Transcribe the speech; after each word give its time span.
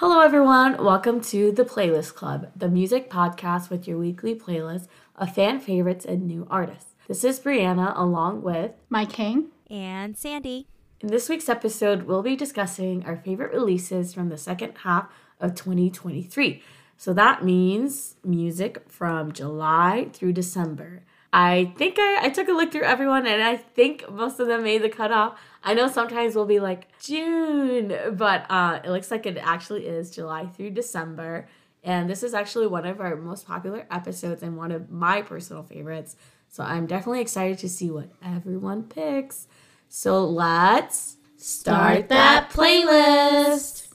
Hello, 0.00 0.20
everyone. 0.20 0.84
Welcome 0.84 1.22
to 1.22 1.50
the 1.50 1.64
Playlist 1.64 2.14
Club, 2.14 2.50
the 2.54 2.68
music 2.68 3.08
podcast 3.08 3.70
with 3.70 3.88
your 3.88 3.96
weekly 3.96 4.34
playlist 4.34 4.88
of 5.16 5.34
fan 5.34 5.58
favorites 5.58 6.04
and 6.04 6.26
new 6.26 6.46
artists. 6.50 6.92
This 7.08 7.24
is 7.24 7.40
Brianna, 7.40 7.98
along 7.98 8.42
with 8.42 8.72
Mike 8.90 9.14
King. 9.14 9.46
And 9.70 10.14
Sandy. 10.14 10.66
In 11.00 11.08
this 11.08 11.30
week's 11.30 11.48
episode, 11.48 12.02
we'll 12.02 12.20
be 12.20 12.36
discussing 12.36 13.06
our 13.06 13.16
favorite 13.16 13.54
releases 13.54 14.12
from 14.12 14.28
the 14.28 14.36
second 14.36 14.74
half 14.82 15.10
of 15.40 15.54
2023. 15.54 16.62
So 16.98 17.14
that 17.14 17.42
means 17.42 18.16
music 18.22 18.82
from 18.90 19.32
July 19.32 20.10
through 20.12 20.34
December. 20.34 21.04
I 21.32 21.72
think 21.76 21.96
I, 21.98 22.26
I 22.26 22.28
took 22.28 22.48
a 22.48 22.52
look 22.52 22.70
through 22.70 22.82
everyone 22.82 23.26
and 23.26 23.42
I 23.42 23.56
think 23.56 24.10
most 24.10 24.40
of 24.40 24.46
them 24.46 24.62
made 24.62 24.82
the 24.82 24.90
cutoff. 24.90 25.38
I 25.68 25.74
know 25.74 25.88
sometimes 25.88 26.36
we'll 26.36 26.46
be 26.46 26.60
like 26.60 26.86
June, 27.00 27.92
but 28.12 28.48
uh, 28.48 28.78
it 28.84 28.88
looks 28.88 29.10
like 29.10 29.26
it 29.26 29.36
actually 29.36 29.84
is 29.84 30.12
July 30.12 30.46
through 30.46 30.70
December. 30.70 31.48
And 31.82 32.08
this 32.08 32.22
is 32.22 32.34
actually 32.34 32.68
one 32.68 32.86
of 32.86 33.00
our 33.00 33.16
most 33.16 33.48
popular 33.48 33.84
episodes 33.90 34.44
and 34.44 34.56
one 34.56 34.70
of 34.70 34.92
my 34.92 35.22
personal 35.22 35.64
favorites. 35.64 36.14
So 36.48 36.62
I'm 36.62 36.86
definitely 36.86 37.20
excited 37.20 37.58
to 37.58 37.68
see 37.68 37.90
what 37.90 38.10
everyone 38.24 38.84
picks. 38.84 39.48
So 39.88 40.24
let's 40.24 41.16
start 41.36 42.10
that 42.10 42.50
playlist. 42.50 43.88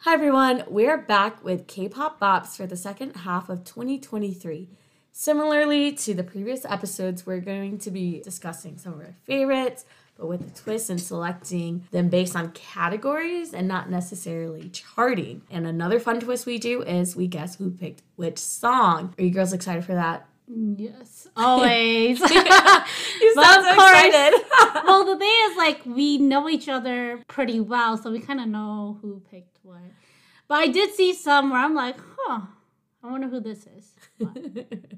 Hi 0.00 0.12
everyone, 0.12 0.64
we're 0.68 0.98
back 0.98 1.42
with 1.42 1.66
K-pop 1.66 2.20
bops 2.20 2.54
for 2.54 2.66
the 2.66 2.76
second 2.76 3.16
half 3.16 3.48
of 3.48 3.64
2023. 3.64 4.68
Similarly 5.18 5.92
to 5.92 6.12
the 6.12 6.22
previous 6.22 6.66
episodes, 6.66 7.24
we're 7.24 7.40
going 7.40 7.78
to 7.78 7.90
be 7.90 8.20
discussing 8.20 8.76
some 8.76 8.92
of 8.92 9.00
our 9.00 9.14
favorites, 9.24 9.86
but 10.18 10.26
with 10.26 10.46
a 10.46 10.60
twist 10.60 10.90
and 10.90 11.00
selecting 11.00 11.86
them 11.90 12.10
based 12.10 12.36
on 12.36 12.50
categories 12.52 13.54
and 13.54 13.66
not 13.66 13.88
necessarily 13.88 14.68
charting. 14.68 15.40
And 15.50 15.66
another 15.66 15.98
fun 16.00 16.20
twist 16.20 16.44
we 16.44 16.58
do 16.58 16.82
is 16.82 17.16
we 17.16 17.28
guess 17.28 17.56
who 17.56 17.70
picked 17.70 18.02
which 18.16 18.36
song. 18.36 19.14
Are 19.18 19.24
you 19.24 19.30
girls 19.30 19.54
excited 19.54 19.86
for 19.86 19.94
that? 19.94 20.28
Yes, 20.48 21.26
always. 21.34 22.20
you 22.20 22.26
sound 22.28 23.64
so 23.64 23.72
excited. 23.72 24.44
well, 24.84 25.06
the 25.06 25.16
thing 25.16 25.34
is, 25.50 25.56
like, 25.56 25.80
we 25.86 26.18
know 26.18 26.46
each 26.46 26.68
other 26.68 27.22
pretty 27.26 27.58
well, 27.58 27.96
so 27.96 28.12
we 28.12 28.20
kind 28.20 28.38
of 28.38 28.48
know 28.48 28.98
who 29.00 29.22
picked 29.30 29.60
what. 29.62 29.80
But 30.46 30.56
I 30.56 30.66
did 30.66 30.92
see 30.92 31.14
some 31.14 31.48
where 31.48 31.60
I'm 31.60 31.74
like, 31.74 31.96
huh, 32.18 32.42
I 33.02 33.10
wonder 33.10 33.28
who 33.28 33.40
this 33.40 33.66
is. 33.66 34.96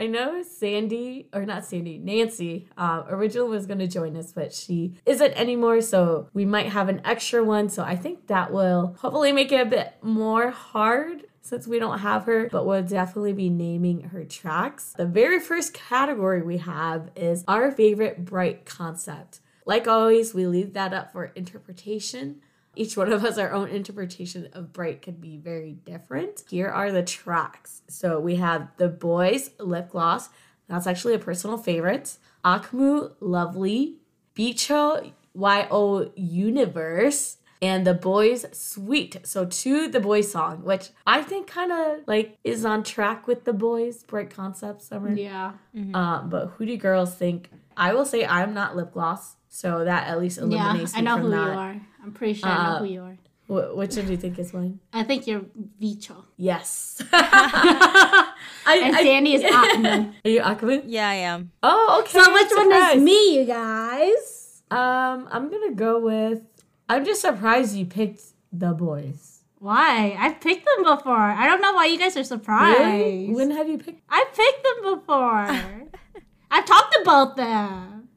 I 0.00 0.06
know 0.06 0.42
Sandy, 0.42 1.28
or 1.32 1.44
not 1.44 1.64
Sandy, 1.64 1.98
Nancy, 1.98 2.68
uh, 2.76 3.02
originally 3.08 3.50
was 3.50 3.66
going 3.66 3.80
to 3.80 3.88
join 3.88 4.16
us, 4.16 4.32
but 4.32 4.52
she 4.54 4.94
isn't 5.04 5.32
anymore. 5.32 5.80
So 5.80 6.28
we 6.32 6.44
might 6.44 6.66
have 6.66 6.88
an 6.88 7.00
extra 7.04 7.42
one. 7.42 7.68
So 7.68 7.82
I 7.82 7.96
think 7.96 8.28
that 8.28 8.52
will 8.52 8.96
hopefully 9.00 9.32
make 9.32 9.50
it 9.50 9.60
a 9.60 9.64
bit 9.64 9.94
more 10.00 10.50
hard 10.50 11.24
since 11.40 11.66
we 11.66 11.78
don't 11.78 12.00
have 12.00 12.24
her, 12.24 12.48
but 12.52 12.66
we'll 12.66 12.82
definitely 12.82 13.32
be 13.32 13.48
naming 13.48 14.02
her 14.02 14.24
tracks. 14.24 14.94
The 14.96 15.06
very 15.06 15.40
first 15.40 15.74
category 15.74 16.42
we 16.42 16.58
have 16.58 17.10
is 17.16 17.42
our 17.48 17.72
favorite 17.72 18.24
bright 18.24 18.66
concept. 18.66 19.40
Like 19.64 19.88
always, 19.88 20.32
we 20.32 20.46
leave 20.46 20.74
that 20.74 20.92
up 20.92 21.12
for 21.12 21.26
interpretation. 21.34 22.40
Each 22.78 22.96
one 22.96 23.12
of 23.12 23.24
us, 23.24 23.38
our 23.38 23.52
own 23.52 23.70
interpretation 23.70 24.48
of 24.52 24.72
bright 24.72 25.02
could 25.02 25.20
be 25.20 25.36
very 25.36 25.72
different. 25.72 26.44
Here 26.48 26.68
are 26.68 26.92
the 26.92 27.02
tracks. 27.02 27.82
So 27.88 28.20
we 28.20 28.36
have 28.36 28.68
The 28.76 28.88
Boyz 28.88 29.50
Lip 29.58 29.90
Gloss. 29.90 30.28
That's 30.68 30.86
actually 30.86 31.14
a 31.14 31.18
personal 31.18 31.58
favorite. 31.58 32.18
Akmu 32.44 33.14
Lovely. 33.18 33.96
VCHA 34.36 35.10
YO 35.34 36.12
Universe 36.14 37.38
and 37.60 37.86
the 37.86 37.94
boys 37.94 38.46
sweet 38.52 39.16
so 39.24 39.44
to 39.44 39.88
the 39.88 40.00
boys 40.00 40.30
song 40.30 40.62
which 40.64 40.90
i 41.06 41.22
think 41.22 41.46
kind 41.46 41.72
of 41.72 41.98
like 42.06 42.36
is 42.44 42.64
on 42.64 42.82
track 42.82 43.26
with 43.26 43.44
the 43.44 43.52
boys 43.52 44.04
bright 44.04 44.30
concept 44.30 44.82
summer 44.82 45.12
Yeah. 45.12 45.52
mm-hmm. 45.74 45.94
uh, 45.94 46.22
but 46.22 46.46
who 46.56 46.66
do 46.66 46.76
girls 46.76 47.14
think 47.14 47.50
i 47.76 47.92
will 47.94 48.04
say 48.04 48.24
i'm 48.24 48.54
not 48.54 48.76
lip 48.76 48.92
gloss 48.92 49.36
so 49.48 49.84
that 49.84 50.06
at 50.08 50.20
least 50.20 50.38
eliminates 50.38 50.62
Yeah, 50.62 50.70
eliminates 50.70 50.96
I 50.96 51.00
know 51.00 51.18
who 51.18 51.30
that 51.30 51.52
you 51.52 51.58
are. 51.58 51.80
I'm 52.04 52.12
pretty 52.12 52.34
sure 52.34 52.48
I 52.48 52.54
know 52.64 52.74
Uh, 52.76 52.78
who 52.80 52.84
you 52.84 53.02
are. 53.02 53.16
Wh- 53.48 53.76
which 53.78 53.96
one 53.96 54.04
do 54.06 54.12
you 54.12 54.18
think 54.18 54.38
is 54.38 54.52
mine 54.52 54.78
I 54.92 55.02
think 55.04 55.26
you're 55.26 55.44
VCHA. 55.80 56.22
yes 56.36 57.02
I, 57.12 58.80
And 58.84 58.96
I- 58.96 59.02
Sandy 59.02 59.34
is 59.34 59.42
Atman. 59.44 60.14
are 60.24 60.30
you 60.30 60.40
Akmu? 60.40 60.82
Yeah, 60.86 61.08
I 61.08 61.14
am. 61.14 61.50
oh 61.62 62.00
okay 62.02 62.18
So 62.22 62.32
which 62.32 62.50
one 62.54 62.72
is 62.72 63.02
me, 63.02 63.38
you 63.40 63.44
guys? 63.46 64.44
um 64.70 65.26
i'm 65.32 65.48
gonna 65.50 65.72
go 65.72 65.98
with 65.98 66.42
i'm 66.88 67.04
just 67.04 67.20
surprised 67.20 67.74
you 67.76 67.86
picked 67.86 68.22
the 68.52 68.72
boys 68.72 69.42
Why? 69.60 70.16
I've 70.16 70.40
picked 70.40 70.64
them 70.64 70.84
before. 70.84 71.18
I 71.42 71.44
don't 71.48 71.60
know 71.60 71.72
why 71.74 71.86
you 71.86 71.98
guys 71.98 72.16
are 72.16 72.22
surprised. 72.22 72.78
really 72.78 73.34
when 73.34 73.50
have 73.50 73.68
you 73.68 73.78
picked 73.78 74.02
I 74.08 74.24
picked 74.40 74.62
them 74.66 74.94
before. 74.94 75.46
I've 76.50 76.64
talked 76.64 76.96
about 77.02 77.36
them. 77.36 78.08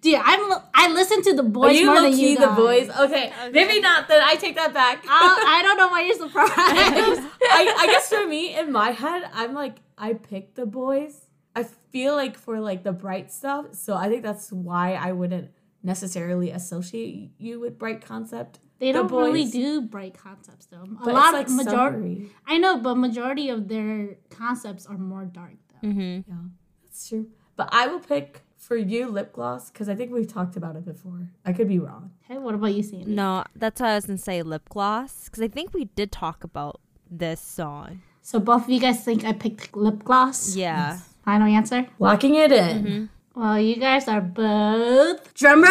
Dude, 0.00 0.20
I'm 0.22 0.52
I 0.74 0.92
listen 0.92 1.22
to 1.22 1.34
the 1.34 1.42
Are 1.42 1.54
boys 1.58 1.78
you 1.78 1.86
more 1.86 1.96
low 1.96 2.02
than 2.02 2.12
key 2.12 2.32
you 2.32 2.38
the 2.38 2.48
boys? 2.48 2.88
Okay. 2.90 3.32
maybe 3.52 3.80
not. 3.80 4.06
Then 4.08 4.22
I 4.22 4.34
take 4.36 4.54
that 4.56 4.72
back. 4.72 5.04
I, 5.08 5.44
I 5.58 5.62
don't 5.62 5.76
know 5.76 5.88
why 5.88 6.02
you're 6.02 6.14
surprised. 6.16 6.52
I, 6.56 7.74
I 7.78 7.86
guess 7.86 8.08
for 8.08 8.26
me, 8.26 8.56
in 8.58 8.70
my 8.72 8.90
head, 8.90 9.22
I'm 9.32 9.54
like, 9.54 9.76
I 9.96 10.14
picked 10.14 10.54
the 10.54 10.66
boys. 10.66 11.26
I 11.56 11.64
feel 11.90 12.14
like 12.14 12.36
for 12.36 12.60
like 12.60 12.84
the 12.84 12.92
bright 12.92 13.32
stuff, 13.32 13.74
so 13.74 13.94
I 13.94 14.08
think 14.08 14.22
that's 14.22 14.52
why 14.52 14.94
I 14.94 15.12
wouldn't 15.12 15.50
necessarily 15.82 16.50
associate 16.50 17.30
you 17.38 17.60
with 17.60 17.78
bright 17.78 18.00
concept. 18.04 18.58
they 18.78 18.92
The 18.92 19.00
don't 19.00 19.12
really 19.12 19.44
do 19.46 19.80
bright 19.82 20.16
concepts 20.16 20.66
though. 20.66 20.82
A 20.82 21.04
But 21.04 21.14
lot 21.14 21.34
it's 21.34 21.50
of 21.52 21.56
like 21.58 21.66
majority. 21.66 22.14
summery. 22.14 22.30
I 22.46 22.58
know, 22.58 22.78
but 22.78 22.94
majority 22.96 23.48
of 23.48 23.68
their 23.68 24.16
concepts 24.30 24.86
are 24.86 24.98
more 24.98 25.24
dark 25.24 25.54
though. 25.82 25.88
Mm-hmm. 25.88 26.30
Yeah, 26.30 26.36
that's 26.84 27.08
true. 27.08 27.26
But 27.56 27.68
I 27.72 27.86
will 27.88 28.00
pick 28.00 28.42
for 28.56 28.76
you 28.76 29.08
lip 29.08 29.32
gloss 29.32 29.70
because 29.70 29.88
I 29.88 29.94
think 29.94 30.12
we've 30.12 30.28
talked 30.32 30.56
about 30.56 30.76
it 30.76 30.84
before. 30.84 31.28
I 31.44 31.52
could 31.52 31.68
be 31.68 31.78
wrong. 31.78 32.10
Hey, 32.22 32.38
what 32.38 32.54
about 32.54 32.74
you, 32.74 32.82
Sandy? 32.82 33.12
No, 33.12 33.44
that's 33.56 33.80
why 33.80 33.92
I 33.92 33.94
was 33.96 34.06
gonna 34.06 34.18
say 34.18 34.42
lip 34.42 34.68
gloss 34.68 35.24
because 35.28 35.42
I 35.42 35.48
think 35.48 35.72
we 35.72 35.86
did 35.86 36.12
talk 36.12 36.44
about 36.44 36.80
this 37.10 37.40
song. 37.40 38.02
So 38.22 38.38
both 38.38 38.64
of 38.64 38.70
you 38.70 38.78
guys 38.80 39.02
think 39.04 39.24
I 39.24 39.32
picked 39.32 39.74
lip 39.76 40.04
gloss? 40.04 40.54
Yeah. 40.54 40.98
Final 41.24 41.46
answer. 41.48 41.86
Locking 41.98 42.34
it 42.34 42.52
in. 42.52 43.08
Well, 43.38 43.60
you 43.60 43.76
guys 43.76 44.08
are 44.08 44.20
both 44.20 45.32
drumroll 45.32 45.62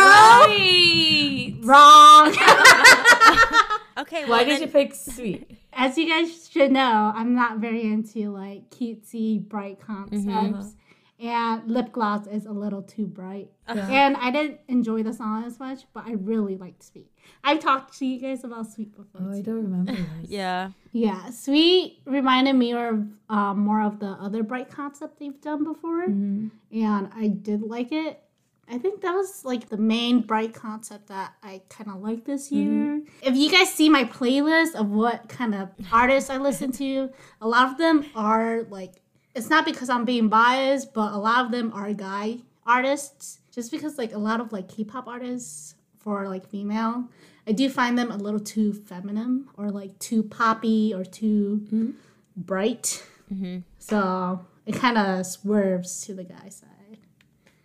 Right. 0.47 1.53
wrong. 1.63 2.33
Okay. 3.97 4.25
Why 4.25 4.44
well, 4.44 4.45
did 4.45 4.61
you 4.61 4.67
pick 4.67 4.94
sweet? 4.94 5.57
As 5.73 5.97
you 5.97 6.07
guys 6.07 6.47
should 6.47 6.72
know, 6.72 7.11
I'm 7.16 7.33
not 7.33 7.57
very 7.57 7.81
into 7.81 8.29
like 8.29 8.69
cutesy, 8.69 9.41
bright 9.41 9.81
concepts. 9.81 10.23
Mm-hmm. 10.23 11.28
And 11.28 11.67
lip 11.69 11.91
gloss 11.91 12.28
is 12.28 12.45
a 12.45 12.51
little 12.51 12.83
too 12.83 13.07
bright. 13.07 13.50
And 13.67 14.16
I 14.17 14.29
didn't 14.29 14.59
enjoy 14.67 15.01
the 15.01 15.13
song 15.13 15.45
as 15.45 15.59
much, 15.59 15.88
but 15.94 16.05
I 16.05 16.11
really 16.11 16.57
liked 16.57 16.84
Sweet. 16.84 17.09
I've 17.44 17.59
talked 17.59 17.98
to 18.00 18.06
you 18.06 18.20
guys 18.20 18.44
about 18.44 18.72
Sweet 18.72 18.96
before. 18.96 19.22
Oh, 19.24 19.38
I 19.38 19.42
don't 19.42 19.64
remember. 19.64 19.92
this. 20.22 20.30
Yeah. 20.30 20.72
Yeah, 20.92 21.30
Sweet 21.30 22.00
reminded 22.06 22.53
me 22.53 22.74
of 22.74 23.08
um, 23.30 23.59
more 23.59 23.81
of 23.81 24.00
the 24.00 24.08
other 24.08 24.44
bright 24.44 24.70
concept 24.70 25.20
they've 25.20 25.40
done 25.42 25.64
before. 25.64 26.08
Mm-hmm. 26.08 26.47
And 26.84 27.09
I 27.16 27.28
did 27.28 27.62
like 27.62 27.92
it. 27.92 28.22
I 28.70 28.78
think 28.78 29.02
that 29.02 29.14
was 29.14 29.46
like 29.46 29.70
the 29.70 29.78
main 29.78 30.22
bright 30.22 30.53
concept 30.53 31.08
that 31.08 31.34
I 31.42 31.62
kind 31.70 31.90
of 31.90 32.02
like 32.02 32.26
this 32.26 32.52
year. 32.52 33.02
If 33.22 33.36
you 33.36 33.50
guys 33.50 33.74
see 33.74 33.88
my 33.88 34.03
playlist 34.03 34.76
of 34.76 34.90
what 34.90 35.30
kind 35.30 35.56
of 35.56 35.70
artists 35.92 36.30
I 36.30 36.38
listen 36.38 36.74
to, 36.74 37.09
a 37.40 37.47
lot 37.47 37.72
of 37.72 37.78
them 37.78 38.06
are 38.14 38.64
like, 38.70 39.02
it's 39.36 39.50
not 39.50 39.64
because 39.64 39.90
I'm 39.90 40.03
being 40.03 40.28
biased, 40.28 40.94
but 40.94 41.14
a 41.14 41.18
lot 41.18 41.46
of 41.46 41.52
them 41.52 41.72
are 41.74 41.94
guy 41.94 42.40
artists. 42.66 43.40
Just 43.52 43.72
because 43.72 43.97
like 43.97 44.14
a 44.14 44.18
lot 44.18 44.42
of 44.42 44.52
like 44.52 44.68
K-pop 44.68 45.08
artists 45.08 45.76
for 46.07 46.29
like 46.29 46.50
female, 46.50 47.03
I 47.45 47.51
do 47.51 47.69
find 47.69 47.97
them 47.97 48.11
a 48.11 48.16
little 48.16 48.40
too 48.40 48.72
feminine 48.72 49.49
or 49.58 49.72
like 49.72 49.99
too 49.99 50.23
poppy 50.23 50.93
or 50.93 51.03
too 51.03 51.66
mm-hmm. 51.66 51.90
bright. 52.37 53.03
Mm-hmm. 53.29 53.58
So 53.78 54.46
it 54.66 54.76
kind 54.76 54.97
of 54.97 55.26
swerves 55.26 56.05
to 56.05 56.14
the 56.14 56.23
guy 56.23 56.47
side. 56.47 56.99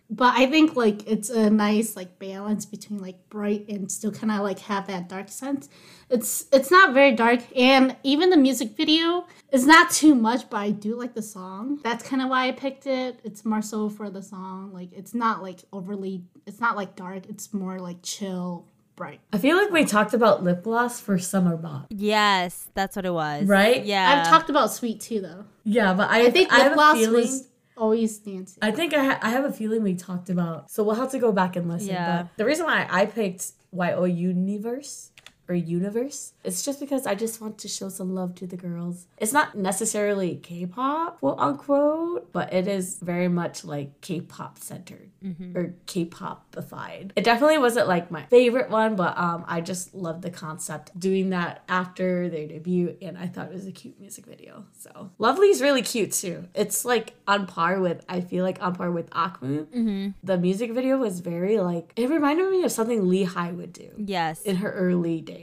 But 0.09 0.33
I 0.35 0.47
think 0.47 0.75
like 0.75 1.09
it's 1.09 1.29
a 1.29 1.49
nice 1.49 1.95
like 1.95 2.19
balance 2.19 2.65
between 2.65 2.99
like 2.99 3.29
bright 3.29 3.69
and 3.69 3.89
still 3.89 4.11
kind 4.11 4.29
of 4.29 4.41
like 4.41 4.59
have 4.59 4.87
that 4.87 5.07
dark 5.07 5.29
sense. 5.29 5.69
It's 6.09 6.47
it's 6.51 6.69
not 6.69 6.93
very 6.93 7.13
dark 7.15 7.39
and 7.55 7.95
even 8.03 8.29
the 8.29 8.35
music 8.35 8.75
video 8.75 9.25
is 9.53 9.67
not 9.67 9.91
too 9.91 10.15
much, 10.15 10.49
but 10.49 10.57
I 10.57 10.71
do 10.71 10.97
like 10.97 11.13
the 11.13 11.21
song. 11.21 11.79
That's 11.83 12.07
kind 12.07 12.21
of 12.21 12.29
why 12.29 12.47
I 12.47 12.51
picked 12.51 12.87
it. 12.87 13.19
It's 13.23 13.45
more 13.45 13.61
so 13.61 13.87
for 13.87 14.09
the 14.09 14.21
song. 14.21 14.71
Like 14.73 14.89
it's 14.91 15.13
not 15.13 15.41
like 15.43 15.59
overly 15.71 16.23
it's 16.45 16.59
not 16.59 16.75
like 16.75 16.95
dark. 16.95 17.29
It's 17.29 17.53
more 17.53 17.79
like 17.79 17.97
chill, 18.01 18.65
bright. 18.95 19.21
I 19.31 19.37
feel 19.37 19.55
like 19.55 19.71
we 19.71 19.85
talked 19.85 20.13
about 20.15 20.43
lip 20.43 20.63
gloss 20.63 20.99
for 20.99 21.19
summer 21.19 21.55
bop. 21.55 21.85
Yes, 21.91 22.67
that's 22.73 22.95
what 22.95 23.05
it 23.05 23.13
was. 23.13 23.45
Right? 23.45 23.85
Yeah. 23.85 24.21
I've 24.21 24.27
talked 24.27 24.49
about 24.49 24.71
sweet 24.71 24.99
too 24.99 25.21
though. 25.21 25.45
Yeah, 25.63 25.93
but 25.93 26.09
I, 26.09 26.27
I 26.27 26.31
think 26.31 26.51
I 26.51 26.57
lip 26.57 26.63
have 26.63 26.71
a 26.71 26.75
gloss 26.75 26.97
feeling. 26.97 27.21
was 27.21 27.47
always 27.77 28.25
Nancy. 28.25 28.57
I 28.61 28.71
think 28.71 28.93
I, 28.93 29.03
ha- 29.03 29.19
I 29.21 29.29
have 29.29 29.45
a 29.45 29.51
feeling 29.51 29.83
we 29.83 29.95
talked 29.95 30.29
about. 30.29 30.71
So 30.71 30.83
we'll 30.83 30.95
have 30.95 31.11
to 31.11 31.19
go 31.19 31.31
back 31.31 31.55
and 31.55 31.69
listen. 31.69 31.89
Yeah. 31.89 32.23
But 32.23 32.37
the 32.37 32.45
reason 32.45 32.65
why 32.65 32.87
I 32.89 33.05
picked 33.05 33.51
YO 33.71 34.05
Universe 34.05 35.11
or 35.53 35.55
Universe. 35.55 36.33
It's 36.43 36.65
just 36.65 36.79
because 36.79 37.05
I 37.05 37.15
just 37.15 37.39
want 37.39 37.57
to 37.59 37.67
show 37.67 37.89
some 37.89 38.13
love 38.15 38.33
to 38.35 38.47
the 38.47 38.57
girls. 38.57 39.05
It's 39.17 39.31
not 39.33 39.55
necessarily 39.55 40.35
K-pop, 40.37 41.19
quote 41.19 41.37
unquote, 41.39 42.31
but 42.33 42.51
it 42.51 42.67
is 42.67 42.97
very 43.01 43.27
much 43.27 43.63
like 43.63 44.01
K-pop 44.01 44.57
centered 44.59 45.09
or 45.55 45.73
K-popified. 45.85 47.11
It 47.15 47.23
definitely 47.23 47.57
wasn't 47.59 47.87
like 47.87 48.11
my 48.11 48.23
favorite 48.25 48.69
one, 48.69 48.95
but 48.95 49.17
um, 49.17 49.45
I 49.47 49.61
just 49.61 49.93
loved 49.93 50.21
the 50.23 50.29
concept 50.31 50.97
doing 50.99 51.29
that 51.29 51.63
after 51.69 52.29
their 52.29 52.47
debut, 52.47 52.97
and 53.01 53.17
I 53.17 53.27
thought 53.27 53.47
it 53.47 53.53
was 53.53 53.67
a 53.67 53.71
cute 53.71 53.99
music 53.99 54.25
video. 54.25 54.65
So 54.77 55.11
Love 55.19 55.37
Lee's 55.37 55.61
really 55.61 55.81
cute 55.81 56.11
too. 56.11 56.47
It's 56.53 56.83
like 56.85 57.13
on 57.27 57.45
par 57.47 57.79
with 57.79 58.03
I 58.09 58.21
feel 58.21 58.43
like 58.43 58.61
on 58.61 58.75
par 58.75 58.91
with 58.91 59.09
Akmu. 59.11 60.13
The 60.23 60.37
music 60.37 60.71
video 60.71 60.97
was 60.97 61.19
very 61.19 61.59
like 61.59 61.93
it 61.95 62.09
reminded 62.09 62.49
me 62.49 62.63
of 62.63 62.71
something 62.71 63.07
Lee 63.09 63.23
Hi 63.23 63.51
would 63.51 63.73
do 63.73 63.89
Yes. 63.97 64.41
in 64.43 64.57
her 64.57 64.71
early 64.71 65.21
days. 65.21 65.42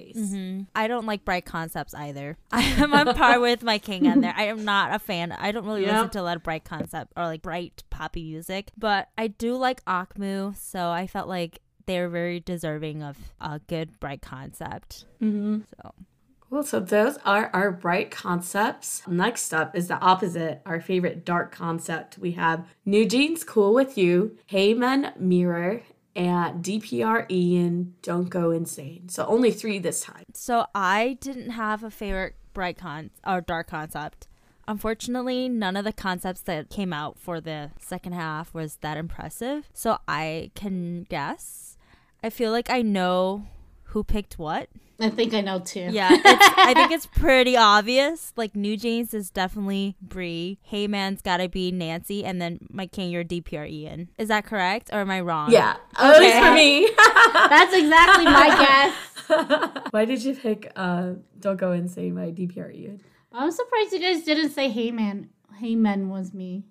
I 0.75 0.89
don't 0.89 1.07
like 1.07 1.25
bright 1.25 1.45
concepts 1.45 1.95
either. 1.95 2.37
I'm 2.53 2.93
on 2.93 3.15
par 3.15 3.41
with 3.49 3.63
my 3.63 3.79
king 3.79 4.07
on 4.09 4.21
there. 4.21 4.35
I 4.37 4.45
am 4.45 4.65
not 4.65 4.95
a 4.95 4.99
fan. 4.99 5.33
I 5.33 5.53
don't 5.53 5.65
really 5.67 5.83
Yep. 5.83 5.93
listen 5.95 6.11
to 6.11 6.21
a 6.21 6.23
lot 6.23 6.37
of 6.37 6.43
bright 6.43 6.65
concept 6.65 7.13
or 7.17 7.25
like 7.25 7.43
bright 7.43 7.83
poppy 7.91 8.25
music, 8.25 8.71
but 8.77 9.09
I 9.19 9.27
do 9.29 9.57
like 9.57 9.85
Akmu, 9.85 10.57
so 10.57 10.91
I 10.91 11.07
felt 11.07 11.29
like 11.29 11.61
they 11.87 12.01
were 12.01 12.09
very 12.09 12.41
deserving 12.41 13.03
of 13.03 13.17
a 13.41 13.59
good 13.67 13.99
bright 14.01 14.23
concept. 14.23 15.05
Mm-hmm. 15.23 15.61
So 15.83 15.95
Cool. 16.49 16.63
So 16.65 16.81
those 16.81 17.17
are 17.25 17.49
our 17.53 17.71
bright 17.71 18.11
concepts. 18.11 19.03
Next 19.07 19.55
up 19.55 19.77
is 19.77 19.87
the 19.87 19.99
opposite, 20.01 20.63
our 20.67 20.81
favorite 20.81 21.25
dark 21.25 21.53
concept. 21.53 22.19
We 22.19 22.33
have 22.33 22.67
New 22.85 23.07
Jeans 23.07 23.45
Cool 23.45 23.73
With 23.73 23.97
You, 23.97 24.37
Hey 24.47 24.75
Men 24.75 25.13
Mirror, 25.17 25.83
and 26.17 26.65
DPR 26.65 27.31
Ian 27.31 27.95
Don't 28.03 28.29
Go 28.29 28.51
Insane. 28.51 29.09
So 29.09 29.27
only 29.27 29.51
three 29.51 29.79
this 29.79 30.01
time. 30.01 30.25
So 30.35 30.67
I 30.75 31.19
didn't 31.21 31.51
have 31.51 31.85
a 31.85 31.91
favorite 31.91 32.35
bright 32.53 32.79
con 32.79 33.11
or 33.27 33.41
dark 33.41 33.69
concept. 33.69 34.27
Unfortunately, 34.67 35.49
none 35.49 35.77
of 35.77 35.85
the 35.85 35.93
concepts 35.93 36.43
that 36.43 36.71
came 36.71 36.93
out 36.93 37.19
for 37.19 37.41
the 37.41 37.71
second 37.79 38.13
half 38.13 38.55
was 38.55 38.77
that 38.83 38.97
impressive. 38.97 39.69
So 39.73 39.99
I 40.07 40.51
can 40.55 41.05
guess. 41.09 41.77
I 42.23 42.31
feel 42.31 42.53
like 42.53 42.71
I 42.71 42.83
know 42.83 43.47
who 43.91 44.05
picked 44.05 44.39
what. 44.39 44.69
I 45.01 45.09
think 45.09 45.33
I 45.33 45.41
know 45.41 45.61
too. 45.61 45.89
Yeah, 45.91 46.11
it's, 46.13 46.59
I 46.59 46.75
think 46.75 46.93
it's 46.93 47.07
pretty 47.15 47.57
obvious. 47.57 48.33
Like 48.37 48.55
New 48.55 48.77
Jeans 48.77 49.15
is 49.15 49.31
definitely 49.31 49.97
Brie. 50.03 50.59
Hey 50.63 50.87
Man's 50.87 51.23
gotta 51.23 51.49
be 51.49 51.73
Nancy, 51.73 52.25
and 52.25 52.41
then 52.41 52.59
my 52.71 52.87
king, 52.87 53.11
your 53.11 53.25
DPR 53.25 53.69
Ian. 53.69 54.09
Is 54.19 54.29
that 54.29 54.45
correct, 54.45 54.91
or 54.93 55.01
am 55.01 55.11
I 55.11 55.21
wrong? 55.21 55.51
Yeah. 55.51 55.77
At 55.99 56.19
least 56.21 56.39
for 56.39 56.53
me. 56.53 56.91
That's 57.35 57.75
exactly 57.75 58.25
my 58.27 58.93
guess. 59.29 59.87
Why 59.91 60.05
did 60.05 60.23
you 60.23 60.35
pick 60.35 60.71
uh, 60.77 61.13
Don't 61.39 61.57
Go 61.57 61.73
Insane 61.73 62.15
by 62.15 62.31
DPR 62.31 62.75
Ian? 62.75 63.01
I'm 63.33 63.51
surprised 63.51 63.93
you 63.93 64.01
guys 64.01 64.23
didn't 64.25 64.51
say 64.51 64.69
Hey 64.69 64.91
Man. 64.91 65.31
Hey 65.59 65.77
Man 65.77 66.11
was 66.11 66.35
me. 66.35 66.65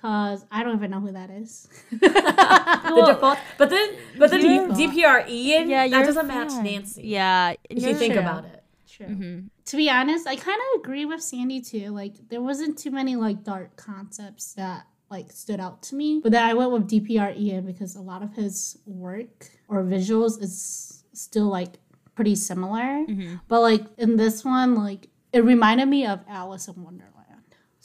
Cause 0.00 0.44
I 0.50 0.62
don't 0.62 0.76
even 0.76 0.90
know 0.92 1.00
who 1.00 1.12
that 1.12 1.30
is. 1.30 1.68
The 1.90 3.04
default, 3.14 3.38
but 3.58 3.68
then, 3.70 3.88
but 4.18 4.30
then 4.30 4.40
You're- 4.44 4.68
DPR 4.70 5.28
Ian, 5.28 5.68
Yeah, 5.68 5.88
that 5.88 6.06
doesn't 6.06 6.26
match. 6.26 6.52
Nancy. 6.62 7.02
Yeah, 7.04 7.54
If 7.68 7.82
you 7.82 7.94
think 7.94 8.14
true. 8.14 8.22
about 8.22 8.44
it. 8.44 8.62
True. 8.88 9.44
To 9.66 9.76
be 9.76 9.90
honest, 9.90 10.26
I 10.26 10.36
kind 10.36 10.58
of 10.74 10.80
agree 10.80 11.04
with 11.04 11.20
Sandy 11.22 11.60
too. 11.60 11.90
Like 11.90 12.14
there 12.30 12.40
wasn't 12.40 12.78
too 12.78 12.90
many 12.90 13.16
like 13.16 13.44
dark 13.44 13.76
concepts 13.76 14.54
that 14.54 14.86
like 15.10 15.30
stood 15.32 15.60
out 15.60 15.82
to 15.84 15.94
me. 15.96 16.20
But 16.22 16.32
then 16.32 16.44
I 16.44 16.54
went 16.54 16.70
with 16.72 16.88
DPR 16.88 17.36
Ian 17.38 17.66
because 17.66 17.94
a 17.96 18.00
lot 18.00 18.22
of 18.22 18.34
his 18.34 18.78
work 18.86 19.48
or 19.68 19.82
visuals 19.84 20.40
is 20.42 21.04
still 21.12 21.46
like 21.48 21.78
pretty 22.14 22.34
similar. 22.34 23.04
But 23.48 23.60
like 23.60 23.84
in 23.98 24.16
this 24.16 24.44
one, 24.44 24.74
like 24.74 25.08
it 25.32 25.44
reminded 25.44 25.88
me 25.88 26.06
of 26.06 26.20
Alice 26.28 26.66
in 26.68 26.82
Wonderland. 26.82 27.14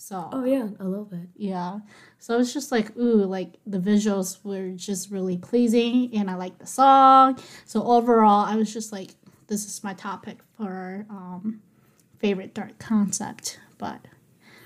So 0.03 0.27
Oh 0.33 0.44
yeah, 0.44 0.67
a 0.81 0.83
little 0.83 1.05
bit. 1.05 1.29
yeah. 1.38 1.79
So 2.19 2.38
it's 2.38 2.53
just 2.53 2.73
like, 2.73 2.94
ooh, 2.97 3.23
like 3.23 3.53
the 3.65 3.79
visuals 3.79 4.44
were 4.44 4.71
just 4.71 5.09
really 5.09 5.38
pleasing 5.38 6.13
and 6.13 6.29
I 6.29 6.35
like 6.35 6.57
the 6.57 6.67
song. 6.67 7.39
So 7.63 7.81
overall, 7.83 8.45
I 8.45 8.57
was 8.57 8.73
just 8.73 8.91
like, 8.91 9.11
this 9.47 9.65
is 9.65 9.81
my 9.81 9.94
topic 9.94 10.39
for 10.57 11.05
um, 11.09 11.61
favorite 12.19 12.53
dark 12.53 12.77
concept. 12.79 13.61
But 13.77 14.01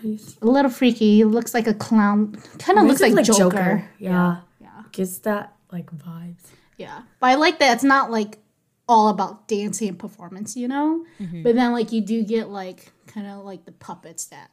a 0.04 0.46
little 0.48 0.72
freaky. 0.72 1.24
Looks 1.24 1.54
like 1.54 1.68
a 1.68 1.74
clown. 1.76 2.42
Kind 2.58 2.80
of 2.80 2.86
looks 2.86 3.02
like, 3.02 3.24
Joker. 3.24 3.88
Yeah. 4.00 4.38
Yeah. 4.60 4.70
Gives 4.92 5.20
that 5.20 5.54
like 5.72 5.92
vibes. 5.92 6.46
Yeah. 6.78 7.04
But 7.20 7.28
I 7.28 7.36
like 7.36 7.60
that 7.60 7.76
it's 7.76 7.84
not 7.84 8.10
like 8.10 8.40
all 8.90 9.10
about 9.10 9.48
dancing 9.48 9.90
and 9.90 10.00
performance, 10.00 10.58
you 10.58 10.68
know? 10.68 11.06
But 11.44 11.54
then 11.54 11.74
like 11.74 11.92
you 11.92 12.02
do 12.02 12.24
get 12.24 12.50
like 12.50 12.92
kind 13.06 13.28
of 13.28 13.46
like 13.46 13.66
the 13.66 13.72
puppets 13.72 14.26
that 14.26 14.50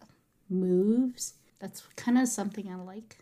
moves. 0.49 1.35
That's 1.61 1.83
kind 1.97 2.19
of 2.19 2.29
something 2.29 2.71
I 2.71 2.77
like. 2.77 3.19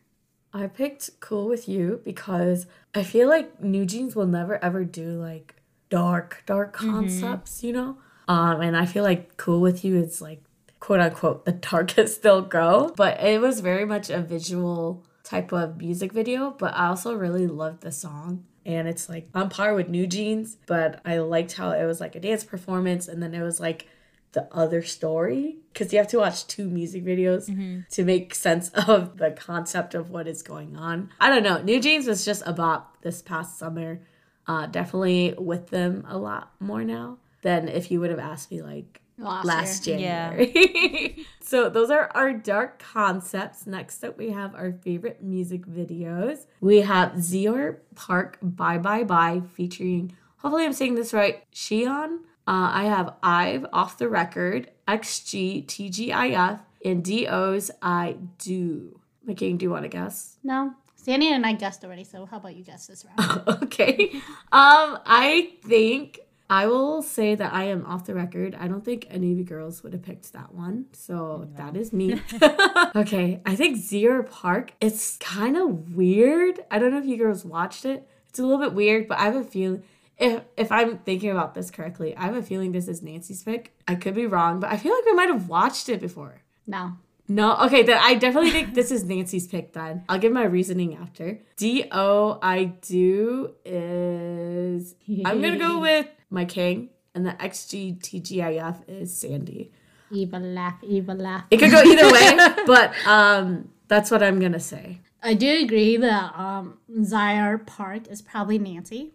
I 0.53 0.67
picked 0.67 1.21
Cool 1.21 1.49
with 1.49 1.69
You 1.69 2.01
because 2.05 2.67
I 2.95 3.03
feel 3.03 3.29
like 3.29 3.63
New 3.63 3.87
Jeans 3.87 4.15
will 4.15 4.27
never 4.27 4.63
ever 4.63 4.85
do 4.85 5.13
like 5.13 5.57
dark, 5.89 6.43
dark 6.47 6.73
concepts, 6.73 7.63
you 7.63 7.73
know? 7.73 7.97
Um, 8.29 8.61
and 8.61 8.77
I 8.77 8.87
feel 8.87 9.05
like 9.05 9.37
Cool 9.37 9.61
with 9.61 9.85
You 9.85 9.97
is 9.97 10.21
like 10.21 10.43
quote 10.81 11.01
unquote 11.01 11.45
the 11.45 11.53
darkest 11.71 12.23
they'll 12.23 12.43
go. 12.43 12.93
But 12.97 13.21
it 13.21 13.41
was 13.41 13.61
very 13.61 13.85
much 13.85 14.11
a 14.11 14.21
visual 14.21 15.05
type 15.23 15.53
of 15.53 15.79
music 15.79 16.13
video, 16.13 16.51
but 16.51 16.75
I 16.75 16.89
also 16.89 17.15
really 17.15 17.47
loved 17.47 17.83
the 17.83 17.93
song. 17.93 18.45
And 18.65 18.87
it's 18.87 19.09
like 19.09 19.29
on 19.35 19.49
par 19.49 19.75
with 19.75 19.89
New 19.89 20.07
Jeans, 20.07 20.57
but 20.67 21.01
I 21.05 21.19
liked 21.19 21.53
how 21.53 21.71
it 21.71 21.85
was 21.85 22.01
like 22.01 22.15
a 22.15 22.21
dance 22.21 22.45
performance 22.45 23.09
and 23.09 23.23
then 23.23 23.35
it 23.35 23.43
was 23.43 23.59
like 23.59 23.89
the 24.33 24.49
other 24.55 24.83
story 24.83 25.59
because 25.73 25.93
you 25.93 25.99
have 25.99 26.09
to 26.09 26.19
watch 26.19 26.47
two 26.47 26.69
music 26.69 27.05
videos 27.05 27.47
to 27.91 28.05
make 28.05 28.35
sense 28.35 28.69
of 28.89 29.19
the 29.19 29.31
concept 29.31 29.95
of 29.95 30.11
what 30.11 30.27
is 30.27 30.43
going 30.43 30.77
on. 30.77 31.11
I 31.21 31.29
don't 31.29 31.43
know. 31.43 31.63
New 31.63 31.81
Jeans 31.81 32.07
was 32.07 32.25
just 32.25 32.43
a 32.47 32.53
bop 32.53 33.03
this 33.03 33.23
past 33.23 33.59
summer. 33.59 34.01
Uh, 34.47 34.67
definitely 34.67 35.35
with 35.39 35.69
them 35.69 36.05
a 36.09 36.19
lot 36.19 36.51
more 36.61 36.83
now 36.85 37.19
than 37.43 37.69
if 37.69 37.91
you 37.91 38.01
would 38.01 38.11
have 38.11 38.19
asked 38.19 38.51
me 38.51 38.63
like 38.63 39.01
Last, 39.19 39.45
last 39.45 39.87
year. 39.87 39.99
January. 39.99 41.27
so 41.41 41.69
those 41.69 41.91
are 41.91 42.11
our 42.15 42.33
dark 42.33 42.79
concepts. 42.81 43.67
Next 43.67 44.03
up, 44.03 44.19
we 44.19 44.31
have 44.31 44.55
our 44.55 44.73
favorite 44.73 45.23
music 45.23 45.67
videos. 45.67 46.47
We 46.61 46.81
have 46.81 47.13
Zior 47.13 47.79
Park 47.95 48.39
Bye 48.43 48.79
Bye 48.79 49.05
Bye 49.05 49.43
featuring, 49.55 50.17
hopefully 50.39 50.65
I'm 50.65 50.73
saying 50.73 50.97
this 50.97 51.13
right, 51.13 51.45
Shion. 51.53 52.21
Uh, 52.47 52.71
I 52.73 52.85
have 52.85 53.15
Ive 53.23 53.67
Off 53.73 53.99
the 53.99 54.09
Record, 54.09 54.71
XG 54.89 55.65
TGIF, 55.67 56.61
and 56.85 57.05
DO's 57.05 57.71
I 57.81 58.17
Do. 58.39 58.99
McKing, 59.27 59.59
do 59.59 59.65
you 59.65 59.71
want 59.71 59.85
to 59.85 59.89
guess? 59.89 60.39
No. 60.43 60.75
Sandy 60.97 61.33
and 61.33 61.45
I 61.45 61.53
guessed 61.53 61.85
already, 61.85 62.05
so 62.05 62.27
how 62.27 62.37
about 62.37 62.57
you 62.57 62.65
guess 62.65 62.87
this 62.87 63.05
round? 63.05 63.43
okay. 63.65 64.11
Um, 64.53 64.99
I 65.07 65.53
think 65.65 66.21
I 66.49 66.67
will 66.67 67.03
say 67.03 67.35
that 67.35 67.53
I 67.53 67.65
am 67.65 67.87
off 67.87 68.05
the 68.05 68.15
record. 68.15 68.55
I 68.59 68.69
don't 68.69 68.85
think 68.85 69.07
any 69.09 69.33
of 69.33 69.39
you 69.39 69.45
girls 69.45 69.83
would 69.83 69.95
have 69.95 70.03
picked 70.03 70.33
that 70.33 70.55
one. 70.55 70.87
So 70.93 71.49
that 71.57 71.77
is 71.77 71.93
me. 71.93 72.21
okay. 72.95 73.41
I 73.47 73.57
think 73.57 73.79
Zior 73.79 74.29
Park, 74.29 74.73
it's 74.81 75.17
kind 75.17 75.57
of 75.57 75.95
weird. 75.95 76.61
I 76.71 76.79
don't 76.79 76.91
know 76.91 76.99
if 76.99 77.07
you 77.07 77.17
girls 77.17 77.45
watched 77.45 77.85
it. 77.85 78.07
It's 78.29 78.39
a 78.39 78.43
little 78.43 78.59
bit 78.59 78.75
weird, 78.75 79.09
but 79.09 79.19
I 79.19 79.25
have 79.25 79.37
a 79.37 79.45
feeling 79.45 79.83
if 80.23 80.43
if 80.57 80.73
I'm 80.73 80.99
thinking 80.99 81.31
about 81.31 81.55
this 81.55 81.71
correctly, 81.71 82.17
I 82.17 82.23
have 82.23 82.37
a 82.37 82.43
feeling 82.43 82.73
this 82.73 82.89
is 82.89 83.03
Nancy's 83.03 83.43
pick. 83.43 83.73
I 83.89 83.97
could 83.97 84.15
be 84.15 84.27
wrong, 84.27 84.61
but 84.61 84.71
I 84.71 84.77
feel 84.77 84.95
like 84.95 85.05
we 85.05 85.15
might 85.15 85.29
have 85.29 85.49
watched 85.49 85.89
it 85.89 86.01
before. 86.01 86.43
no. 86.67 86.93
No, 87.29 87.57
okay, 87.67 87.83
then 87.85 87.99
I 88.03 88.15
definitely 88.15 88.51
think 88.51 88.75
this 88.75 88.91
is 88.91 89.05
Nancy's 89.05 89.47
pick 89.47 89.73
then. 89.73 90.05
I'll 90.09 90.19
give 90.19 90.33
my 90.33 90.43
reasoning 90.45 90.97
after. 90.97 91.39
D 91.57 91.85
O 91.93 92.39
I 92.43 92.65
do 92.83 93.55
is 93.65 94.97
I'm 95.25 95.41
gonna 95.41 95.57
go 95.57 95.79
with 95.89 96.09
my 96.31 96.45
king, 96.45 96.91
and 97.15 97.25
the 97.25 97.31
XGTGIF 97.33 98.89
is 98.89 99.17
Sandy. 99.17 99.71
Evil 100.11 100.41
laugh, 100.41 100.79
evil 100.83 101.15
laugh. 101.17 101.45
It 101.51 101.59
could 101.59 101.71
go 101.71 101.81
either 101.81 102.11
way, 102.13 102.65
but 102.67 102.93
um 103.07 103.71
that's 103.89 104.11
what 104.11 104.23
I'm 104.23 104.39
gonna 104.41 104.61
say. 104.61 105.01
I 105.23 105.35
do 105.35 105.49
agree 105.65 105.97
that 105.99 106.37
um, 106.37 106.79
Zior 106.91 107.65
Park 107.65 108.09
is 108.09 108.21
probably 108.21 108.59
Nancy 108.59 109.13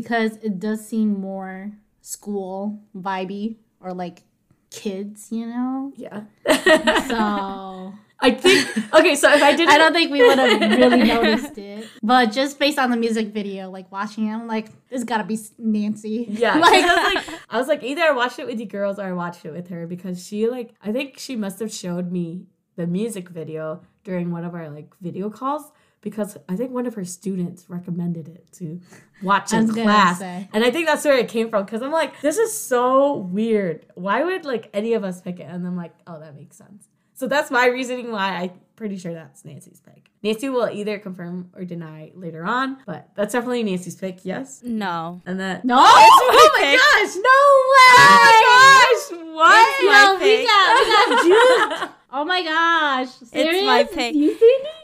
because 0.00 0.36
it 0.44 0.60
does 0.60 0.86
seem 0.86 1.20
more 1.20 1.72
school 2.02 2.78
vibey 2.96 3.56
or 3.80 3.92
like 3.92 4.22
kids, 4.70 5.26
you 5.32 5.44
know? 5.44 5.92
Yeah. 5.96 6.22
So 7.08 7.92
I 8.20 8.30
think 8.30 8.94
okay, 8.94 9.16
so 9.16 9.32
if 9.32 9.42
I 9.42 9.56
didn't 9.56 9.70
I 9.70 9.78
don't 9.78 9.92
think 9.92 10.12
we 10.12 10.22
would 10.22 10.38
have 10.38 10.60
really 10.78 11.02
noticed 11.14 11.58
it. 11.58 11.88
But 12.00 12.26
just 12.30 12.60
based 12.60 12.78
on 12.78 12.92
the 12.92 12.96
music 12.96 13.34
video, 13.34 13.70
like 13.70 13.90
watching 13.90 14.28
it, 14.28 14.34
I'm 14.34 14.46
like, 14.46 14.68
this 14.88 15.02
gotta 15.02 15.24
be 15.24 15.36
Nancy. 15.58 16.26
Yeah. 16.28 16.58
like, 16.60 16.84
I 16.84 16.94
was 16.94 17.14
like, 17.14 17.40
I 17.50 17.58
was 17.58 17.66
like, 17.66 17.82
either 17.82 18.02
I 18.02 18.12
watched 18.12 18.38
it 18.38 18.46
with 18.46 18.60
you 18.60 18.66
girls 18.66 19.00
or 19.00 19.02
I 19.02 19.12
watched 19.12 19.44
it 19.44 19.50
with 19.50 19.66
her 19.70 19.88
because 19.88 20.24
she 20.24 20.48
like, 20.48 20.74
I 20.80 20.92
think 20.92 21.18
she 21.18 21.34
must 21.34 21.58
have 21.58 21.72
showed 21.72 22.12
me 22.12 22.46
the 22.76 22.86
music 22.86 23.30
video 23.30 23.82
during 24.04 24.30
one 24.30 24.44
of 24.44 24.54
our 24.54 24.70
like 24.70 24.94
video 25.00 25.28
calls. 25.28 25.72
Because 26.00 26.36
I 26.48 26.56
think 26.56 26.70
one 26.70 26.86
of 26.86 26.94
her 26.94 27.04
students 27.04 27.66
recommended 27.68 28.28
it 28.28 28.46
to 28.54 28.80
watch 29.22 29.52
in 29.52 29.68
class. 29.72 30.20
say. 30.20 30.48
And 30.52 30.64
I 30.64 30.70
think 30.70 30.86
that's 30.86 31.04
where 31.04 31.18
it 31.18 31.28
came 31.28 31.50
from 31.50 31.64
because 31.64 31.82
I'm 31.82 31.92
like, 31.92 32.20
this 32.20 32.38
is 32.38 32.58
so 32.58 33.14
weird. 33.16 33.86
Why 33.94 34.22
would 34.24 34.44
like 34.44 34.70
any 34.72 34.94
of 34.94 35.04
us 35.04 35.20
pick 35.20 35.40
it? 35.40 35.44
And 35.50 35.66
I'm 35.66 35.76
like, 35.76 35.94
oh, 36.06 36.20
that 36.20 36.34
makes 36.36 36.56
sense. 36.56 36.88
So 37.14 37.26
that's 37.26 37.50
my 37.50 37.66
reasoning 37.66 38.12
why 38.12 38.28
I'm 38.36 38.50
pretty 38.76 38.96
sure 38.96 39.12
that's 39.12 39.44
Nancy's 39.44 39.80
pick. 39.80 40.08
Nancy 40.22 40.48
will 40.48 40.68
either 40.70 41.00
confirm 41.00 41.50
or 41.56 41.64
deny 41.64 42.12
later 42.14 42.44
on, 42.44 42.78
but 42.86 43.08
that's 43.16 43.32
definitely 43.32 43.64
Nancy's 43.64 43.96
pick, 43.96 44.24
yes? 44.24 44.62
No. 44.64 45.20
And 45.26 45.40
that. 45.40 45.64
No, 45.64 45.76
Oh 45.84 46.50
my 46.54 46.62
pick. 46.62 46.78
gosh, 46.78 47.16
no 47.16 47.22
oh 47.24 47.74
way! 47.74 49.34
what? 49.34 49.68
It's 49.68 49.84
my 49.84 50.04
no, 50.04 50.18
we 50.20 50.46
got, 50.46 50.68
we 50.78 50.84
got 50.94 51.88
juked. 51.88 51.94
Oh 52.18 52.24
my 52.24 52.42
gosh. 52.42 53.10
Serious? 53.30 53.64
my 53.64 53.84
pick. 53.84 54.12
You? 54.12 54.36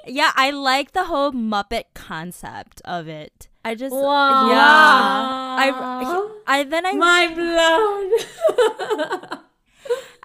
Yeah, 0.07 0.31
I 0.37 0.53
like 0.53 0.93
the 0.93 1.07
whole 1.07 1.33
Muppet 1.33 1.87
concept 1.93 2.81
of 2.85 3.09
it. 3.09 3.49
I 3.65 3.75
just 3.75 3.93
Wow. 3.93 4.51
yeah. 4.51 5.57
I, 5.59 6.29
I 6.47 6.63
then 6.63 6.87
I 6.87 6.93
Mind 6.93 7.35
blown. 7.35 7.49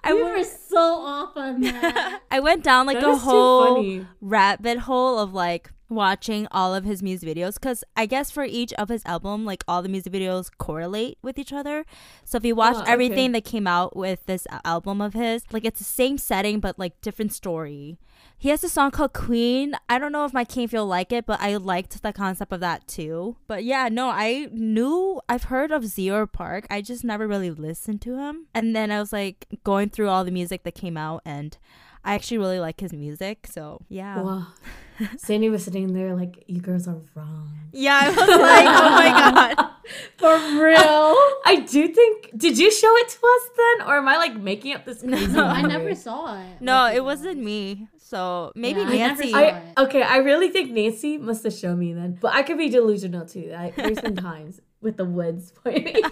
I 0.04 0.14
we 0.14 0.22
went, 0.22 0.38
were 0.38 0.44
so 0.44 0.78
off 0.78 1.36
on 1.36 1.62
that. 1.62 2.22
I 2.30 2.38
went 2.38 2.62
down 2.62 2.86
like 2.86 3.00
That 3.00 3.08
a 3.08 3.16
whole 3.16 4.06
rabbit 4.20 4.78
hole 4.78 5.18
of 5.18 5.34
like 5.34 5.72
watching 5.90 6.46
all 6.50 6.74
of 6.74 6.84
his 6.84 7.02
music 7.02 7.28
videos 7.28 7.54
because 7.54 7.84
I 7.96 8.06
guess 8.06 8.30
for 8.30 8.44
each 8.44 8.72
of 8.74 8.88
his 8.88 9.04
album, 9.04 9.44
like 9.44 9.64
all 9.68 9.82
the 9.82 9.88
music 9.88 10.12
videos 10.12 10.50
correlate 10.58 11.18
with 11.22 11.38
each 11.38 11.52
other. 11.52 11.84
So 12.24 12.36
if 12.38 12.44
you 12.44 12.54
watch 12.54 12.76
Oh, 12.76 12.82
okay. 12.82 12.92
everything 12.92 13.32
that 13.32 13.44
came 13.44 13.66
out 13.66 13.96
with 13.96 14.24
this 14.26 14.46
album 14.64 15.00
of 15.00 15.12
his, 15.14 15.44
like 15.52 15.64
it's 15.64 15.78
the 15.78 15.84
same 15.84 16.16
setting 16.18 16.60
but 16.60 16.78
like 16.78 17.00
different 17.00 17.32
story. 17.32 17.98
He 18.38 18.50
has 18.50 18.62
a 18.64 18.68
song 18.68 18.90
called 18.90 19.12
Queen. 19.12 19.74
I 19.88 19.98
don't 19.98 20.12
know 20.12 20.24
if 20.24 20.32
my 20.32 20.44
King 20.44 20.68
feel 20.68 20.86
like 20.86 21.10
it, 21.12 21.26
but 21.26 21.40
I 21.40 21.56
liked 21.56 22.02
the 22.02 22.12
concept 22.12 22.52
of 22.52 22.60
that 22.60 22.86
too. 22.86 23.36
But 23.46 23.64
yeah, 23.64 23.88
no, 23.90 24.08
I 24.10 24.48
knew 24.52 25.20
I've 25.28 25.44
heard 25.44 25.70
of 25.72 25.82
Zior 25.84 26.30
Park. 26.30 26.66
I 26.70 26.80
just 26.80 27.02
never 27.04 27.26
really 27.26 27.50
listened 27.50 28.00
to 28.02 28.16
him. 28.18 28.46
And 28.54 28.74
then 28.76 28.90
I 28.90 29.00
was 29.00 29.12
like 29.12 29.46
going 29.64 29.88
through 29.90 30.08
all 30.08 30.24
the 30.24 30.30
music 30.30 30.62
that 30.64 30.74
came 30.74 30.96
out 30.96 31.22
and 31.24 31.56
I 32.04 32.14
actually 32.14 32.38
really 32.38 32.60
like 32.60 32.80
his 32.80 32.92
music. 32.92 33.46
So 33.50 33.80
yeah. 33.88 34.20
Wow. 34.22 34.46
Sandy 35.16 35.48
was 35.48 35.64
sitting 35.64 35.92
there 35.94 36.14
like, 36.14 36.44
you 36.46 36.60
girls 36.60 36.86
are 36.86 37.00
wrong. 37.14 37.56
Yeah, 37.72 37.98
I 38.02 38.08
was 38.10 38.18
like, 38.18 38.66
oh 38.68 38.90
my 38.90 39.54
god. 39.56 39.70
For 40.18 40.34
real? 40.62 41.14
I 41.46 41.64
do 41.66 41.88
think. 41.88 42.30
Did 42.36 42.58
you 42.58 42.70
show 42.70 42.94
it 42.98 43.08
to 43.08 43.16
us 43.16 43.48
then, 43.56 43.88
or 43.88 43.96
am 43.96 44.08
I 44.08 44.16
like 44.18 44.36
making 44.36 44.74
up 44.74 44.84
this? 44.84 45.02
No, 45.02 45.16
I 45.44 45.62
never 45.62 45.94
saw 45.94 46.38
it. 46.40 46.60
No, 46.60 46.74
Like, 46.74 46.96
it 46.96 47.04
wasn't 47.04 47.38
me. 47.42 47.88
So 47.98 48.52
maybe 48.54 48.80
Yeah, 48.80 48.88
Nancy. 48.88 49.30
saw 49.30 49.38
I 49.38 49.62
okay. 49.78 50.02
I 50.02 50.18
really 50.18 50.48
think 50.50 50.70
Nancy 50.72 51.16
must 51.16 51.44
have 51.44 51.54
shown 51.54 51.78
me 51.78 51.92
then, 51.94 52.18
but 52.20 52.34
I 52.34 52.42
could 52.42 52.58
be 52.58 52.68
delusional 52.68 53.24
too. 53.26 53.54
I, 53.56 53.72
there's 53.76 54.00
been 54.00 54.16
times 54.16 54.60
with 54.82 54.96
the 54.96 55.04
woods 55.06 55.52
pointing. 55.64 56.02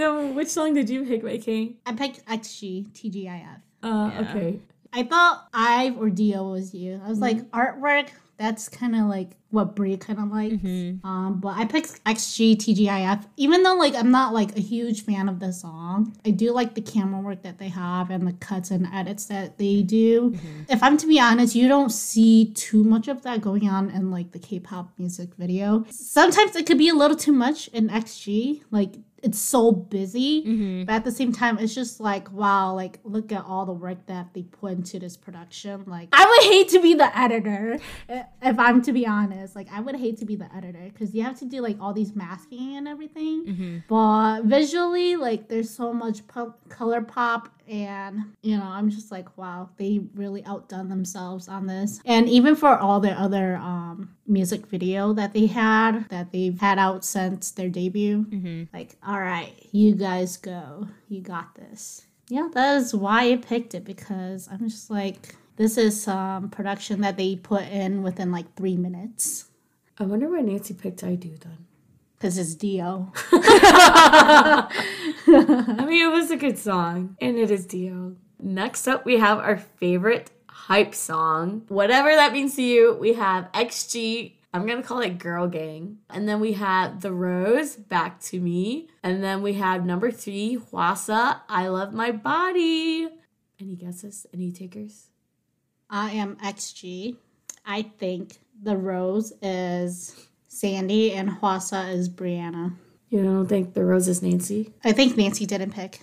Then 0.00 0.34
which 0.34 0.48
song 0.48 0.74
did 0.74 0.88
you 0.90 1.04
pick, 1.04 1.22
my 1.22 1.38
king? 1.38 1.76
I 1.86 1.92
picked 1.92 2.24
XG, 2.26 2.88
TGIF. 2.92 3.60
Uh, 3.82 4.10
Yeah. 4.12 4.20
Okay. 4.30 4.58
I 4.92 5.02
thought 5.02 5.48
Ive 5.52 5.98
or 5.98 6.08
Dio 6.08 6.50
was 6.50 6.72
you. 6.74 7.00
I 7.04 7.08
was 7.08 7.18
like, 7.18 7.42
artwork, 7.50 8.08
that's 8.38 8.68
kind 8.70 8.96
of 8.96 9.02
like 9.02 9.32
what 9.50 9.74
Brie 9.76 9.96
kind 9.98 10.18
of 10.18 10.30
likes. 10.30 10.54
Um, 11.04 11.40
but 11.42 11.56
I 11.58 11.64
picked 11.66 12.02
XG 12.04 12.56
TGIF, 12.56 13.26
even 13.36 13.62
though 13.64 13.74
like 13.74 13.94
I'm 13.94 14.10
not 14.10 14.32
like 14.32 14.56
a 14.56 14.60
huge 14.60 15.02
fan 15.04 15.28
of 15.28 15.40
the 15.40 15.52
song. 15.52 16.16
I 16.24 16.30
do 16.30 16.52
like 16.52 16.74
the 16.74 16.80
camera 16.80 17.20
work 17.20 17.42
that 17.42 17.58
they 17.58 17.68
have 17.68 18.08
and 18.10 18.26
the 18.26 18.32
cuts 18.34 18.70
and 18.70 18.86
edits 18.92 19.26
that 19.26 19.58
they 19.58 19.82
do. 19.82 20.38
If 20.70 20.82
I'm 20.82 20.96
to 20.98 21.06
be 21.06 21.20
honest, 21.20 21.54
you 21.54 21.68
don't 21.68 21.90
see 21.90 22.46
too 22.54 22.82
much 22.84 23.08
of 23.08 23.22
that 23.22 23.40
going 23.42 23.68
on 23.68 23.90
in 23.90 24.10
like 24.10 24.32
the 24.32 24.38
K-pop 24.38 24.90
music 24.98 25.30
video. 25.36 25.84
Sometimes 25.90 26.56
it 26.56 26.64
could 26.66 26.78
be 26.78 26.88
a 26.88 26.94
little 26.94 27.16
too 27.16 27.32
much 27.32 27.68
in 27.68 27.88
XG, 27.90 28.62
like. 28.70 28.94
It's 29.22 29.38
so 29.38 29.72
busy, 29.72 30.44
mm-hmm. 30.44 30.84
but 30.84 30.92
at 30.94 31.04
the 31.04 31.10
same 31.10 31.32
time, 31.32 31.58
it's 31.58 31.74
just 31.74 32.00
like 32.00 32.30
wow, 32.32 32.74
like 32.74 33.00
look 33.04 33.32
at 33.32 33.44
all 33.44 33.66
the 33.66 33.72
work 33.72 34.06
that 34.06 34.32
they 34.32 34.42
put 34.42 34.72
into 34.72 34.98
this 34.98 35.16
production. 35.16 35.84
Like 35.86 36.08
I 36.12 36.24
would 36.24 36.52
hate 36.52 36.68
to 36.70 36.80
be 36.80 36.94
the 36.94 37.16
editor, 37.18 37.78
if 38.08 38.58
I'm 38.58 38.82
to 38.82 38.92
be 38.92 39.06
honest. 39.06 39.56
Like 39.56 39.68
I 39.72 39.80
would 39.80 39.96
hate 39.96 40.18
to 40.18 40.24
be 40.24 40.36
the 40.36 40.54
editor 40.54 40.88
because 40.92 41.14
you 41.14 41.22
have 41.24 41.38
to 41.40 41.44
do 41.44 41.60
like 41.60 41.76
all 41.80 41.92
these 41.92 42.14
masking 42.14 42.76
and 42.76 42.86
everything. 42.86 43.44
Mm-hmm. 43.46 43.78
But 43.88 44.42
visually, 44.44 45.16
like 45.16 45.48
there's 45.48 45.70
so 45.70 45.92
much 45.92 46.26
pop, 46.28 46.68
color 46.68 47.02
pop, 47.02 47.48
and 47.68 48.20
you 48.42 48.56
know, 48.56 48.64
I'm 48.64 48.90
just 48.90 49.10
like 49.10 49.36
wow, 49.38 49.70
they 49.76 50.00
really 50.14 50.44
outdone 50.44 50.88
themselves 50.88 51.48
on 51.48 51.66
this. 51.66 52.00
And 52.04 52.28
even 52.28 52.56
for 52.56 52.76
all 52.78 53.00
their 53.00 53.16
other 53.16 53.56
um 53.56 54.14
music 54.26 54.66
video 54.66 55.12
that 55.14 55.32
they 55.32 55.46
had 55.46 56.08
that 56.10 56.32
they've 56.32 56.58
had 56.58 56.78
out 56.78 57.04
since 57.04 57.50
their 57.50 57.68
debut, 57.68 58.26
like 58.72 58.96
all 59.06 59.20
right, 59.20 59.52
you 59.72 59.94
guys 59.94 60.36
go, 60.36 60.88
you 61.08 61.20
got 61.20 61.54
this. 61.54 62.06
Yeah, 62.28 62.48
that 62.52 62.76
is 62.76 62.94
why 62.94 63.32
I 63.32 63.36
picked 63.36 63.74
it 63.74 63.84
because 63.84 64.48
I'm 64.52 64.68
just 64.68 64.90
like, 64.90 65.34
this 65.56 65.78
is 65.78 66.02
some 66.02 66.50
production 66.50 67.00
that 67.00 67.16
they 67.16 67.36
put 67.36 67.62
in 67.68 68.02
within 68.02 68.30
like 68.30 68.54
three 68.54 68.76
minutes 68.76 69.46
I 70.00 70.04
wonder 70.04 70.30
why 70.30 70.40
Nancy 70.40 70.74
picked 70.74 71.02
I 71.02 71.16
Do 71.16 71.36
then. 71.40 71.66
Because 72.18 72.36
it's 72.36 72.54
Dio. 72.54 73.12
I 73.32 74.66
mean, 75.86 76.08
it 76.08 76.12
was 76.12 76.30
a 76.30 76.36
good 76.36 76.58
song, 76.58 77.16
and 77.20 77.38
it 77.38 77.50
is 77.50 77.66
Dio. 77.66 78.16
Next 78.40 78.88
up, 78.88 79.04
we 79.04 79.18
have 79.18 79.38
our 79.38 79.56
favorite 79.56 80.30
hype 80.48 80.94
song. 80.94 81.62
Whatever 81.68 82.14
that 82.14 82.32
means 82.32 82.56
to 82.56 82.62
you, 82.62 82.94
we 82.94 83.14
have 83.14 83.50
XG. 83.52 84.34
I'm 84.52 84.66
gonna 84.66 84.82
call 84.82 85.00
it 85.00 85.18
Girl 85.18 85.46
Gang. 85.46 85.98
And 86.10 86.28
then 86.28 86.40
we 86.40 86.54
have 86.54 87.00
The 87.00 87.12
Rose, 87.12 87.76
Back 87.76 88.20
to 88.22 88.40
Me. 88.40 88.88
And 89.02 89.22
then 89.22 89.42
we 89.42 89.54
have 89.54 89.84
number 89.84 90.10
three, 90.10 90.58
Hwasa, 90.58 91.40
I 91.48 91.68
Love 91.68 91.92
My 91.92 92.10
Body. 92.10 93.08
Any 93.60 93.76
guesses? 93.76 94.26
Any 94.32 94.50
takers? 94.52 95.10
I 95.90 96.10
am 96.12 96.36
XG. 96.36 97.16
I 97.64 97.82
think 97.82 98.38
the 98.62 98.76
Rose 98.76 99.32
is 99.42 100.27
Sandy 100.48 101.12
and 101.12 101.28
Hwasa 101.28 101.92
is 101.92 102.08
Brianna. 102.08 102.74
You 103.10 103.22
don't 103.22 103.46
think 103.46 103.74
The 103.74 103.84
Rose 103.84 104.08
is 104.08 104.22
Nancy? 104.22 104.74
I 104.84 104.92
think 104.92 105.16
Nancy 105.16 105.46
didn't 105.46 105.72
pick 105.72 106.00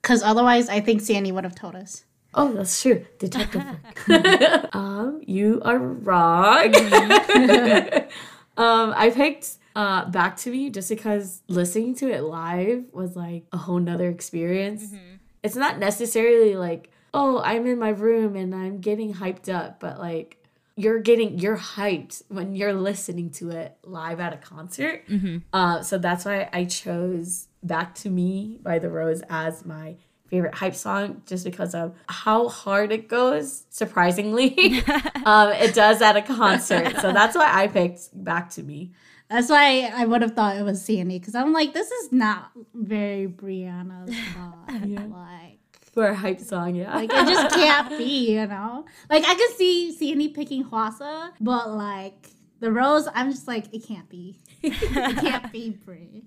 because 0.00 0.22
otherwise, 0.22 0.68
I 0.68 0.80
think 0.80 1.00
Sandy 1.00 1.32
would 1.32 1.44
have 1.44 1.54
told 1.54 1.74
us. 1.74 2.04
Oh, 2.34 2.52
that's 2.52 2.80
true. 2.80 3.04
Detective 3.18 3.62
um, 4.72 5.22
you 5.26 5.60
are 5.64 5.78
wrong. 5.78 6.74
um, 8.56 8.94
I 8.96 9.10
picked 9.12 9.56
uh 9.74 10.04
Back 10.10 10.36
to 10.38 10.50
Me 10.50 10.70
just 10.70 10.88
because 10.88 11.42
listening 11.48 11.94
to 11.96 12.10
it 12.10 12.22
live 12.22 12.84
was 12.92 13.16
like 13.16 13.44
a 13.52 13.56
whole 13.56 13.78
nother 13.78 14.08
experience. 14.08 14.94
It's 15.42 15.56
not 15.56 15.78
necessarily 15.78 16.56
like, 16.56 16.90
oh, 17.14 17.40
I'm 17.40 17.66
in 17.66 17.78
my 17.78 17.90
room 17.90 18.36
and 18.36 18.54
I'm 18.54 18.80
getting 18.80 19.14
hyped 19.14 19.52
up, 19.52 19.80
but 19.80 19.98
like 19.98 20.36
you're 20.76 21.00
getting 21.00 21.38
you're 21.38 21.56
hyped 21.56 22.22
when 22.28 22.54
you're 22.54 22.74
listening 22.74 23.30
to 23.30 23.50
it 23.50 23.76
live 23.82 24.20
at 24.20 24.32
a 24.32 24.36
concert. 24.36 25.04
Uh, 25.52 25.82
so 25.82 25.98
that's 25.98 26.24
why 26.24 26.48
I 26.52 26.66
chose 26.66 27.48
Back 27.62 27.94
to 27.96 28.10
Me 28.10 28.58
by 28.62 28.78
The 28.78 28.90
Rose 28.90 29.22
as 29.28 29.64
my 29.64 29.96
favorite 30.28 30.54
hype 30.54 30.74
song 30.74 31.22
just 31.24 31.44
because 31.44 31.74
of 31.74 31.94
how 32.08 32.48
hard 32.48 32.92
it 32.92 33.08
goes 33.08 33.64
surprisingly. 33.70 34.82
Um, 35.26 35.50
it 35.50 35.74
does 35.74 36.00
at 36.02 36.16
a 36.16 36.22
concert. 36.22 37.00
So 37.00 37.12
that's 37.12 37.34
why 37.34 37.50
i 37.52 37.66
picked 37.66 38.10
back 38.12 38.48
to 38.50 38.62
me. 38.62 38.92
That's 39.28 39.50
why 39.50 39.90
I 39.92 40.04
would 40.06 40.22
have 40.22 40.36
thought 40.36 40.56
it 40.56 40.62
was 40.62 40.84
Sandy 40.84 41.18
because 41.18 41.34
I'm 41.34 41.52
like, 41.52 41.74
this 41.74 41.90
is 41.90 42.12
not 42.12 42.52
very 42.72 43.26
Brianna's 43.26 44.14
vibe. 44.68 45.10
Like, 45.12 45.55
for 45.96 46.08
a 46.08 46.14
hype 46.14 46.40
song 46.40 46.74
yeah 46.74 46.94
Like 46.94 47.10
it 47.10 47.26
just 47.26 47.54
can't 47.54 47.88
be, 47.88 48.32
you 48.32 48.46
know. 48.46 48.84
Like 49.08 49.24
I 49.26 49.34
could 49.34 49.56
see 49.56 49.92
Sandy 49.92 50.28
picking 50.28 50.62
Hwasa, 50.62 51.30
but 51.40 51.70
like 51.70 52.28
the 52.60 52.70
rose, 52.70 53.08
I'm 53.14 53.30
just 53.30 53.48
like 53.48 53.72
it 53.72 53.82
can't 53.86 54.06
be. 54.10 54.38
it 54.62 54.74
can't 55.20 55.50
be 55.50 55.70
Brie. 55.70 56.24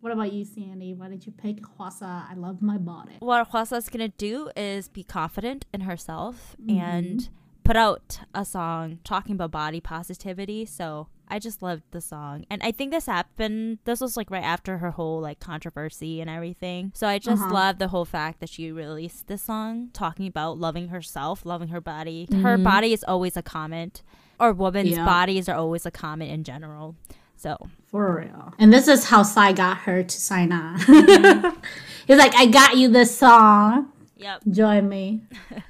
What 0.00 0.12
about 0.12 0.32
you, 0.32 0.44
Sandy? 0.44 0.94
Why 0.94 1.08
did 1.08 1.24
you 1.26 1.30
pick 1.32 1.62
Hwasa? 1.62 2.28
I 2.28 2.34
love 2.34 2.60
my 2.60 2.76
body. 2.76 3.14
what 3.20 3.48
Hwasa's 3.52 3.88
gonna 3.88 4.08
do 4.08 4.50
is 4.56 4.88
be 4.88 5.04
confident 5.04 5.64
in 5.72 5.82
herself 5.82 6.56
mm-hmm. 6.60 6.80
and 6.80 7.28
put 7.62 7.76
out 7.76 8.18
a 8.34 8.44
song 8.44 8.98
talking 9.04 9.36
about 9.36 9.52
body 9.52 9.80
positivity. 9.80 10.64
So 10.64 11.06
I 11.30 11.38
just 11.38 11.62
loved 11.62 11.82
the 11.90 12.00
song, 12.00 12.44
and 12.50 12.62
I 12.62 12.72
think 12.72 12.90
this 12.90 13.06
happened. 13.06 13.78
This 13.84 14.00
was 14.00 14.16
like 14.16 14.30
right 14.30 14.42
after 14.44 14.78
her 14.78 14.90
whole 14.92 15.20
like 15.20 15.40
controversy 15.40 16.20
and 16.20 16.28
everything. 16.30 16.92
So 16.94 17.06
I 17.06 17.18
just 17.18 17.42
Uh-huh. 17.42 17.52
love 17.54 17.78
the 17.78 17.88
whole 17.88 18.04
fact 18.04 18.40
that 18.40 18.48
she 18.48 18.72
released 18.72 19.26
this 19.28 19.42
song 19.42 19.90
talking 19.92 20.26
about 20.26 20.58
loving 20.58 20.88
herself, 20.88 21.44
loving 21.44 21.68
her 21.68 21.80
body. 21.80 22.26
Her 22.32 22.56
body 22.58 22.92
is 22.92 23.04
always 23.06 23.36
a 23.36 23.42
comment, 23.42 24.02
or 24.40 24.52
women's 24.52 24.90
Yeah. 24.90 25.04
bodies 25.04 25.48
are 25.48 25.56
always 25.56 25.84
a 25.86 25.90
comment 25.90 26.30
in 26.30 26.44
general. 26.44 26.96
So 27.36 27.68
For 27.86 28.16
real. 28.16 28.54
And 28.58 28.72
this 28.72 28.88
is 28.88 29.04
how 29.04 29.22
Psy 29.22 29.52
got 29.52 29.78
her 29.78 30.02
to 30.02 30.20
sign 30.20 30.50
on. 30.52 30.78
He's 32.06 32.18
like, 32.18 32.34
I 32.34 32.46
got 32.46 32.76
you 32.76 32.88
this 32.88 33.16
song. 33.16 33.92
yep. 34.16 34.40
Join 34.50 34.88
me. 34.88 35.22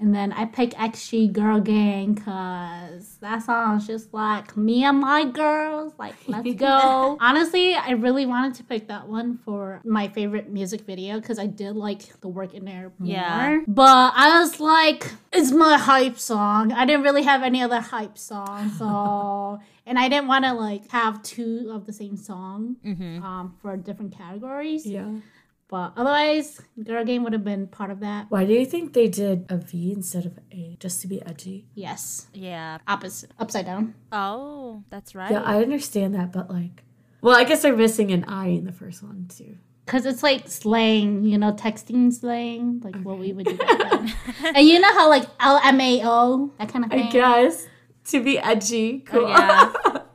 And 0.00 0.14
then 0.14 0.32
I 0.32 0.44
picked 0.44 0.74
XG 0.74 1.32
Girl 1.32 1.60
Gang 1.60 2.14
because 2.14 3.16
that 3.20 3.42
song's 3.42 3.84
just 3.86 4.14
like 4.14 4.56
me 4.56 4.84
and 4.84 5.00
my 5.00 5.24
girls. 5.24 5.92
Like, 5.98 6.14
let's 6.28 6.54
go. 6.54 7.18
Honestly, 7.20 7.74
I 7.74 7.90
really 7.90 8.24
wanted 8.24 8.54
to 8.54 8.64
pick 8.64 8.86
that 8.88 9.08
one 9.08 9.38
for 9.44 9.80
my 9.84 10.06
favorite 10.06 10.50
music 10.50 10.82
video 10.82 11.18
because 11.18 11.40
I 11.40 11.46
did 11.46 11.74
like 11.74 12.20
the 12.20 12.28
work 12.28 12.54
in 12.54 12.64
there 12.64 12.92
more. 13.00 13.08
Yeah. 13.10 13.58
But 13.66 14.12
I 14.14 14.40
was 14.40 14.60
like, 14.60 15.10
it's 15.32 15.50
my 15.50 15.76
hype 15.76 16.18
song. 16.18 16.70
I 16.70 16.84
didn't 16.86 17.02
really 17.02 17.24
have 17.24 17.42
any 17.42 17.60
other 17.60 17.80
hype 17.80 18.18
song. 18.18 18.70
So, 18.78 19.58
and 19.86 19.98
I 19.98 20.08
didn't 20.08 20.28
want 20.28 20.44
to 20.44 20.52
like 20.54 20.88
have 20.92 21.22
two 21.24 21.70
of 21.72 21.86
the 21.86 21.92
same 21.92 22.16
song 22.16 22.76
Mm-hmm. 22.84 23.22
um, 23.24 23.56
for 23.60 23.76
different 23.76 24.16
categories. 24.16 24.86
Yeah. 24.86 25.08
But 25.68 25.92
otherwise, 25.96 26.62
Girl 26.82 27.04
Gang 27.04 27.22
would 27.24 27.34
have 27.34 27.44
been 27.44 27.66
part 27.66 27.90
of 27.90 28.00
that. 28.00 28.26
Why 28.30 28.46
do 28.46 28.54
you 28.54 28.64
think 28.64 28.94
they 28.94 29.06
did 29.06 29.44
a 29.50 29.58
V 29.58 29.92
instead 29.92 30.24
of 30.24 30.38
A 30.50 30.76
just 30.80 31.02
to 31.02 31.06
be 31.06 31.20
edgy? 31.22 31.66
Yes. 31.74 32.26
Yeah. 32.32 32.78
Opposite. 32.88 33.32
Upside 33.38 33.66
down. 33.66 33.94
Oh, 34.10 34.82
that's 34.88 35.14
right. 35.14 35.30
Yeah, 35.30 35.42
I 35.42 35.60
understand 35.60 36.14
that, 36.14 36.32
but 36.32 36.48
like, 36.48 36.84
well, 37.20 37.36
I 37.36 37.44
guess 37.44 37.62
they're 37.62 37.76
missing 37.76 38.10
an 38.12 38.24
I 38.24 38.46
in 38.48 38.64
the 38.64 38.72
first 38.72 39.02
one 39.02 39.28
too. 39.28 39.58
Because 39.84 40.06
it's 40.06 40.22
like 40.22 40.48
slang, 40.48 41.24
you 41.24 41.36
know, 41.36 41.52
texting 41.52 42.12
slang, 42.12 42.80
like 42.82 42.96
what 43.02 43.18
we 43.18 43.32
would 43.34 43.46
do 43.46 43.56
back 43.56 43.78
then. 43.90 44.14
and 44.54 44.66
you 44.66 44.78
know 44.80 44.92
how 44.92 45.08
like 45.10 45.24
LMAO, 45.38 46.50
that 46.58 46.70
kind 46.70 46.84
of 46.86 46.90
thing. 46.90 47.08
I 47.08 47.10
guess 47.10 47.66
to 48.06 48.22
be 48.22 48.38
edgy. 48.38 49.00
Cool. 49.00 49.28
yeah. 49.28 49.72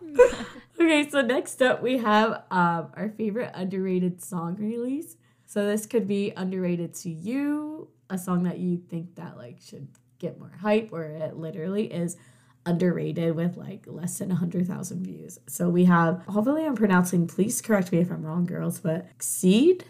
okay, 0.80 1.10
so 1.10 1.22
next 1.22 1.62
up 1.62 1.82
we 1.84 1.98
have 2.00 2.44
um, 2.52 2.90
our 2.96 3.14
favorite 3.18 3.52
underrated 3.54 4.24
song 4.24 4.56
release. 4.56 5.16
So 5.54 5.68
this 5.68 5.86
could 5.86 6.08
be 6.08 6.34
underrated 6.36 6.96
to 6.96 7.12
you, 7.12 7.88
a 8.10 8.18
song 8.18 8.42
that 8.46 8.58
you 8.58 8.82
think 8.90 9.14
that 9.18 9.38
like 9.38 9.60
should 9.64 9.88
get 10.18 10.40
more 10.40 10.52
hype, 10.60 10.90
or 10.92 11.04
it 11.04 11.38
literally 11.38 11.94
is 11.94 12.18
underrated 12.66 13.36
with 13.36 13.56
like 13.56 13.86
less 13.86 14.18
than 14.18 14.30
100,000 14.30 15.06
views. 15.06 15.38
So 15.46 15.70
we 15.70 15.86
have, 15.86 16.24
hopefully 16.28 16.66
I'm 16.66 16.74
pronouncing, 16.74 17.28
please 17.28 17.62
correct 17.62 17.92
me 17.92 18.00
if 18.00 18.10
I'm 18.10 18.24
wrong, 18.24 18.48
girls, 18.48 18.80
but 18.80 19.06
Seed, 19.20 19.86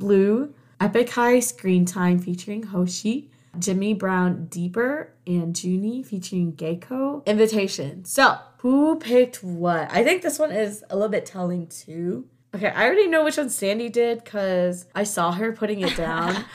Blue, 0.00 0.52
Epic 0.80 1.10
High 1.10 1.38
Screen 1.38 1.84
Time 1.84 2.18
featuring 2.18 2.64
Hoshi, 2.64 3.30
Jimmy 3.56 3.94
Brown 3.94 4.46
Deeper, 4.46 5.14
and 5.28 5.56
Junie 5.62 6.02
featuring 6.02 6.54
Geico. 6.54 7.24
Invitation. 7.24 8.04
So, 8.04 8.36
who 8.58 8.98
picked 8.98 9.44
what? 9.44 9.92
I 9.92 10.02
think 10.02 10.22
this 10.22 10.40
one 10.40 10.50
is 10.50 10.82
a 10.90 10.96
little 10.96 11.08
bit 11.08 11.24
telling 11.24 11.68
too. 11.68 12.26
Okay, 12.54 12.68
I 12.68 12.86
already 12.86 13.08
know 13.08 13.24
which 13.24 13.36
one 13.36 13.50
Sandy 13.50 13.88
did 13.88 14.22
because 14.22 14.86
I 14.94 15.04
saw 15.04 15.32
her 15.32 15.52
putting 15.52 15.80
it 15.80 15.96
down. 15.96 16.44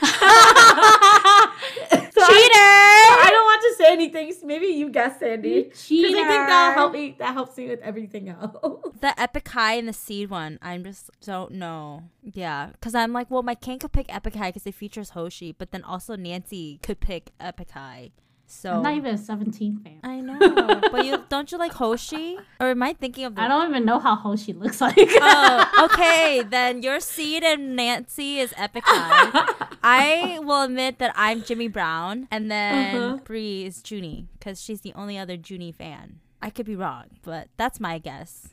So 2.20 2.26
I, 2.26 3.18
I 3.22 3.30
don't 3.30 3.44
want 3.44 3.62
to 3.62 3.74
say 3.76 3.92
anything. 3.92 4.32
so 4.32 4.46
Maybe 4.46 4.66
you 4.66 4.90
guess, 4.90 5.18
Sandy. 5.18 5.70
Cheater! 5.74 6.08
Because 6.08 6.24
I 6.24 6.28
think 6.28 6.48
that 6.48 6.74
help 6.74 6.92
me. 6.92 7.16
That 7.18 7.32
helps 7.32 7.56
me 7.56 7.68
with 7.68 7.80
everything 7.80 8.28
else. 8.28 8.56
The 9.00 9.18
Epic 9.18 9.48
High 9.48 9.74
and 9.74 9.88
the 9.88 9.92
Seed 9.92 10.30
one, 10.30 10.58
I 10.60 10.76
just 10.78 11.10
don't 11.24 11.52
know. 11.52 12.04
Yeah, 12.22 12.70
because 12.72 12.94
I'm 12.94 13.12
like, 13.12 13.30
well, 13.30 13.42
my 13.42 13.54
can 13.54 13.78
could 13.78 13.92
pick 13.92 14.14
Epic 14.14 14.34
High 14.34 14.50
because 14.50 14.66
it 14.66 14.74
features 14.74 15.10
Hoshi, 15.10 15.52
but 15.52 15.70
then 15.70 15.82
also 15.82 16.16
Nancy 16.16 16.78
could 16.82 17.00
pick 17.00 17.30
Epic 17.40 17.70
High. 17.70 18.10
So 18.52 18.72
I'm 18.72 18.82
not 18.82 18.94
even 18.96 19.14
a 19.14 19.18
17 19.18 19.76
fan. 19.78 20.00
I 20.02 20.20
know, 20.20 20.80
but 20.90 21.06
you 21.06 21.22
don't 21.28 21.52
you 21.52 21.56
like 21.56 21.72
Hoshi? 21.72 22.36
Or 22.58 22.66
am 22.66 22.82
I 22.82 22.94
thinking 22.94 23.24
of 23.24 23.36
the? 23.36 23.42
I 23.42 23.46
don't 23.48 23.70
even 23.70 23.84
know 23.84 24.00
how 24.00 24.16
Hoshi 24.16 24.52
looks 24.52 24.80
like. 24.80 24.96
Oh, 24.98 25.88
okay. 25.92 26.42
Then 26.42 26.82
your 26.82 26.98
Seed 26.98 27.44
and 27.44 27.76
Nancy 27.76 28.40
is 28.40 28.52
Epic 28.56 28.82
High. 28.84 29.68
I 29.84 30.40
will 30.42 30.62
admit 30.62 30.98
that 30.98 31.12
I'm 31.14 31.44
Jimmy 31.44 31.68
Brown, 31.68 32.26
and 32.30 32.50
then 32.50 32.96
Uh-huh. 32.96 33.16
Bree 33.22 33.64
is 33.66 33.80
Junie 33.88 34.26
because 34.38 34.60
she's 34.60 34.80
the 34.80 34.92
only 34.94 35.16
other 35.16 35.36
Junie 35.36 35.70
fan. 35.72 36.18
I 36.42 36.50
could 36.50 36.66
be 36.66 36.74
wrong, 36.74 37.04
but 37.22 37.48
that's 37.56 37.78
my 37.78 37.98
guess. 37.98 38.48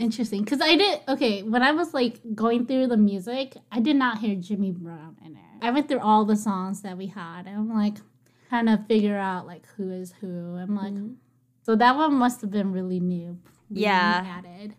Interesting, 0.00 0.42
because 0.42 0.60
I 0.62 0.74
did 0.74 1.00
okay 1.06 1.42
when 1.42 1.62
I 1.62 1.70
was 1.72 1.92
like 1.92 2.18
going 2.34 2.64
through 2.66 2.86
the 2.86 2.96
music. 2.96 3.56
I 3.70 3.80
did 3.80 3.96
not 3.96 4.18
hear 4.18 4.34
Jimmy 4.36 4.72
Brown 4.72 5.16
in 5.24 5.34
there. 5.34 5.42
I 5.60 5.70
went 5.70 5.86
through 5.88 6.00
all 6.00 6.24
the 6.24 6.34
songs 6.34 6.80
that 6.80 6.96
we 6.96 7.08
had, 7.08 7.46
and 7.46 7.56
I'm 7.56 7.68
like 7.72 7.98
trying 8.48 8.66
to 8.66 8.82
figure 8.88 9.16
out 9.18 9.46
like 9.46 9.66
who 9.76 9.90
is 9.90 10.12
who. 10.20 10.56
I'm 10.56 10.76
like, 10.76 10.92
mm-hmm. 10.94 11.14
so 11.62 11.76
that 11.76 11.96
one 11.96 12.14
must 12.14 12.40
have 12.40 12.50
been 12.50 12.72
really 12.72 13.00
new. 13.00 13.38
really 13.70 13.82
Yeah. 13.82 14.24
added. 14.38 14.74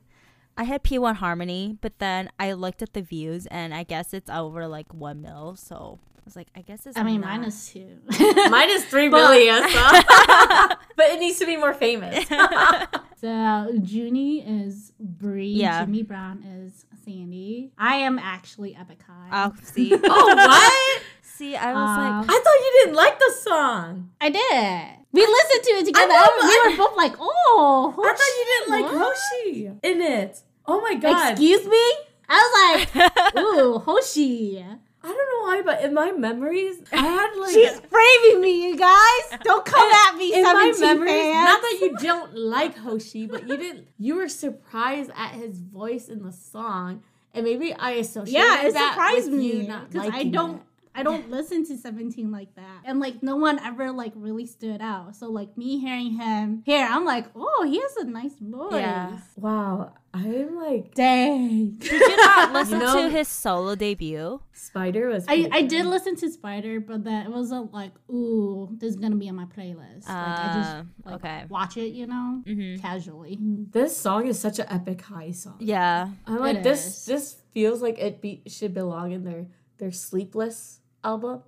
I 0.57 0.63
had 0.63 0.83
P1 0.83 1.15
Harmony, 1.15 1.77
but 1.81 1.99
then 1.99 2.29
I 2.39 2.53
looked 2.53 2.81
at 2.81 2.93
the 2.93 3.01
views, 3.01 3.45
and 3.47 3.73
I 3.73 3.83
guess 3.83 4.13
it's 4.13 4.29
over 4.29 4.67
like 4.67 4.93
one 4.93 5.21
mil. 5.21 5.55
So 5.57 5.99
I 6.17 6.21
was 6.23 6.35
like, 6.35 6.47
I 6.55 6.61
guess 6.61 6.85
it's. 6.85 6.97
I 6.97 7.03
mean, 7.03 7.21
not. 7.21 7.29
mine 7.31 7.43
is 7.43 7.69
two. 7.71 7.97
Mine 8.49 8.69
is 8.69 8.85
three 8.85 9.09
million, 9.09 9.69
so. 9.69 9.89
but 10.95 11.09
it 11.09 11.19
needs 11.19 11.39
to 11.39 11.45
be 11.45 11.57
more 11.57 11.73
famous. 11.73 12.25
so 13.17 13.71
Junie 13.83 14.39
is 14.41 14.93
Bree. 14.99 15.47
Yeah. 15.47 15.83
Jimmy 15.83 16.03
Brown 16.03 16.41
is 16.43 16.85
Sandy. 17.03 17.71
I 17.77 17.97
am 17.97 18.17
actually 18.17 18.75
Epic 18.75 18.99
High. 19.05 19.29
Oh, 19.45 19.53
see, 19.61 19.93
oh, 19.93 19.99
what? 19.99 21.01
See, 21.37 21.55
I 21.55 21.73
was 21.73 21.89
Uh, 21.89 22.01
like, 22.01 22.29
I 22.29 22.39
thought 22.43 22.59
you 22.65 22.71
didn't 22.83 22.95
like 22.95 23.19
the 23.19 23.33
song. 23.41 24.09
I 24.21 24.29
did. 24.29 25.05
We 25.11 25.21
listened 25.25 25.63
to 25.63 25.69
it 25.79 25.85
together. 25.85 26.07
know, 26.13 26.25
but 26.41 26.43
we 26.49 26.71
were 26.71 26.77
both 26.77 26.97
like, 26.97 27.15
"Oh, 27.19 27.93
I 27.97 28.13
thought 28.17 28.33
you 28.37 28.45
didn't 28.51 28.69
like 28.75 28.93
what? 28.93 29.15
Hoshi 29.15 29.71
in 29.83 30.01
it. 30.01 30.41
Oh 30.65 30.81
my 30.81 30.95
god. 30.95 31.31
Excuse 31.31 31.65
me? 31.65 31.85
I 32.27 32.37
was 32.43 32.95
like, 32.95 33.35
ooh, 33.37 33.79
Hoshi. 33.79 34.65
I 35.03 35.07
don't 35.07 35.17
know 35.17 35.41
why, 35.47 35.61
but 35.63 35.83
in 35.83 35.93
my 35.93 36.11
memories, 36.11 36.77
I 36.91 36.95
had 36.97 37.35
like 37.39 37.53
She's 37.53 37.79
braving 37.79 38.41
me, 38.41 38.65
you 38.67 38.75
guys. 38.75 39.39
Don't 39.43 39.63
come 39.63 39.89
at 40.07 40.17
me, 40.17 40.33
in 40.33 40.41
my 40.41 40.73
memories. 40.79 41.11
fans. 41.11 41.45
Not 41.45 41.61
that 41.61 41.77
you 41.79 41.95
don't 41.99 42.35
like 42.35 42.75
Hoshi, 42.75 43.27
but 43.27 43.47
you 43.47 43.55
didn't. 43.55 43.87
You 43.99 44.15
were 44.15 44.27
surprised 44.27 45.11
at 45.15 45.31
his 45.33 45.59
voice 45.61 46.07
in 46.09 46.23
the 46.23 46.31
song, 46.31 47.03
and 47.35 47.45
maybe 47.45 47.71
I 47.73 47.91
associated 47.91 48.33
yeah, 48.33 48.65
it 48.65 48.73
that 48.73 48.93
surprised 48.93 49.31
with 49.31 49.41
you 49.43 49.63
not 49.67 49.91
because 49.91 50.07
I 50.07 50.09
liking 50.09 50.31
don't. 50.31 50.55
it. 50.57 50.61
I 50.95 51.03
don't 51.03 51.29
listen 51.29 51.65
to 51.67 51.77
17 51.77 52.31
like 52.31 52.55
that. 52.55 52.81
And 52.85 52.99
like 52.99 53.21
no 53.21 53.35
one 53.35 53.59
ever 53.59 53.91
like 53.91 54.13
really 54.15 54.45
stood 54.45 54.81
out. 54.81 55.15
So 55.15 55.29
like 55.29 55.57
me 55.57 55.79
hearing 55.79 56.11
him 56.13 56.63
here, 56.65 56.87
I'm 56.89 57.03
like, 57.05 57.27
oh, 57.35 57.65
he 57.67 57.79
has 57.81 57.95
a 57.97 58.05
nice 58.05 58.35
voice. 58.39 58.73
Yeah. 58.73 59.17
Wow, 59.35 59.93
I'm 60.13 60.55
like 60.55 60.95
Dang. 60.95 61.71
did 61.77 61.91
you 61.91 62.17
not 62.17 62.53
listen 62.57 62.79
know- 62.79 63.01
to 63.03 63.09
his 63.09 63.27
solo 63.27 63.75
debut? 63.75 64.39
Spider 64.53 65.09
was. 65.09 65.25
I, 65.27 65.49
I 65.51 65.61
did 65.63 65.85
listen 65.85 66.15
to 66.15 66.29
Spider, 66.31 66.79
but 66.79 67.03
then 67.03 67.25
it 67.25 67.29
wasn't 67.31 67.73
like, 67.73 67.91
ooh, 68.09 68.69
this 68.79 68.91
is 68.91 68.95
gonna 68.95 69.17
be 69.17 69.27
on 69.29 69.35
my 69.35 69.45
playlist. 69.45 70.07
like 70.07 70.15
I 70.39 70.45
Uh, 70.47 70.53
just 70.55 70.87
like 71.05 71.15
okay. 71.15 71.43
watch 71.49 71.75
it, 71.77 71.93
you 71.93 72.07
know, 72.07 72.41
Mhm. 72.47 72.79
casually. 72.81 73.37
This 73.41 73.95
song 73.97 74.27
is 74.27 74.39
such 74.39 74.59
an 74.59 74.67
epic 74.69 75.01
high 75.01 75.31
song. 75.31 75.57
Yeah, 75.59 76.09
I'm 76.25 76.39
like 76.39 76.57
It 76.57 76.63
this. 76.63 76.85
is. 76.85 77.05
This 77.05 77.41
feels 77.53 77.81
like 77.81 77.99
it 77.99 78.21
be 78.21 78.41
should 78.47 78.73
belong 78.73 79.11
in 79.11 79.23
their 79.25 79.47
their 79.77 79.91
Sleepless 79.91 80.79
album. 81.05 81.43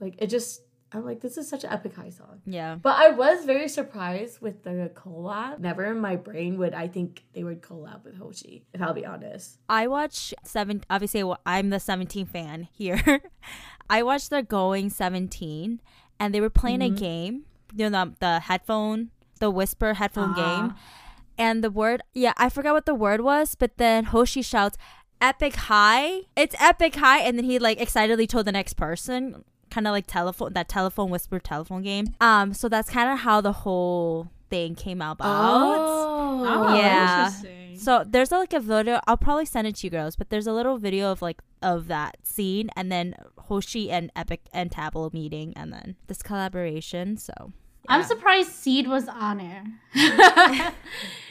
Like 0.00 0.14
it 0.18 0.28
just. 0.28 0.62
I'm 0.92 1.04
like 1.04 1.20
this 1.20 1.36
is 1.38 1.48
such 1.48 1.62
an 1.62 1.70
epic 1.70 1.94
high 1.94 2.10
song. 2.10 2.42
yeah. 2.46 2.74
But 2.74 2.96
I 2.98 3.10
was 3.10 3.44
very 3.44 3.68
surprised 3.68 4.40
with 4.40 4.64
the 4.64 4.90
collab. 4.92 5.60
Never 5.60 5.84
in 5.84 6.00
my 6.00 6.16
brain 6.16 6.58
would 6.58 6.74
I 6.74 6.88
think 6.88 7.22
they 7.32 7.44
would 7.44 7.62
collab 7.62 8.02
with 8.04 8.16
Hoshi. 8.18 8.64
If 8.74 8.82
I'll 8.82 8.92
be 8.92 9.06
honest. 9.06 9.60
I 9.68 9.86
watch 9.86 10.34
seven. 10.42 10.82
Obviously, 10.90 11.22
well, 11.22 11.38
I'm 11.46 11.70
the 11.70 11.78
17 11.78 12.26
fan 12.26 12.66
here. 12.72 13.22
I 13.88 14.02
watched 14.02 14.30
their 14.30 14.42
Going 14.42 14.90
17, 14.90 15.80
and 16.18 16.34
they 16.34 16.40
were 16.40 16.50
playing 16.50 16.80
Mm-hmm. 16.80 16.96
a 16.96 16.98
game. 16.98 17.44
You 17.76 17.88
know, 17.88 18.04
the, 18.06 18.14
the 18.18 18.40
headphone, 18.40 19.10
the 19.38 19.48
whisper 19.50 19.94
headphone 19.94 20.34
game, 20.34 20.74
Ah. 20.74 20.78
and 21.38 21.62
the 21.62 21.70
word. 21.70 22.02
Yeah, 22.14 22.32
I 22.36 22.48
forgot 22.48 22.74
what 22.74 22.86
the 22.86 22.96
word 22.96 23.20
was, 23.20 23.54
but 23.54 23.76
then 23.78 24.06
Hoshi 24.10 24.42
shouts, 24.42 24.76
"Epic 25.20 25.54
high!" 25.56 26.20
It's 26.36 26.54
epic 26.60 26.96
high, 26.96 27.20
and 27.20 27.36
then 27.38 27.44
he 27.44 27.58
like 27.58 27.80
excitedly 27.80 28.26
told 28.26 28.46
the 28.46 28.52
next 28.52 28.74
person, 28.74 29.44
kind 29.70 29.86
of 29.86 29.92
like 29.92 30.06
telephone 30.06 30.52
that 30.54 30.68
telephone 30.68 31.10
whisper 31.10 31.38
telephone 31.38 31.82
game. 31.82 32.14
Um, 32.20 32.52
so 32.54 32.68
that's 32.68 32.90
kind 32.90 33.10
of 33.10 33.20
how 33.20 33.40
the 33.40 33.52
whole 33.52 34.30
thing 34.50 34.74
came 34.74 35.00
about. 35.00 35.20
Oh, 35.28 36.74
Yeah. 36.74 37.26
interesting. 37.26 37.76
So 37.78 38.04
there's 38.06 38.30
like 38.30 38.52
a 38.52 38.60
video. 38.60 39.00
I'll 39.06 39.16
probably 39.16 39.46
send 39.46 39.66
it 39.66 39.76
to 39.76 39.86
you 39.86 39.90
girls, 39.90 40.16
but 40.16 40.28
there's 40.28 40.46
a 40.46 40.52
little 40.52 40.76
video 40.76 41.10
of 41.12 41.22
like 41.22 41.40
of 41.62 41.86
that 41.88 42.16
scene, 42.24 42.68
and 42.76 42.90
then 42.90 43.14
Hoshi 43.38 43.90
and 43.90 44.10
Epic 44.16 44.40
and 44.52 44.70
Tablo 44.70 45.12
meeting, 45.12 45.52
and 45.56 45.72
then 45.72 45.96
this 46.08 46.22
collaboration. 46.22 47.16
So 47.16 47.52
I'm 47.88 48.02
surprised 48.02 48.50
Seed 48.52 48.86
was 48.88 49.08
on 49.08 49.40
air. 49.40 49.64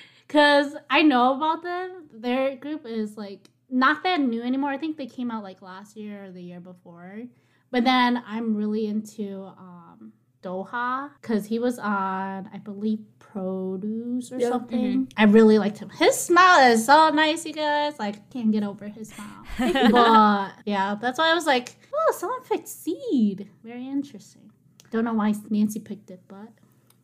Cause 0.28 0.76
I 0.90 1.02
know 1.02 1.36
about 1.36 1.64
them. 1.64 2.06
Their 2.14 2.56
group 2.56 2.86
is 2.86 3.18
like 3.18 3.50
not 3.70 4.04
that 4.04 4.20
new 4.20 4.42
anymore. 4.42 4.72
I 4.72 4.78
think 4.78 4.98
they 4.98 5.06
came 5.08 5.30
out 5.32 5.44
like 5.44 5.62
last 5.62 5.96
year 5.96 6.26
or 6.26 6.32
the 6.32 6.42
year 6.42 6.60
before. 6.60 7.24
But 7.72 7.84
then 7.84 8.24
I'm 8.26 8.56
really 8.56 8.88
into 8.88 9.44
um 9.58 10.14
Doha 10.42 11.10
because 11.22 11.46
he 11.46 11.60
was 11.60 11.78
on, 11.80 12.50
I 12.54 12.58
believe, 12.64 13.00
Produce 13.20 14.32
or 14.32 14.40
Yeah. 14.40 14.50
something. 14.50 15.08
I 15.16 15.26
really 15.26 15.60
liked 15.60 15.78
him. 15.78 15.90
His 15.90 16.18
smile 16.18 16.72
is 16.72 16.86
so 16.86 17.10
nice, 17.10 17.46
you 17.46 17.54
guys. 17.54 18.00
Like, 18.00 18.28
can't 18.32 18.52
get 18.52 18.64
over 18.64 18.88
his 18.88 19.10
smile. 19.10 19.46
but 19.92 20.52
yeah, 20.66 20.96
that's 21.00 21.20
why 21.20 21.30
I 21.30 21.34
was 21.36 21.46
like, 21.46 21.76
oh, 21.94 22.16
someone 22.18 22.42
picked 22.44 22.68
Seed. 22.68 23.48
Very 23.64 23.88
interesting. 23.88 24.52
Don't 24.92 25.06
know 25.06 25.14
why 25.14 25.34
Nancy 25.52 25.80
picked 25.80 26.10
it, 26.10 26.22
but 26.28 26.50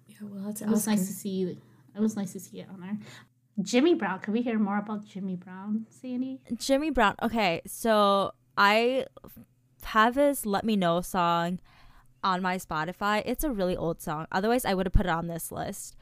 Yeah, 0.08 0.15
well, 0.23 0.45
that's 0.45 0.62
it 0.62 0.67
was 0.67 0.88
nice 0.88 1.06
to 1.08 1.13
see. 1.13 1.43
It 1.95 1.99
was 1.99 2.15
nice 2.15 2.34
to 2.34 2.39
see 2.39 2.60
it 2.62 2.67
on 2.73 2.82
there. 2.82 2.97
Jimmy 3.62 3.94
Brown. 3.94 4.20
Can 4.20 4.34
we 4.34 4.41
hear 4.41 4.60
more 4.60 4.78
about 4.78 5.06
Jimmy 5.06 5.36
Brown, 5.36 5.86
Sandy? 5.89 6.41
Jimmy 6.58 6.89
Brown. 6.89 7.15
Okay, 7.22 7.62
so 7.65 8.34
I 8.58 9.06
have 9.84 10.15
his 10.15 10.46
"Let 10.46 10.65
Me 10.65 10.76
Know" 10.76 11.02
song 11.02 11.60
on 12.24 12.41
my 12.41 12.58
Spotify. 12.58 13.22
It's 13.26 13.44
a 13.44 13.52
really 13.52 13.78
old 13.78 14.02
song. 14.02 14.28
Otherwise, 14.32 14.65
I 14.65 14.74
would 14.74 14.86
have 14.86 14.94
put 14.94 15.06
it 15.06 15.12
on 15.12 15.28
this 15.28 15.52
list. 15.52 15.96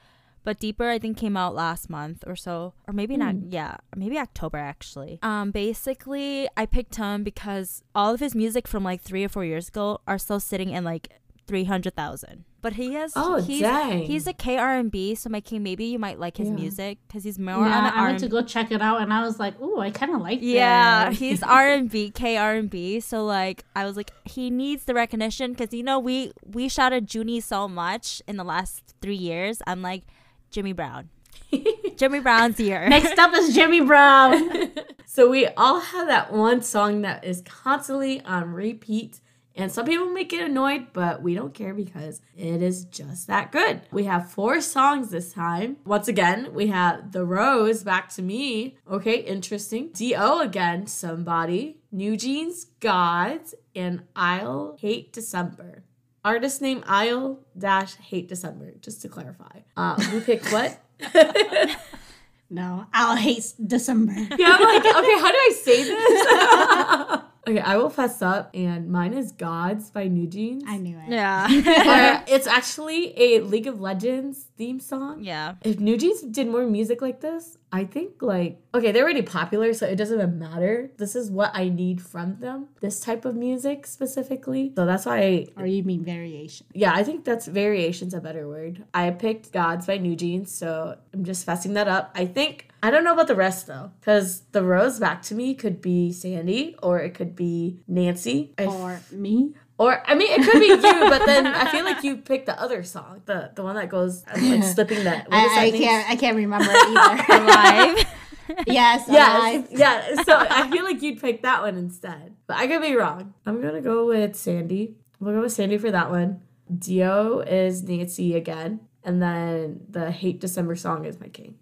But 0.46 0.60
Deeper, 0.60 0.90
I 0.90 1.00
think, 1.00 1.18
came 1.18 1.38
out 1.38 1.56
last 1.56 1.90
month 1.90 2.24
or 2.28 2.36
so, 2.36 2.74
or 2.86 2.94
maybe 2.94 3.16
not. 3.16 3.36
Yeah, 3.50 3.76
or 3.76 3.98
maybe 3.98 4.18
October 4.18 4.58
actually. 4.58 5.20
Um, 5.22 5.52
basically, 5.52 6.50
I 6.58 6.66
picked 6.66 6.96
him 6.96 7.24
because 7.24 7.82
all 7.96 8.14
of 8.14 8.20
his 8.20 8.36
music 8.36 8.68
from 8.68 8.84
like 8.84 9.02
three 9.02 9.24
or 9.24 9.30
four 9.30 9.46
years 9.46 9.70
ago 9.70 10.02
are 10.06 10.18
still 10.18 10.42
sitting 10.42 10.72
in 10.72 10.84
like 10.84 11.10
three 11.48 11.64
hundred 11.66 11.96
thousand. 11.96 12.46
But 12.62 12.74
he 12.74 12.94
has, 12.94 13.12
Oh, 13.18 13.42
he's, 13.42 13.60
dang. 13.60 14.04
he's 14.04 14.26
a 14.26 14.32
K 14.32 14.58
R 14.58 14.78
and 14.78 14.90
B. 14.90 15.16
So 15.16 15.30
my 15.30 15.42
king, 15.42 15.64
maybe 15.64 15.84
you 15.84 16.00
might 16.00 16.18
like 16.18 16.38
his 16.38 16.48
Yeah. 16.48 16.56
music 16.56 16.98
because 17.06 17.26
he's 17.26 17.38
more 17.38 17.56
yeah, 17.66 17.78
on 17.78 17.84
the 17.84 17.94
I 17.94 18.00
R 18.00 18.06
went 18.08 18.20
to 18.20 18.30
go 18.30 18.42
check 18.42 18.72
it 18.72 18.82
out, 18.82 19.02
and 19.02 19.12
I 19.12 19.22
was 19.22 19.38
like, 19.38 19.60
"Ooh, 19.62 19.80
I 19.80 19.92
kind 19.92 20.14
of 20.16 20.22
like 20.22 20.40
yeah, 20.42 21.06
that." 21.10 21.14
he's 21.14 21.44
R 21.62 21.68
and 21.68 21.90
B, 21.92 22.10
K 22.10 22.38
R 22.38 22.54
and 22.56 22.70
B. 22.70 23.02
So 23.02 23.26
like, 23.26 23.66
I 23.76 23.84
was 23.86 23.98
like, 23.98 24.12
he 24.24 24.50
needs 24.50 24.86
the 24.86 24.94
recognition 24.94 25.52
because 25.52 25.74
you 25.74 25.84
know 25.84 26.00
we 26.00 26.32
we 26.46 26.70
shouted 26.70 27.14
Junie 27.14 27.42
so 27.42 27.68
much 27.68 28.22
in 28.28 28.38
the 28.38 28.46
last 28.46 28.94
three 29.02 29.16
years. 29.18 29.62
I'm 29.68 29.82
like, 29.82 30.04
Jimmy 30.50 30.72
Brown, 30.72 31.10
Jimmy 31.98 32.20
Brown's 32.22 32.58
here. 32.58 32.88
Next 32.88 33.18
up 33.20 33.34
is 33.36 33.54
Jimmy 33.54 33.82
Brown. 33.82 34.72
So 35.06 35.30
we 35.30 35.46
all 35.46 35.80
have 35.80 36.08
that 36.08 36.34
one 36.34 36.64
song 36.64 37.04
that 37.04 37.24
is 37.24 37.44
constantly 37.46 38.22
on 38.22 38.52
repeat. 38.52 39.20
And 39.56 39.72
some 39.72 39.86
people 39.86 40.10
may 40.10 40.24
get 40.24 40.44
annoyed, 40.44 40.88
but 40.94 41.22
we 41.22 41.36
don't 41.36 41.54
care 41.54 41.74
because 41.74 42.22
it 42.36 42.62
is 42.62 42.86
just 42.86 43.28
that 43.28 43.52
good. 43.52 43.82
We 43.92 44.06
have 44.06 44.32
four 44.32 44.62
songs 44.62 45.10
this 45.10 45.34
time. 45.34 45.78
Once 45.86 46.08
again, 46.08 46.54
we 46.54 46.68
have 46.68 47.12
The 47.12 47.24
Rose, 47.24 47.84
Back 47.84 48.10
to 48.16 48.24
Me. 48.24 48.78
Okay, 48.90 49.18
interesting. 49.18 49.90
D.O. 49.94 50.40
again, 50.40 50.88
Somebody. 50.88 51.78
New 51.92 52.18
Jeans, 52.18 52.66
Gods. 52.80 53.54
And 53.76 54.04
I'll 54.16 54.76
Hate 54.80 55.14
December. 55.14 55.84
Artist 56.26 56.62
name 56.62 56.84
I'll 56.88 57.40
dash 57.58 57.96
Hate 57.96 58.30
December, 58.30 58.74
just 58.82 59.02
to 59.02 59.10
clarify. 59.10 59.60
Uh, 59.76 60.02
who 60.02 60.22
picked 60.22 60.52
what? 60.52 60.80
no, 62.50 62.86
I'll 62.94 63.18
hate 63.18 63.54
December. 63.64 64.14
Yeah, 64.14 64.58
I'm 64.58 64.64
like, 64.64 64.86
okay, 64.86 65.20
how 65.20 65.32
do 65.32 65.38
I 65.38 65.52
say 65.62 65.84
this? 65.84 67.20
okay, 67.48 67.60
I 67.60 67.78
will 67.78 67.90
fess 67.90 68.22
up, 68.22 68.50
and 68.54 68.90
mine 68.90 69.14
is 69.14 69.32
Gods 69.32 69.90
by 69.92 70.08
New 70.08 70.28
Jeans. 70.28 70.64
I 70.68 70.78
knew 70.78 70.98
it. 70.98 71.10
yeah, 71.10 71.48
Uh, 71.50 72.24
it's 72.28 72.48
actually 72.48 73.14
a 73.20 73.40
League 73.42 73.68
of 73.68 73.80
Legends 73.82 74.46
theme 74.58 74.80
song. 74.80 75.24
yeah. 75.24 75.56
If 75.64 75.80
New 75.80 75.98
Jeans 75.98 76.22
did 76.22 76.48
more 76.48 76.66
music 76.66 77.02
like 77.02 77.22
this, 77.22 77.58
I 77.74 77.86
think 77.86 78.22
like 78.22 78.60
okay, 78.76 78.92
they're 78.92 79.04
already 79.04 79.24
popular, 79.24 79.74
so 79.74 79.86
it 79.88 79.96
doesn't 79.96 80.18
even 80.18 80.38
matter. 80.40 80.92
This 80.98 81.16
is 81.16 81.30
what 81.32 81.52
I 81.56 81.70
need 81.70 82.02
from 82.02 82.40
them. 82.40 82.68
This 82.82 83.00
type 83.00 83.26
of 83.26 83.36
music 83.36 83.88
specifically. 83.88 84.72
So 84.76 84.86
that's 84.86 85.06
why 85.08 85.18
I 85.22 85.48
Or 85.58 85.66
you 85.66 85.84
mean 85.84 86.04
variation? 86.06 86.68
yeah, 86.74 86.94
I 86.94 87.04
think 87.04 87.26
that's 87.26 87.48
variation's 87.48 88.14
a 88.14 88.22
better 88.22 88.48
word. 88.48 88.86
I 88.94 89.10
picked 89.12 89.52
Gods 89.52 89.88
by 89.88 89.98
New 89.98 90.16
Jeans, 90.16 90.52
so 90.52 90.98
I'm 91.14 91.24
just 91.24 91.46
fessing 91.48 91.74
that 91.74 91.88
up. 91.88 92.12
I 92.16 92.26
think 92.26 92.70
I 92.84 92.92
don't 92.92 93.04
know 93.04 93.14
about 93.14 93.28
the 93.28 93.36
rest 93.36 93.66
though, 93.68 93.92
because 94.00 94.42
the 94.52 94.62
rose 94.64 95.00
back 95.00 95.22
to 95.24 95.36
me 95.36 95.56
could 95.56 95.82
be 95.82 96.12
Sandy 96.12 96.76
or 96.84 97.00
it 97.00 97.14
could 97.16 97.36
be 97.36 97.80
Nancy. 97.88 98.54
Or 98.60 99.02
me? 99.12 99.56
Or 99.78 100.04
I 100.06 100.16
mean, 100.16 100.32
it 100.32 100.44
could 100.50 100.60
be 100.60 100.68
you, 100.68 100.78
but 101.10 101.26
then 101.26 101.48
I 101.48 101.70
feel 101.72 101.84
like 101.84 102.04
you 102.04 102.18
picked 102.18 102.46
the 102.46 102.60
other 102.62 102.84
song, 102.84 103.22
the 103.26 103.52
the 103.56 103.64
one 103.64 103.76
that 103.76 103.90
goes 103.90 104.24
like 104.28 104.64
slipping 104.76 105.04
that. 105.06 105.30
What 105.30 105.46
is 105.46 105.52
that 105.52 105.60
I, 105.60 105.66
I 105.66 105.72
can't. 105.72 106.10
I 106.10 106.16
can't 106.16 106.38
remember 106.38 106.68
it 106.70 106.78
either. 107.30 107.44
Live. 107.46 108.08
yes. 108.68 109.06
Yes, 109.08 109.40
Alive. 109.40 109.68
yeah. 109.72 110.22
So 110.24 110.36
I 110.38 110.70
feel 110.70 110.84
like 110.84 111.02
you'd 111.02 111.20
pick 111.20 111.42
that 111.44 111.62
one 111.62 111.78
instead, 111.78 112.36
but 112.46 112.58
I 112.58 112.68
could 112.68 112.82
be 112.82 112.96
wrong. 112.96 113.34
I'm 113.46 113.62
gonna 113.62 113.82
go 113.82 114.06
with 114.06 114.36
Sandy. 114.36 114.96
We'll 115.20 115.34
go 115.34 115.42
with 115.42 115.54
Sandy 115.54 115.78
for 115.78 115.92
that 115.92 116.10
one. 116.10 116.42
Dio 116.78 117.40
is 117.40 117.84
Nancy 117.84 118.36
again, 118.36 118.82
and 119.04 119.22
then 119.22 119.82
the 119.90 120.12
Hate 120.12 120.40
December 120.40 120.76
song 120.76 121.06
is 121.06 121.20
my 121.20 121.28
king. 121.30 121.56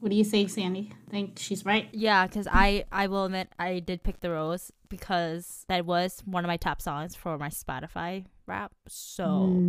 What 0.00 0.10
do 0.10 0.16
you 0.16 0.24
say, 0.24 0.46
Sandy? 0.46 0.92
Think 1.10 1.38
she's 1.38 1.64
right? 1.64 1.88
Yeah, 1.92 2.26
because 2.26 2.48
I 2.50 2.84
I 2.90 3.06
will 3.06 3.26
admit 3.26 3.48
I 3.58 3.80
did 3.80 4.02
pick 4.02 4.20
the 4.20 4.30
rose 4.30 4.72
because 4.88 5.64
that 5.68 5.84
was 5.84 6.22
one 6.24 6.44
of 6.44 6.48
my 6.48 6.56
top 6.56 6.80
songs 6.80 7.14
for 7.14 7.36
my 7.36 7.48
Spotify 7.48 8.24
rap. 8.46 8.72
So 8.88 9.24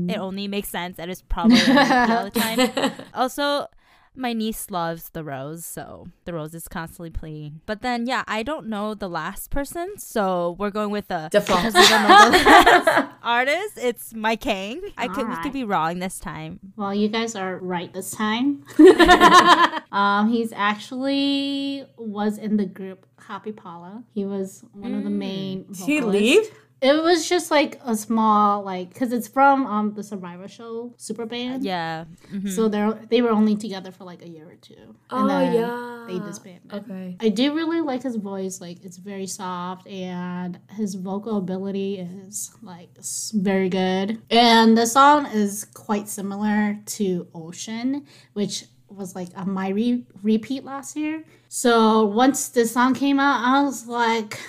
it 0.10 0.15
mm. 0.15 0.17
only 0.17 0.48
makes 0.48 0.70
sense 0.70 1.00
and 1.00 1.12
it's 1.12 1.22
probably 1.22 1.60
all 1.60 2.26
the 2.26 2.32
time. 2.34 2.91
Also, 3.13 3.67
my 4.15 4.34
niece 4.34 4.69
loves 4.69 5.10
the 5.10 5.24
rose, 5.24 5.65
so 5.65 6.08
the 6.26 6.34
rose 6.34 6.54
is 6.54 6.67
constantly 6.67 7.10
playing. 7.10 7.62
But 7.65 7.82
then 7.82 8.06
yeah, 8.06 8.24
I 8.28 8.43
don't 8.43 8.67
know 8.67 8.93
the 8.93 9.10
last 9.10 9.50
person, 9.52 9.97
so 9.97 10.56
we're 10.60 10.69
going 10.69 10.89
with 10.89 11.08
the 11.08 11.30
Default. 11.32 11.60
because 11.62 11.74
we 11.74 11.88
don't 11.88 12.04
know 12.10 12.32
the 12.32 12.43
last 12.43 13.12
artist. 13.24 13.78
It's 13.78 14.13
my 14.13 14.36
king. 14.36 14.82
I 14.97 15.08
could 15.08 15.30
we 15.30 15.36
could 15.38 15.54
be 15.54 15.63
wrong 15.63 16.00
this 16.00 16.19
time. 16.19 16.60
Well, 16.76 16.93
you 16.93 17.08
guys 17.08 17.36
are 17.36 17.58
right 17.58 17.93
this 17.93 18.12
time. 18.12 18.65
um, 19.91 20.30
he's 20.32 20.52
actually 20.54 21.86
was 21.97 22.38
in 22.38 22.58
the 22.58 22.65
group 22.65 23.06
Hoppipolla. 23.17 24.04
He 24.13 24.26
was 24.26 24.63
one 24.74 24.93
of 24.93 25.04
the 25.04 25.10
main. 25.10 25.65
Did 25.67 25.78
he 25.78 26.00
vocalists. 26.00 26.21
leave? 26.21 26.52
It 26.82 27.04
was 27.04 27.30
just 27.30 27.52
like 27.52 27.80
a 27.86 27.96
small 27.96 28.63
like 28.63 28.89
because 28.94 29.12
it's 29.13 29.28
from 29.28 29.67
um 29.67 29.94
the 29.94 30.04
Survivor 30.04 30.48
Show 30.48 30.94
Super 30.98 31.26
Band. 31.28 31.63
Yeah. 31.63 32.06
mhm. 32.34 32.50
So 32.50 32.67
they're 32.67 32.94
they 33.10 33.22
were 33.22 33.30
only 33.30 33.56
together 33.56 33.91
for 33.91 34.04
like 34.04 34.24
a 34.24 34.28
year 34.28 34.48
or 34.50 34.56
two. 34.56 34.96
Oh 35.12 35.28
then 35.28 35.54
yeah. 35.54 36.06
They 36.08 36.17
disbanded. 36.20 36.74
Okay. 36.74 37.17
I 37.20 37.30
do 37.30 37.54
really 37.54 37.82
like 37.82 38.02
his 38.02 38.15
voice. 38.15 38.60
Like 38.60 38.84
it's 38.84 38.98
very 38.98 39.28
soft, 39.28 39.88
and 39.88 40.58
his 40.72 40.96
vocal 40.96 41.38
ability 41.38 42.00
is 42.00 42.52
like 42.63 42.89
very 43.34 43.70
good. 43.70 44.20
And 44.32 44.76
the 44.76 44.88
song 44.88 45.28
is 45.28 45.65
quite 45.76 46.10
similar 46.10 46.80
to 46.98 47.28
Ocean, 47.36 48.06
which 48.34 48.65
was 48.89 49.15
like 49.15 49.30
a 49.36 49.46
my 49.46 49.70
re- 49.70 50.04
repeat 50.24 50.65
last 50.65 50.98
year. 50.98 51.24
So 51.48 52.06
once 52.06 52.50
the 52.50 52.65
song 52.65 52.96
came 52.96 53.20
out, 53.20 53.38
I 53.46 53.63
was 53.63 53.86
like. 53.88 54.39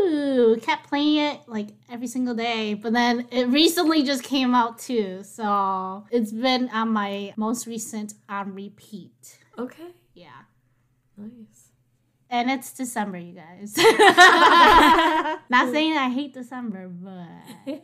Ooh, 0.00 0.58
kept 0.62 0.88
playing 0.88 1.16
it 1.16 1.40
like 1.46 1.68
every 1.90 2.06
single 2.06 2.34
day, 2.34 2.74
but 2.74 2.92
then 2.92 3.26
it 3.30 3.48
recently 3.48 4.02
just 4.02 4.22
came 4.22 4.54
out 4.54 4.78
too. 4.78 5.22
So 5.22 6.04
it's 6.10 6.32
been 6.32 6.68
on 6.70 6.90
my 6.90 7.34
most 7.36 7.66
recent 7.66 8.14
on 8.28 8.54
repeat. 8.54 9.38
Okay. 9.58 9.88
Yeah. 10.14 10.28
Nice. 11.16 11.70
And 12.30 12.50
it's 12.50 12.72
December, 12.72 13.18
you 13.18 13.34
guys. 13.34 13.76
Not 15.50 15.72
saying 15.72 15.96
I 15.96 16.08
hate 16.08 16.32
December, 16.32 16.88
but 16.88 17.82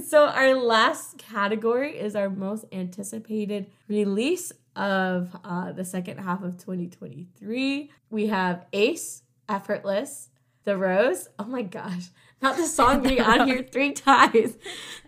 So 0.02 0.26
our 0.26 0.54
last 0.54 1.18
category 1.18 1.98
is 1.98 2.16
our 2.16 2.28
most 2.30 2.64
anticipated 2.72 3.70
release 3.86 4.52
of 4.74 5.36
uh, 5.44 5.72
the 5.72 5.84
second 5.84 6.18
half 6.18 6.42
of 6.42 6.58
2023. 6.58 7.90
We 8.10 8.26
have 8.26 8.66
Ace, 8.72 9.22
Effortless, 9.48 10.30
The 10.64 10.76
Rose. 10.76 11.28
Oh 11.38 11.44
my 11.44 11.62
gosh, 11.62 12.08
not 12.40 12.56
the 12.56 12.66
song 12.66 13.02
being 13.02 13.20
on 13.32 13.46
here 13.46 13.62
three 13.62 13.92
times. 13.92 14.56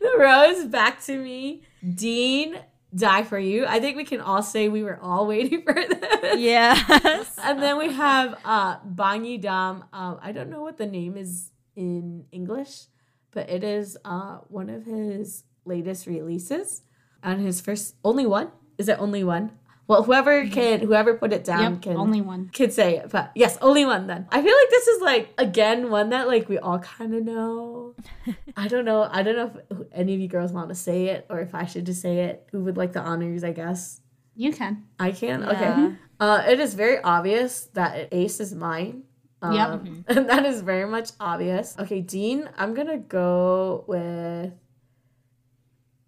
The 0.01 0.13
Rose, 0.19 0.67
Back 0.67 1.03
to 1.05 1.17
Me, 1.19 1.63
Dean, 1.95 2.59
Die 2.95 3.23
for 3.25 3.39
You. 3.39 3.67
I 3.67 3.81
think 3.81 3.97
we 3.97 4.05
can 4.05 4.21
all 4.21 4.43
say 4.43 4.69
we 4.69 4.83
were 4.83 4.99
all 5.01 5.27
waiting 5.27 5.63
for 5.67 5.75
this. 5.75 6.39
Yes. 6.41 7.39
And 7.43 7.63
then 7.63 7.79
we 7.79 7.93
have 7.93 8.39
uh 8.45 8.77
Bang 8.85 9.25
Ye-dam. 9.25 9.85
Um, 9.93 10.19
I 10.23 10.33
don't 10.33 10.51
know 10.51 10.63
what 10.63 10.79
the 10.79 10.87
name 10.87 11.17
is 11.17 11.51
in 11.75 12.25
English, 12.33 12.85
but 13.33 13.49
it 13.51 13.65
is 13.65 13.97
uh 14.05 14.39
one 14.49 14.69
of 14.71 14.85
his 14.85 15.45
latest 15.65 16.07
releases 16.07 16.83
and 17.23 17.41
his 17.41 17.61
first 17.61 17.97
only 18.05 18.27
one. 18.27 18.51
Is 18.79 18.89
it 18.89 18.99
only 19.01 19.25
one? 19.25 19.53
Well, 19.89 20.03
whoever 20.03 20.47
can 20.49 20.81
whoever 20.81 21.15
put 21.15 21.33
it 21.33 21.45
down 21.45 21.75
yep, 21.75 21.83
can 21.83 21.97
only 21.97 22.21
one. 22.21 22.49
can 22.49 22.71
say 22.71 22.97
it. 22.97 23.11
But 23.11 23.31
yes, 23.35 23.57
only 23.61 23.85
one 23.85 24.07
then. 24.09 24.27
I 24.31 24.43
feel 24.43 24.55
like 24.55 24.71
this 24.71 24.87
is 24.89 25.03
like 25.03 25.33
again 25.39 25.91
one 25.91 26.11
that 26.11 26.27
like 26.27 26.49
we 26.49 26.59
all 26.59 26.81
kind 26.81 27.15
of 27.15 27.25
know. 27.25 27.95
I 28.57 28.67
don't 28.67 28.85
know. 28.85 29.09
I 29.11 29.23
don't 29.23 29.37
know 29.37 29.53
if 29.71 29.79
any 29.93 30.15
of 30.15 30.21
you 30.21 30.29
girls 30.29 30.53
want 30.53 30.71
to 30.71 30.75
say 30.75 31.07
it 31.07 31.27
or 31.31 31.41
if 31.41 31.55
I 31.55 31.67
should 31.67 31.87
just 31.87 32.03
say 32.03 32.19
it. 32.19 32.49
Who 32.51 32.65
would 32.65 32.77
like 32.77 32.93
the 32.93 33.01
honors? 33.01 33.45
I 33.45 33.53
guess. 33.53 34.01
You 34.35 34.53
can. 34.53 34.85
I 34.99 35.13
can. 35.13 35.43
Yeah. 35.43 35.51
Okay. 35.51 35.95
Uh, 36.19 36.43
it 36.49 36.61
is 36.61 36.75
very 36.75 37.01
obvious 37.01 37.67
that 37.75 38.09
Ace 38.13 38.41
is 38.41 38.55
mine. 38.55 39.05
Um, 39.43 39.55
Yep. 39.55 39.87
And 40.09 40.29
that 40.29 40.45
is 40.47 40.63
very 40.63 40.87
much 40.87 41.11
obvious. 41.21 41.77
Okay, 41.79 42.01
Dean, 42.01 42.49
I'm 42.57 42.75
gonna 42.75 42.99
go 42.99 43.85
with. 43.87 44.53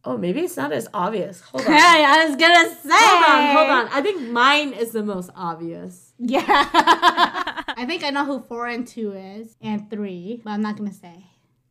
Oh, 0.04 0.16
maybe 0.16 0.40
it's 0.40 0.56
not 0.56 0.72
as 0.72 0.88
obvious. 0.94 1.40
Hold 1.40 1.66
on. 1.66 1.72
Hey, 1.72 2.04
I 2.04 2.26
was 2.26 2.36
gonna 2.36 2.74
say. 2.74 2.88
Hold 2.92 3.24
on, 3.28 3.56
hold 3.56 3.70
on. 3.70 3.88
I 3.92 4.00
think 4.00 4.30
mine 4.30 4.72
is 4.72 4.92
the 4.92 5.02
most 5.02 5.30
obvious. 5.34 6.12
Yeah. 6.18 6.44
I 6.46 7.84
think 7.86 8.04
I 8.04 8.10
know 8.10 8.24
who 8.24 8.40
four 8.40 8.66
and 8.66 8.86
two 8.86 9.12
is, 9.12 9.56
and 9.60 9.90
three, 9.90 10.40
but 10.44 10.50
I'm 10.50 10.62
not 10.62 10.76
gonna 10.76 10.92
say. 10.92 11.24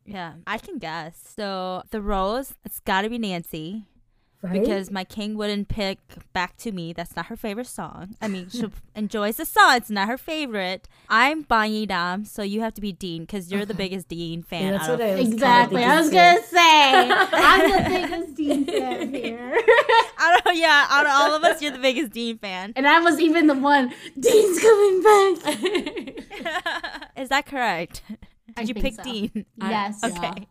Yeah, 0.04 0.34
I 0.46 0.58
can 0.58 0.78
guess. 0.78 1.34
So 1.36 1.82
the 1.90 2.00
rose, 2.00 2.54
it's 2.64 2.80
got 2.80 3.02
to 3.02 3.10
be 3.10 3.18
Nancy 3.18 3.84
Right? 4.40 4.60
because 4.60 4.88
my 4.92 5.02
king 5.02 5.36
wouldn't 5.36 5.66
pick 5.66 5.98
Back 6.32 6.56
to 6.58 6.70
Me. 6.70 6.92
That's 6.92 7.16
not 7.16 7.26
her 7.26 7.34
favorite 7.34 7.66
song. 7.66 8.14
I 8.22 8.28
mean, 8.28 8.48
she 8.48 8.66
enjoys 8.94 9.36
the 9.36 9.44
song. 9.44 9.74
It's 9.76 9.90
not 9.90 10.06
her 10.06 10.16
favorite. 10.16 10.86
I'm 11.08 11.42
Bang 11.42 11.72
Ye-dam, 11.72 12.24
so 12.24 12.42
you 12.42 12.60
have 12.60 12.72
to 12.74 12.80
be 12.80 12.92
Dean 12.92 13.22
because 13.22 13.50
you're 13.50 13.64
the 13.64 13.74
biggest 13.74 14.06
Dean 14.06 14.44
fan. 14.44 14.62
Yeah, 14.62 14.70
that's 14.78 14.88
out 14.88 15.00
what 15.00 15.00
of- 15.00 15.06
I 15.08 15.14
was 15.18 15.20
kinda 15.22 15.34
Exactly. 15.34 15.82
I 15.84 15.96
was 16.00 16.10
thinking 16.10 16.36
gonna 16.36 16.46
say 16.46 17.10
I'm 17.32 17.70
the 17.70 17.90
biggest 18.08 18.34
Dean 18.36 18.64
fan 18.64 19.14
here, 19.22 19.58
I 20.18 20.40
don't. 20.44 20.56
Yeah, 20.56 20.86
out 20.88 21.06
of 21.06 21.12
all 21.12 21.34
of 21.34 21.42
us, 21.42 21.60
you're 21.60 21.72
the 21.72 21.78
biggest 21.78 22.12
Dean 22.12 22.38
fan. 22.38 22.74
and 22.76 22.86
I 22.86 23.00
was 23.00 23.18
even 23.20 23.48
the 23.48 23.54
one. 23.56 23.92
Dean's 24.20 24.60
coming 24.60 25.02
back. 25.02 25.58
Is 27.16 27.28
that 27.30 27.44
correct? 27.46 28.02
I 28.56 28.64
Did 28.64 28.68
you 28.68 28.74
think 28.82 28.84
pick 28.84 28.94
so. 28.94 29.02
Dean? 29.02 29.46
Yes. 29.60 30.00
Okay. 30.04 30.46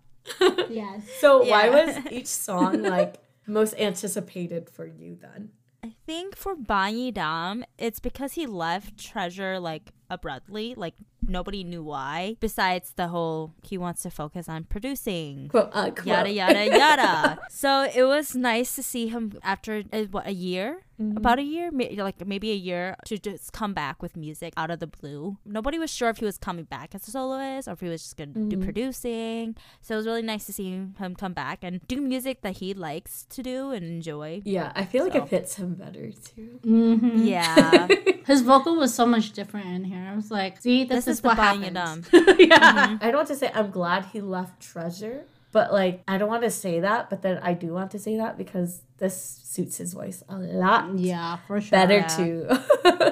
Yes. 0.70 1.04
So 1.22 1.44
why 1.46 1.70
was 1.70 1.98
each 2.12 2.28
song 2.28 2.82
like 2.84 3.16
most 3.48 3.74
anticipated 3.80 4.70
for 4.70 4.86
you 4.86 5.18
then? 5.20 5.52
I 5.84 5.94
think 6.06 6.36
for 6.36 6.56
Bang 6.56 6.98
Ye-dam, 6.98 7.64
it's 7.78 8.00
because 8.00 8.34
he 8.34 8.46
left 8.46 8.98
Treasure 8.98 9.60
like 9.60 9.92
abruptly. 10.10 10.74
Like 10.76 10.96
nobody 11.26 11.64
knew 11.64 11.84
why. 11.84 12.36
Besides 12.40 12.94
the 12.96 13.08
whole 13.08 13.54
he 13.64 13.78
wants 13.78 14.02
to 14.04 14.10
focus 14.12 14.48
on 14.50 14.66
producing. 14.66 15.48
Quote 15.50 15.70
unquote. 15.74 16.06
Yada 16.06 16.32
yada 16.32 16.66
yada. 16.78 17.40
so 17.50 17.90
it 17.94 18.04
was 18.04 18.36
nice 18.36 18.76
to 18.76 18.84
see 18.84 19.08
him 19.08 19.34
after 19.44 19.84
uh, 19.94 20.04
what 20.12 20.28
a 20.28 20.34
year, 20.34 20.84
about 21.00 21.38
a 21.38 21.44
year, 21.44 21.70
may- 21.72 21.96
like 21.96 22.26
maybe 22.26 22.52
a 22.52 22.56
year, 22.56 22.96
to 23.06 23.18
just 23.20 23.54
come 23.54 23.74
back 23.74 24.02
with 24.02 24.16
music 24.18 24.52
out 24.58 24.72
of 24.72 24.80
the 24.80 24.88
blue. 24.88 25.38
Nobody 25.46 25.78
was 25.78 25.92
sure 25.94 26.10
if 26.10 26.18
he 26.18 26.26
was 26.26 26.38
coming 26.40 26.66
back 26.66 26.96
as 26.96 27.08
a 27.08 27.12
soloist 27.12 27.68
or 27.68 27.74
if 27.74 27.82
he 27.82 27.88
was 27.88 28.02
just 28.02 28.18
gonna 28.18 28.34
do 28.50 28.58
producing. 28.58 29.56
So 29.82 29.94
it 29.94 29.98
was 29.98 30.08
really 30.08 30.24
nice 30.24 30.46
to 30.48 30.54
see 30.54 30.72
him 30.72 31.16
come 31.16 31.34
back 31.34 31.60
and 31.64 31.86
do 31.88 32.02
music 32.02 32.42
that 32.42 32.58
he 32.58 32.74
likes 32.74 33.26
to 33.30 33.44
do 33.44 33.72
and 33.72 33.86
enjoy. 33.86 34.42
Yeah, 34.44 34.72
I 34.76 34.86
feel 34.86 35.04
like 35.04 35.16
it 35.16 35.28
fits 35.30 35.56
him 35.58 35.76
better 35.76 36.12
too. 36.12 36.60
Mm-hmm. 36.66 37.26
Yeah. 37.26 37.88
His 38.26 38.42
vocal 38.42 38.76
was 38.76 38.94
so 38.94 39.06
much 39.06 39.32
different 39.32 39.68
in 39.68 39.84
here. 39.86 40.06
I 40.12 40.16
was 40.16 40.30
like, 40.32 40.60
see, 40.62 40.84
this, 40.84 41.07
This 41.08 41.14
is, 41.14 41.18
is 41.18 41.22
the 41.22 41.28
what 41.30 41.38
Banya 41.38 41.72
happens. 41.72 42.10
Dum. 42.12 42.26
yeah. 42.40 42.58
Mm-hmm. 42.60 43.04
I 43.04 43.08
don't 43.08 43.16
want 43.16 43.28
to 43.30 43.36
say 43.36 43.52
I'm 43.54 43.72
glad 43.72 44.06
he 44.06 44.22
left 44.22 44.62
Treasure, 44.62 45.24
but 45.52 45.72
like 45.74 46.04
I 46.08 46.18
don't 46.18 46.30
want 46.30 46.44
to 46.44 46.52
say 46.52 46.80
that, 46.82 47.10
but 47.10 47.22
then 47.22 47.40
I 47.42 47.54
do 47.54 47.74
want 47.74 47.92
to 47.92 48.00
say 48.00 48.18
that 48.18 48.38
because 48.38 48.82
this 48.98 49.42
suits 49.44 49.78
his 49.78 49.94
voice 49.94 50.24
a 50.30 50.38
lot 50.38 50.98
Yeah, 50.98 51.38
for 51.48 51.62
sure. 51.62 51.72
better 51.72 51.98
Yeah. 51.98 52.08
too. 52.08 52.48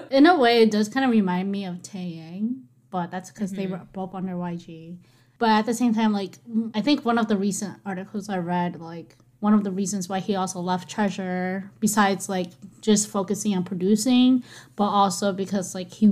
In 0.16 0.26
a 0.26 0.38
way, 0.38 0.62
it 0.64 0.72
does 0.72 0.90
kind 0.90 1.06
of 1.06 1.12
remind 1.12 1.52
me 1.52 1.66
of 1.66 1.78
Taeyang, 1.78 2.64
but 2.90 3.12
that's 3.12 3.32
because 3.32 3.52
they 3.52 3.64
mm-hmm. 3.64 3.74
were 3.74 3.88
both 3.94 4.14
under 4.14 4.34
YG. 4.34 4.98
But 5.38 5.50
at 5.50 5.66
the 5.66 5.74
same 5.74 5.94
time, 5.94 6.14
like 6.14 6.38
mm, 6.50 6.72
I 6.74 6.82
think 6.82 7.04
one 7.04 7.18
of 7.18 7.28
the 7.28 7.38
recent 7.38 7.80
articles 7.86 8.30
I 8.30 8.38
read, 8.38 8.80
like 8.80 9.18
one 9.40 9.54
of 9.54 9.64
the 9.64 9.72
reasons 9.72 10.08
why 10.10 10.20
he 10.20 10.36
also 10.36 10.60
left 10.60 10.90
Treasure, 10.90 11.70
besides 11.80 12.30
like 12.30 12.48
just 12.82 13.08
focusing 13.10 13.56
on 13.56 13.64
producing, 13.64 14.44
but 14.76 14.86
also 14.86 15.34
because 15.34 15.76
like 15.76 15.92
he 15.92 16.12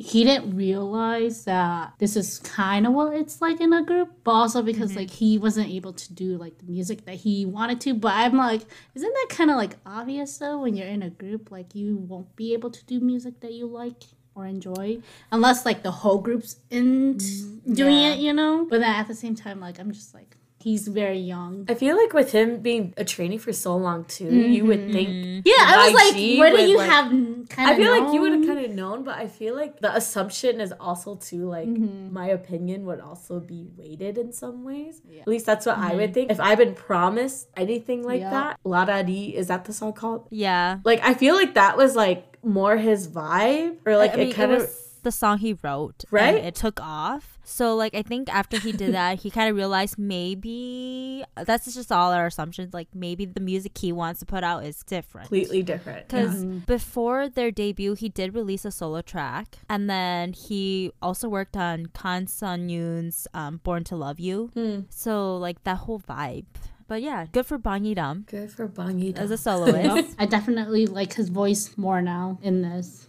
he 0.00 0.24
didn't 0.24 0.56
realize 0.56 1.44
that 1.44 1.92
this 1.98 2.16
is 2.16 2.38
kind 2.38 2.86
of 2.86 2.94
what 2.94 3.12
it's 3.12 3.42
like 3.42 3.60
in 3.60 3.70
a 3.74 3.84
group, 3.84 4.10
but 4.24 4.30
also 4.30 4.62
because 4.62 4.92
mm-hmm. 4.92 5.00
like 5.00 5.10
he 5.10 5.36
wasn't 5.36 5.68
able 5.68 5.92
to 5.92 6.14
do 6.14 6.38
like 6.38 6.56
the 6.56 6.64
music 6.64 7.04
that 7.04 7.16
he 7.16 7.44
wanted 7.44 7.82
to. 7.82 7.92
But 7.92 8.14
I'm 8.14 8.34
like, 8.38 8.62
isn't 8.94 9.12
that 9.12 9.26
kind 9.28 9.50
of 9.50 9.58
like 9.58 9.76
obvious 9.84 10.38
though 10.38 10.62
when 10.62 10.74
you're 10.74 10.86
in 10.86 11.02
a 11.02 11.10
group, 11.10 11.50
like 11.50 11.74
you 11.74 11.96
won't 11.96 12.34
be 12.34 12.54
able 12.54 12.70
to 12.70 12.84
do 12.86 12.98
music 12.98 13.40
that 13.40 13.52
you 13.52 13.66
like 13.66 14.04
or 14.34 14.46
enjoy 14.46 15.02
unless 15.32 15.66
like 15.66 15.82
the 15.82 15.90
whole 15.90 16.18
group's 16.18 16.56
in 16.70 17.16
mm, 17.16 17.74
doing 17.74 17.98
yeah. 17.98 18.14
it, 18.14 18.20
you 18.20 18.32
know. 18.32 18.66
But 18.70 18.80
then 18.80 18.94
at 18.94 19.06
the 19.06 19.14
same 19.14 19.34
time, 19.34 19.60
like 19.60 19.78
I'm 19.78 19.92
just 19.92 20.14
like 20.14 20.34
he's 20.62 20.88
very 20.88 21.18
young. 21.18 21.64
I 21.68 21.74
feel 21.74 21.96
like 21.96 22.12
with 22.12 22.32
him 22.32 22.60
being 22.60 22.92
a 22.96 23.04
trainee 23.04 23.38
for 23.38 23.52
so 23.52 23.74
long 23.76 24.04
too, 24.04 24.26
you 24.28 24.64
would 24.66 24.92
think 24.92 25.42
Yeah, 25.46 25.54
I 25.58 25.84
was 25.86 25.94
like, 25.94 26.14
where 26.38 26.56
do 26.56 26.62
you 26.62 26.76
like- 26.78 26.90
have 26.90 27.10
kind 27.10 27.70
of? 27.70 27.76
I 27.76 27.76
feel 27.76 27.90
like 27.90 28.12
you 28.14 28.20
would 28.20 28.32
have 28.32 28.46
kind 28.46 28.58
of 28.64 28.70
known, 28.72 29.02
but 29.04 29.16
I 29.16 29.26
feel 29.26 29.54
like 29.56 29.80
the 29.80 29.94
assumption 29.96 30.60
is 30.60 30.72
also 30.78 31.16
too 31.16 31.48
like 31.48 31.68
Mm-hmm. 31.68 32.12
my 32.12 32.28
opinion 32.28 32.84
would 32.86 33.00
also 33.00 33.40
be 33.40 33.66
weighted 33.76 34.18
in 34.18 34.32
some 34.32 34.64
ways. 34.64 35.00
At 35.20 35.26
least 35.28 35.46
that's 35.46 35.66
what 35.66 35.78
I 35.78 35.94
would 35.94 36.12
think. 36.14 36.30
If 36.30 36.40
I've 36.40 36.58
been 36.58 36.74
promised 36.74 37.48
anything 37.56 38.02
like 38.02 38.20
Yeah. 38.20 38.30
that, 38.30 38.60
La 38.64 38.84
Da 38.84 39.02
Di, 39.02 39.34
is 39.36 39.46
that 39.48 39.64
the 39.64 39.72
song 39.72 39.92
called? 39.94 40.28
Yeah. 40.30 40.78
Like 40.84 41.00
I 41.02 41.14
feel 41.14 41.34
like 41.34 41.54
that 41.54 41.76
was 41.76 41.96
like 41.96 42.26
more 42.44 42.76
his 42.76 43.08
vibe, 43.08 43.76
or 43.86 43.96
like 43.96 44.12
I 44.14 44.16
mean, 44.16 44.28
it 44.28 44.34
kind 44.34 44.52
of. 44.52 44.60
was 44.62 44.86
the 45.02 45.12
song 45.12 45.38
he 45.38 45.54
wrote, 45.62 46.04
and 46.04 46.12
Right? 46.12 46.34
it 46.36 46.54
took 46.54 46.78
off. 46.80 47.38
So, 47.50 47.74
like, 47.74 47.96
I 47.96 48.02
think 48.02 48.32
after 48.32 48.60
he 48.60 48.70
did 48.70 48.94
that, 48.94 49.18
he 49.22 49.28
kind 49.30 49.50
of 49.50 49.56
realized 49.56 49.98
maybe 49.98 51.24
that's 51.34 51.74
just 51.74 51.90
all 51.90 52.12
our 52.12 52.26
assumptions. 52.26 52.72
Like, 52.72 52.94
maybe 52.94 53.24
the 53.24 53.40
music 53.40 53.76
he 53.76 53.90
wants 53.90 54.20
to 54.20 54.26
put 54.26 54.44
out 54.44 54.64
is 54.64 54.84
different. 54.84 55.26
completely 55.26 55.64
different. 55.64 56.06
Because 56.06 56.44
before 56.44 57.28
their 57.28 57.50
debut, 57.50 57.94
he 57.94 58.08
did 58.08 58.34
release 58.36 58.64
a 58.64 58.70
solo 58.70 59.02
track, 59.02 59.58
and 59.68 59.90
then 59.90 60.32
he 60.32 60.92
also 61.02 61.28
worked 61.28 61.56
on 61.56 61.86
Kang 61.86 62.26
Seung-yoon's 62.26 63.26
um, 63.34 63.56
"Born 63.64 63.82
to 63.84 63.96
Love 63.96 64.20
You." 64.20 64.50
Hmm. 64.54 64.80
So, 64.88 65.36
like 65.36 65.64
that 65.64 65.78
whole 65.78 65.98
vibe. 65.98 66.46
But 66.86 67.02
yeah, 67.02 67.26
good 67.30 67.46
for 67.46 67.58
Bang 67.58 67.84
Ye-dam 67.84 68.26
Good 68.28 68.50
for 68.52 68.68
Bangi. 68.68 69.16
as 69.16 69.30
a 69.30 69.36
soloist. 69.36 70.14
I 70.18 70.26
definitely 70.26 70.86
like 70.86 71.14
his 71.14 71.28
voice 71.28 71.76
more 71.76 72.00
now 72.00 72.38
in 72.42 72.62
this. 72.62 73.08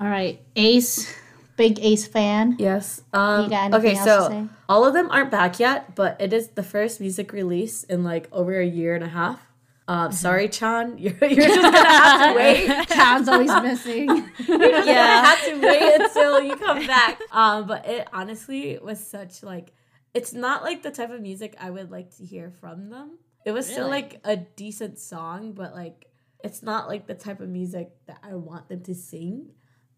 All 0.00 0.08
right, 0.08 0.40
Ace, 0.56 1.14
big 1.56 1.78
Ace 1.80 2.06
fan. 2.06 2.56
Yes. 2.58 3.02
Um, 3.12 3.44
You 3.44 3.50
got 3.50 3.74
okay, 3.74 3.94
else 3.96 4.04
so 4.04 4.28
to 4.28 4.34
say? 4.34 4.44
all 4.68 4.84
of 4.84 4.94
them 4.94 5.10
aren't 5.10 5.30
back 5.30 5.58
yet, 5.60 5.94
but 5.94 6.16
it 6.20 6.32
is 6.32 6.48
the 6.48 6.62
first 6.62 7.00
music 7.00 7.32
release 7.32 7.84
in 7.84 8.04
like 8.04 8.28
over 8.32 8.58
a 8.58 8.66
year 8.66 8.94
and 8.94 9.04
a 9.04 9.08
half. 9.08 9.40
Um, 9.88 10.08
Mm-hmm. 10.08 10.12
Sorry, 10.14 10.48
Chan, 10.48 10.98
you're, 11.02 11.12
you're 11.20 11.46
just 11.48 11.60
gonna 11.60 11.76
have 11.76 12.30
to 12.30 12.36
wait. 12.36 12.88
Chan's 12.88 13.28
always 13.28 13.50
missing. 13.62 14.06
yeah, 14.48 14.84
Yeah. 14.84 15.22
have 15.24 15.44
to 15.44 15.60
wait 15.60 16.00
until 16.00 16.40
you 16.42 16.56
come 16.56 16.86
back. 16.86 17.20
Um, 17.32 17.66
but 17.66 17.86
it 17.86 18.08
honestly 18.12 18.78
was 18.82 19.04
such 19.04 19.42
like 19.42 19.72
it's 20.14 20.32
not 20.32 20.62
like 20.62 20.82
the 20.82 20.90
type 20.90 21.10
of 21.10 21.20
music 21.20 21.56
I 21.60 21.70
would 21.70 21.90
like 21.90 22.14
to 22.18 22.24
hear 22.24 22.52
from 22.60 22.90
them. 22.90 23.18
It 23.44 23.50
was 23.52 23.66
still 23.66 23.88
like 23.88 24.20
a 24.24 24.36
decent 24.36 24.98
song, 25.00 25.52
but 25.52 25.74
like 25.74 26.06
it's 26.44 26.62
not 26.62 26.86
like 26.88 27.06
the 27.08 27.14
type 27.14 27.40
of 27.40 27.48
music 27.48 27.90
that 28.06 28.18
I 28.22 28.34
want 28.34 28.68
them 28.68 28.82
to 28.82 28.94
sing. 28.94 29.50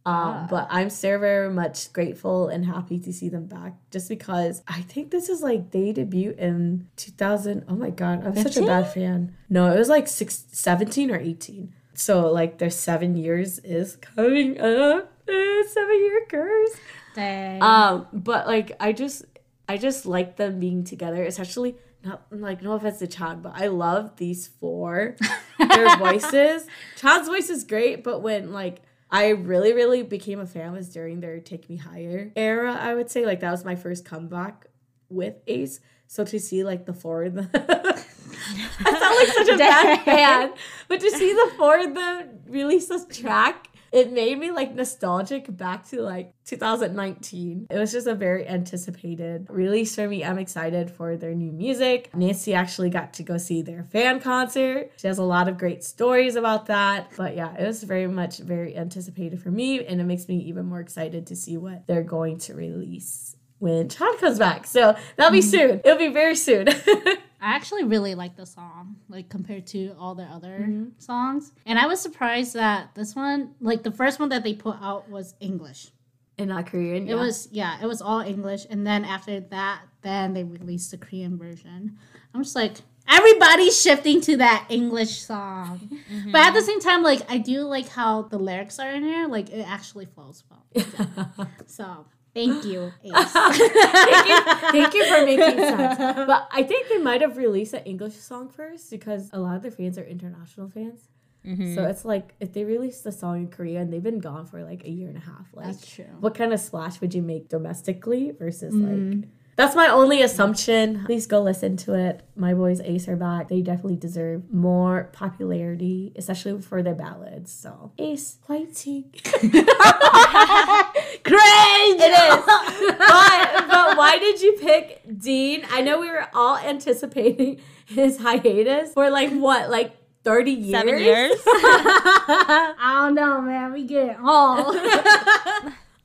Um, 0.06 0.14
Ah. 0.14 0.46
but 0.50 0.66
I'm 0.70 0.90
so 0.90 1.18
very 1.18 1.48
much 1.50 1.90
grateful 1.94 2.48
and 2.48 2.66
happy 2.66 2.98
to 2.98 3.10
see 3.12 3.30
them 3.30 3.46
back 3.46 3.72
just 3.90 4.08
because 4.10 4.62
I 4.68 4.82
think 4.82 5.10
this 5.10 5.30
is 5.30 5.40
like 5.40 5.70
they 5.70 5.92
debut 5.92 6.34
in 6.36 6.88
2000. 6.96 7.64
Oh 7.68 7.74
my 7.74 7.88
god, 7.90 8.26
I'm 8.26 8.36
such 8.36 8.58
a 8.58 8.66
bad 8.66 8.92
fan. 8.92 9.34
No, 9.48 9.72
it 9.72 9.78
was 9.78 9.88
like 9.88 10.06
six, 10.06 10.44
17 10.52 11.10
or 11.10 11.16
18. 11.18 11.72
So 11.94 12.30
like 12.30 12.58
their 12.58 12.68
seven 12.70 13.16
years 13.16 13.58
is 13.60 13.96
coming 13.96 14.60
up. 14.60 15.10
Uh, 15.26 15.62
seven 15.68 15.98
year 16.04 16.26
curse. 16.28 16.72
Dang. 17.14 17.62
Um, 17.62 18.06
but 18.12 18.46
like 18.46 18.72
I 18.80 18.92
just 18.92 19.24
I 19.68 19.78
just 19.78 20.04
like 20.04 20.36
them 20.36 20.60
being 20.60 20.84
together, 20.84 21.22
especially 21.24 21.76
not 22.04 22.26
like 22.30 22.60
no 22.60 22.72
offense 22.72 22.98
to 22.98 23.06
Chan, 23.06 23.40
but 23.40 23.52
I 23.56 23.68
love 23.68 24.16
these 24.16 24.48
four. 24.48 25.16
Their 25.58 25.96
voices. 25.98 26.66
Chan's 26.96 27.26
voice 27.28 27.48
is 27.48 27.64
great, 27.64 28.04
but 28.04 28.20
when 28.20 28.52
like 28.52 28.82
I 29.10 29.28
really, 29.28 29.72
really 29.72 30.02
became 30.02 30.40
a 30.40 30.46
fan 30.46 30.72
was 30.72 30.88
during 30.88 31.20
their 31.20 31.38
Take 31.40 31.68
Me 31.68 31.76
Higher 31.76 32.32
era, 32.34 32.76
I 32.80 32.94
would 32.94 33.10
say. 33.10 33.24
Like 33.24 33.40
that 33.40 33.50
was 33.50 33.64
my 33.64 33.76
first 33.76 34.04
comeback 34.04 34.66
with 35.08 35.36
Ace. 35.46 35.80
So 36.06 36.24
to 36.24 36.38
see 36.38 36.64
like 36.64 36.86
the 36.86 36.92
four 36.94 37.24
of 37.24 37.34
them 37.34 37.50
I 37.54 38.98
sound 38.98 39.16
like 39.16 39.28
such 39.28 39.48
a 39.48 39.58
bad 39.58 40.04
fan. 40.04 40.52
But 40.88 41.00
to 41.00 41.10
see 41.10 41.32
the 41.32 41.52
four 41.56 41.78
of 41.78 41.94
them 41.94 42.40
release 42.46 42.88
this 42.88 43.06
track, 43.06 43.68
it 43.94 44.12
made 44.12 44.36
me 44.40 44.50
like 44.50 44.74
nostalgic 44.74 45.56
back 45.56 45.86
to 45.90 46.02
like 46.02 46.34
2019. 46.46 47.68
It 47.70 47.78
was 47.78 47.92
just 47.92 48.08
a 48.08 48.14
very 48.16 48.46
anticipated 48.46 49.46
release 49.48 49.94
for 49.94 50.08
me. 50.08 50.24
I'm 50.24 50.36
excited 50.36 50.90
for 50.90 51.16
their 51.16 51.32
new 51.32 51.52
music. 51.52 52.10
Nancy 52.12 52.54
actually 52.54 52.90
got 52.90 53.14
to 53.14 53.22
go 53.22 53.38
see 53.38 53.62
their 53.62 53.84
fan 53.84 54.18
concert. 54.18 54.90
She 54.96 55.06
has 55.06 55.18
a 55.18 55.22
lot 55.22 55.46
of 55.46 55.58
great 55.58 55.84
stories 55.84 56.34
about 56.34 56.66
that. 56.66 57.12
But 57.16 57.36
yeah, 57.36 57.54
it 57.56 57.64
was 57.64 57.84
very 57.84 58.08
much 58.08 58.38
very 58.38 58.76
anticipated 58.76 59.40
for 59.40 59.52
me, 59.52 59.86
and 59.86 60.00
it 60.00 60.04
makes 60.04 60.26
me 60.26 60.38
even 60.38 60.66
more 60.66 60.80
excited 60.80 61.28
to 61.28 61.36
see 61.36 61.56
what 61.56 61.86
they're 61.86 62.02
going 62.02 62.38
to 62.38 62.54
release 62.54 63.36
when 63.60 63.88
Chan 63.88 64.18
comes 64.18 64.40
back. 64.40 64.66
So 64.66 64.96
that'll 65.16 65.30
be 65.30 65.38
mm. 65.38 65.44
soon. 65.44 65.80
It'll 65.84 65.98
be 65.98 66.08
very 66.08 66.34
soon. 66.34 66.66
I 67.44 67.54
actually 67.56 67.84
really 67.84 68.14
like 68.14 68.36
the 68.36 68.46
song, 68.46 68.96
like 69.10 69.28
compared 69.28 69.66
to 69.68 69.94
all 69.98 70.14
their 70.14 70.30
other 70.32 70.60
mm-hmm. 70.60 70.84
songs. 70.96 71.52
And 71.66 71.78
I 71.78 71.86
was 71.86 72.00
surprised 72.00 72.54
that 72.54 72.94
this 72.94 73.14
one, 73.14 73.54
like 73.60 73.82
the 73.82 73.90
first 73.90 74.18
one 74.18 74.30
that 74.30 74.42
they 74.42 74.54
put 74.54 74.76
out 74.80 75.10
was 75.10 75.34
English. 75.40 75.90
and 76.38 76.48
not 76.48 76.66
Korean. 76.66 77.06
It 77.06 77.16
was 77.16 77.48
yeah, 77.52 77.76
it 77.82 77.86
was 77.86 78.00
all 78.00 78.20
English, 78.20 78.66
and 78.70 78.86
then 78.86 79.04
after 79.04 79.40
that, 79.40 79.82
then 80.00 80.32
they 80.32 80.42
released 80.42 80.90
the 80.90 80.96
Korean 80.96 81.36
version. 81.36 81.98
I'm 82.32 82.42
just 82.42 82.56
like 82.56 82.76
everybody's 83.06 83.78
shifting 83.80 84.22
to 84.22 84.38
that 84.38 84.64
English 84.70 85.20
song, 85.20 86.00
mm-hmm. 86.10 86.32
but 86.32 86.40
at 86.40 86.54
the 86.54 86.62
same 86.62 86.80
time, 86.80 87.02
like 87.02 87.30
I 87.30 87.36
do 87.36 87.60
like 87.64 87.88
how 87.88 88.22
the 88.22 88.38
lyrics 88.38 88.78
are 88.78 88.90
in 88.90 89.04
here. 89.04 89.28
Like 89.28 89.50
it 89.50 89.68
actually 89.68 90.06
flows 90.06 90.44
well. 90.48 91.48
so 91.66 92.06
Thank 92.34 92.64
you, 92.64 92.92
Ace. 93.04 93.12
thank, 93.32 94.26
you, 94.28 94.40
thank 94.72 94.94
you 94.94 95.04
for 95.06 95.24
making 95.24 95.58
sense. 95.58 95.96
But 95.98 96.48
I 96.52 96.62
think 96.64 96.88
they 96.88 96.98
might 96.98 97.20
have 97.20 97.36
released 97.36 97.74
an 97.74 97.84
English 97.84 98.14
song 98.16 98.48
first 98.48 98.90
because 98.90 99.30
a 99.32 99.38
lot 99.38 99.54
of 99.56 99.62
their 99.62 99.70
fans 99.70 99.96
are 99.98 100.04
international 100.04 100.68
fans. 100.68 101.08
Mm-hmm. 101.46 101.74
So 101.74 101.84
it's 101.84 102.04
like 102.04 102.34
if 102.40 102.52
they 102.52 102.64
released 102.64 103.04
the 103.04 103.12
song 103.12 103.36
in 103.36 103.48
Korea 103.48 103.80
and 103.80 103.92
they've 103.92 104.02
been 104.02 104.18
gone 104.18 104.46
for 104.46 104.64
like 104.64 104.84
a 104.84 104.90
year 104.90 105.08
and 105.08 105.16
a 105.18 105.20
half, 105.20 105.46
like 105.52 105.66
That's 105.66 105.86
true. 105.94 106.06
what 106.20 106.34
kind 106.34 106.52
of 106.52 106.58
splash 106.60 107.00
would 107.00 107.14
you 107.14 107.22
make 107.22 107.48
domestically 107.48 108.30
versus 108.32 108.74
Mm. 108.74 109.20
like 109.22 109.28
that's 109.56 109.76
my 109.76 109.86
only 109.86 110.20
assumption. 110.20 111.04
Please 111.04 111.28
go 111.28 111.40
listen 111.40 111.76
to 111.76 111.94
it. 111.94 112.22
My 112.34 112.54
boys 112.54 112.80
Ace 112.80 113.06
are 113.06 113.14
back. 113.14 113.48
They 113.48 113.60
definitely 113.60 113.94
deserve 113.94 114.52
more 114.52 115.10
popularity, 115.12 116.12
especially 116.16 116.60
for 116.60 116.82
their 116.82 116.96
ballads. 116.96 117.52
So 117.52 117.92
Ace, 117.98 118.38
tea. 118.74 119.06
Cringe. 121.24 122.00
It 122.00 122.12
is. 122.12 122.44
but, 122.98 123.68
but 123.68 123.96
why 123.96 124.18
did 124.18 124.40
you 124.42 124.52
pick 124.60 125.02
Dean? 125.18 125.64
I 125.70 125.80
know 125.80 125.98
we 126.00 126.10
were 126.10 126.28
all 126.34 126.58
anticipating 126.58 127.60
his 127.86 128.18
hiatus 128.18 128.92
for 128.92 129.10
like 129.10 129.30
what, 129.30 129.70
like 129.70 129.96
30 130.24 130.50
years? 130.52 130.70
Seven 130.70 130.98
years. 130.98 131.32
I 131.46 133.00
don't 133.02 133.14
know, 133.14 133.40
man. 133.40 133.72
We 133.72 133.84
get 133.84 134.10
it 134.10 134.16
all. 134.22 134.74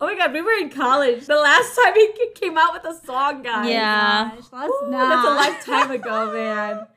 Oh 0.01 0.05
my 0.07 0.15
god, 0.15 0.31
we 0.31 0.41
were 0.41 0.53
in 0.61 0.69
college. 0.69 1.25
The 1.25 1.35
last 1.35 1.75
time 1.75 1.93
he 1.93 2.29
came 2.33 2.57
out 2.57 2.71
with 2.71 2.85
a 2.85 3.05
song, 3.05 3.41
guys. 3.43 3.69
yeah. 3.69 4.31
Gosh, 4.33 4.45
let's 4.53 4.71
Ooh. 4.71 4.89
That's 4.91 5.27
a 5.27 5.31
lifetime 5.31 5.91
ago, 5.91 6.31
man. 6.33 6.87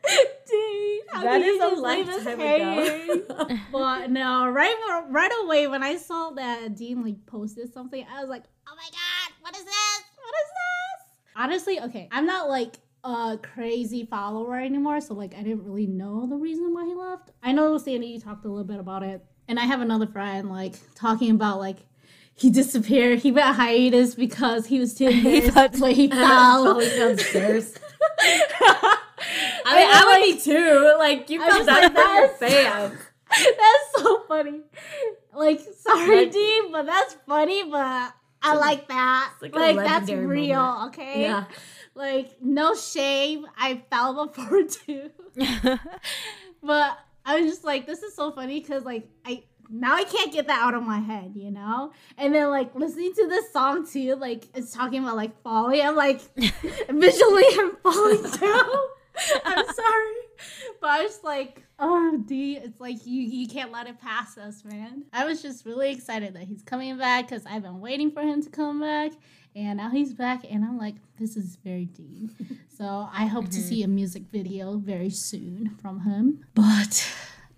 Dean, 0.49 1.01
how 1.11 1.23
That 1.23 1.33
can 1.33 1.43
you 1.43 1.55
is 1.55 1.61
a 1.61 1.71
just 1.71 1.83
leave 1.83 2.09
us 2.09 2.25
lifetime 2.25 2.41
ago. 2.41 3.57
But 3.73 4.11
no, 4.11 4.49
right 4.49 4.77
right 5.09 5.31
away 5.43 5.67
when 5.67 5.83
I 5.83 5.97
saw 5.97 6.31
that 6.31 6.77
Dean 6.77 7.03
like 7.03 7.27
posted 7.27 7.73
something, 7.73 8.07
I 8.09 8.21
was 8.21 8.29
like, 8.29 8.45
oh 8.69 8.75
my 8.77 8.83
god, 8.91 9.33
what 9.41 9.57
is 9.57 9.65
this? 9.65 10.03
What 10.17 10.35
is 10.35 10.49
this? 10.49 11.13
Honestly, 11.35 11.81
okay, 11.81 12.09
I'm 12.13 12.27
not 12.27 12.49
like 12.49 12.77
a 13.03 13.37
crazy 13.43 14.07
follower 14.07 14.61
anymore, 14.61 15.01
so 15.01 15.15
like 15.15 15.35
I 15.35 15.43
didn't 15.43 15.65
really 15.65 15.89
know 15.89 16.29
the 16.29 16.37
reason 16.37 16.73
why 16.73 16.85
he 16.87 16.95
left. 16.95 17.33
I 17.43 17.51
know 17.51 17.77
Sandy 17.79 18.21
talked 18.21 18.45
a 18.45 18.49
little 18.49 18.63
bit 18.63 18.79
about 18.79 19.03
it, 19.03 19.25
and 19.49 19.59
I 19.59 19.65
have 19.65 19.81
another 19.81 20.07
friend 20.07 20.49
like 20.51 20.75
talking 20.95 21.33
about 21.33 21.59
like 21.59 21.79
he 22.35 22.51
disappeared. 22.51 23.21
He 23.21 23.31
went 23.33 23.55
hiatus 23.57 24.15
because 24.15 24.67
he 24.67 24.79
was 24.79 24.95
too 24.95 25.09
embarrassed 25.09 25.51
thought- 25.53 25.77
when 25.79 25.95
he 25.95 26.09
fell. 26.11 26.69
Oh, 26.69 26.81
downstairs. 26.99 27.75
I 29.65 29.77
mean, 29.77 29.89
I 29.91 30.05
would 30.29 30.35
be 30.37 30.41
too. 30.41 30.95
Like, 30.99 31.31
you 31.31 31.39
just 31.39 31.67
that 31.67 31.83
like, 31.83 31.93
from 31.93 32.17
your 32.17 32.39
that's- 32.39 32.93
That's 33.31 34.03
so 34.03 34.23
funny. 34.29 34.61
Like, 35.35 35.61
sorry, 35.81 36.25
Like- 36.25 36.33
Dean, 36.33 36.73
but 36.73 36.87
that's 36.87 37.17
funny, 37.27 37.65
but 37.71 38.13
I 38.43 38.55
like 38.57 38.89
that. 38.89 39.33
Like, 39.41 39.55
like 39.55 39.77
that's 39.77 40.11
real, 40.11 40.61
moment. 40.61 40.95
okay? 40.99 41.23
Yeah. 41.23 41.45
Like, 41.95 42.37
no 42.43 42.75
shame. 42.75 43.47
I 43.57 43.83
fell 43.91 44.27
before 44.27 44.65
too. 44.65 45.11
But 46.65 46.99
I 47.25 47.41
was 47.41 47.51
just 47.51 47.65
like, 47.65 47.87
this 47.87 48.03
is 48.03 48.15
so 48.15 48.33
funny 48.33 48.61
because, 48.61 48.85
like, 48.85 49.09
I 49.25 49.45
now 49.73 49.95
I 49.95 50.05
can't 50.05 50.33
get 50.33 50.47
that 50.47 50.61
out 50.61 50.75
of 50.75 50.83
my 50.83 51.01
head, 51.01 51.33
you 51.35 51.51
know? 51.51 51.93
And 52.19 52.35
then, 52.35 52.51
like, 52.51 52.75
listening 52.75 53.15
to 53.15 53.27
this 53.29 53.53
song 53.53 53.87
too, 53.87 54.17
like, 54.17 54.47
it's 54.55 54.73
talking 54.73 55.03
about, 55.03 55.17
like, 55.17 55.41
falling. 55.43 55.81
I'm 55.81 55.97
like, 55.97 56.21
visually, 56.37 57.45
I'm 57.59 57.77
falling 57.77 58.31
too. 58.31 58.89
I'm 59.45 59.65
sorry. 59.67 60.15
But 60.81 60.91
I 60.91 61.03
was 61.03 61.21
like, 61.23 61.63
oh, 61.79 62.23
D, 62.27 62.57
it's 62.57 62.81
like 62.81 63.07
you 63.07 63.23
you 63.23 63.47
can't 63.47 63.71
let 63.71 63.87
it 63.87 64.01
pass 64.01 64.37
us, 64.37 64.65
man. 64.65 65.05
I 65.13 65.25
was 65.25 65.43
just 65.43 65.65
really 65.65 65.93
excited 65.93 66.35
that 66.35 66.45
he's 66.45 66.63
coming 66.63 66.97
back 66.99 67.29
because 67.29 67.45
I've 67.47 67.63
been 67.63 67.81
waiting 67.81 68.11
for 68.11 68.23
him 68.23 68.43
to 68.43 68.51
come 68.51 68.81
back. 68.81 69.13
And 69.55 69.77
now 69.77 69.91
he's 69.91 70.15
back, 70.15 70.45
and 70.51 70.65
I'm 70.65 70.79
like, 70.79 70.95
this 71.21 71.37
is 71.37 71.57
very 71.57 71.85
Dean. 71.85 72.35
so 72.75 73.09
I 73.13 73.27
hope 73.27 73.45
to 73.51 73.51
mm-hmm. 73.51 73.69
see 73.69 73.83
a 73.83 73.89
music 73.89 74.23
video 74.33 74.79
very 74.79 75.11
soon 75.11 75.77
from 75.81 76.01
him. 76.01 76.47
But 76.55 77.07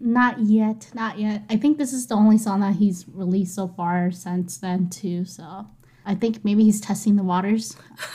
not 0.00 0.40
yet, 0.40 0.90
not 0.94 1.18
yet. 1.18 1.42
I 1.50 1.56
think 1.56 1.78
this 1.78 1.92
is 1.92 2.06
the 2.06 2.14
only 2.14 2.38
song 2.38 2.60
that 2.60 2.74
he's 2.76 3.06
released 3.08 3.54
so 3.54 3.68
far 3.68 4.10
since 4.10 4.58
then, 4.58 4.88
too. 4.90 5.24
So 5.24 5.66
I 6.06 6.14
think 6.14 6.44
maybe 6.44 6.64
he's 6.64 6.80
testing 6.80 7.16
the 7.16 7.22
waters. 7.22 7.76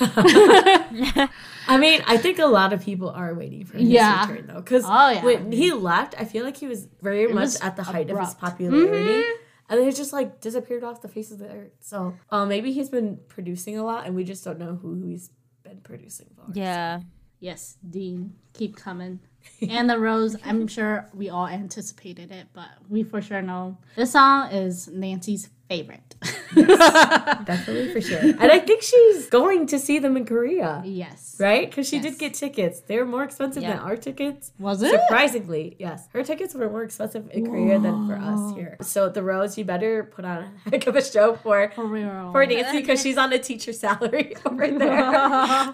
I 1.68 1.78
mean, 1.80 2.02
I 2.08 2.18
think 2.18 2.40
a 2.40 2.46
lot 2.46 2.74
of 2.74 2.82
people 2.84 3.10
are 3.10 3.34
waiting 3.34 3.66
for 3.66 3.78
his 3.78 3.90
Yeah. 3.90 4.28
return 4.30 4.48
though, 4.48 4.62
because 4.62 4.84
Oh, 4.86 5.10
yeah. 5.10 5.24
when 5.24 5.52
he 5.52 5.72
left, 5.72 6.16
I 6.20 6.26
feel 6.26 6.44
like 6.44 6.58
he 6.58 6.68
was 6.68 6.88
very 7.02 7.28
much 7.28 7.34
was 7.36 7.62
at 7.62 7.76
the 7.76 7.84
height 7.84 8.10
of 8.10 8.18
his 8.20 8.34
abrupt. 8.34 8.40
popularity, 8.42 9.24
and 9.70 9.80
then 9.80 9.86
he 9.88 9.92
just 9.94 10.14
like 10.14 10.42
disappeared 10.42 10.84
off 10.84 11.02
the 11.02 11.08
face 11.08 11.32
of 11.32 11.40
the 11.40 11.48
earth. 11.50 11.72
So, 11.80 12.16
uh, 12.32 12.46
maybe 12.46 12.72
he's 12.72 12.90
been 12.90 13.20
producing 13.28 13.78
a 13.78 13.84
lot, 13.84 14.06
and 14.06 14.16
we 14.16 14.24
just 14.24 14.44
don't 14.44 14.60
know 14.60 14.76
who 14.76 14.96
he's 14.96 15.30
been 15.64 15.82
producing 15.82 16.28
for. 16.36 16.46
yeah. 16.54 17.02
Yes, 17.40 17.78
Dean, 17.88 18.34
keep 18.54 18.76
coming. 18.76 19.20
and 19.70 19.90
the 19.90 19.98
rose, 19.98 20.36
I'm 20.44 20.68
sure 20.68 21.08
we 21.14 21.30
all 21.30 21.48
anticipated 21.48 22.32
it, 22.32 22.48
but 22.54 22.68
we 22.90 23.04
for 23.04 23.22
sure 23.22 23.42
know 23.42 23.78
this 23.96 24.12
song 24.12 24.52
is 24.52 24.88
Nancy's 24.90 25.50
favorite. 25.70 26.16
definitely 26.56 27.92
for 27.94 28.02
sure. 28.02 28.20
And 28.42 28.52
I 28.52 28.60
think 28.60 28.82
she's 28.82 29.28
going 29.28 29.68
to 29.68 29.80
see 29.80 30.00
them 30.00 30.18
in 30.18 30.26
Korea. 30.26 30.82
yes. 30.86 31.36
Right? 31.40 31.70
Because 31.70 31.88
she 31.88 31.98
Yes. 31.98 32.06
did 32.06 32.20
get 32.20 32.34
tickets. 32.34 32.82
They 32.82 32.98
were 32.98 33.06
more 33.06 33.24
expensive 33.24 33.64
than 33.64 33.80
our 33.80 33.96
tickets. 33.96 34.52
Was 34.60 34.82
it? 34.82 34.92
Surprisingly, 34.92 35.76
yes. 35.80 36.08
Her 36.14 36.24
tickets 36.24 36.54
were 36.54 36.70
more 36.70 36.84
expensive 36.84 37.30
in 37.32 37.46
Korea 37.46 37.80
than 37.80 38.08
for 38.08 38.16
us 38.16 38.56
here. 38.56 38.78
So 38.82 39.10
the 39.10 39.24
Rose, 39.24 39.58
you 39.58 39.64
better 39.66 40.04
put 40.04 40.26
on 40.26 40.38
a 40.66 40.70
heck 40.72 40.88
of 40.88 40.96
a 40.96 41.04
show 41.04 41.36
for 41.36 41.72
For 41.76 41.86
real. 41.86 42.32
for 42.32 42.46
Nancy 42.46 42.80
because 42.82 43.02
she's 43.02 43.18
on 43.18 43.32
a 43.34 43.40
teacher 43.40 43.74
salary 43.74 44.36
over 44.46 44.68
there. 44.84 45.74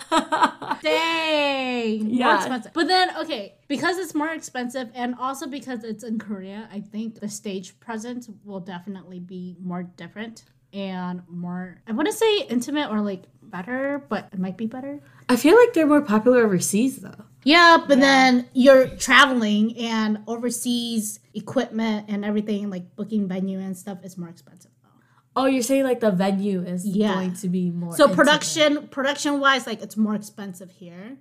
Dang. 0.81 2.15
More 2.17 2.35
expensive. 2.35 2.73
But 2.73 2.87
then, 2.87 3.09
okay, 3.21 3.55
because 3.67 3.97
it's 3.97 4.13
more 4.15 4.29
expensive 4.29 4.89
and 4.93 5.15
also 5.19 5.47
because 5.47 5.83
it's 5.83 6.03
in 6.03 6.19
Korea, 6.19 6.67
I 6.71 6.79
think 6.81 7.19
the 7.19 7.29
stage 7.29 7.79
presence 7.79 8.29
will 8.43 8.59
definitely 8.59 9.19
be 9.19 9.55
more 9.61 9.83
different 9.83 10.43
and 10.75 11.23
more, 11.29 11.81
I 11.87 11.93
wouldn't 11.93 12.15
say 12.15 12.41
intimate 12.49 12.91
or 12.91 12.99
like 13.01 13.23
better, 13.41 14.03
but 14.09 14.29
it 14.33 14.39
might 14.39 14.57
be 14.57 14.67
better. 14.67 15.01
I 15.29 15.37
feel 15.37 15.55
like 15.57 15.73
they're 15.73 15.87
more 15.87 16.01
popular 16.01 16.43
overseas 16.45 16.97
though. 16.97 17.23
Yeah, 17.43 17.77
but 17.87 17.99
then 17.99 18.49
you're 18.53 18.87
traveling 18.87 19.77
and 19.77 20.19
overseas 20.27 21.19
equipment 21.33 22.07
and 22.09 22.25
everything, 22.25 22.69
like 22.69 22.95
booking 22.95 23.27
venue 23.27 23.59
and 23.59 23.77
stuff, 23.77 23.99
is 24.03 24.17
more 24.17 24.29
expensive. 24.29 24.71
though. 24.83 24.89
Oh, 25.35 25.45
you're 25.45 25.61
saying 25.61 25.83
like 25.83 25.99
the 25.99 26.11
venue 26.11 26.61
is 26.63 26.85
Yeah. 26.85 27.13
going 27.13 27.33
to 27.35 27.47
be 27.49 27.69
more. 27.71 27.95
So 27.95 28.05
intimate. 28.05 28.15
production, 28.17 28.87
production 28.87 29.39
wise, 29.39 29.65
like 29.67 29.81
it's 29.81 29.95
more 29.95 30.15
expensive 30.15 30.71
here. 30.71 31.17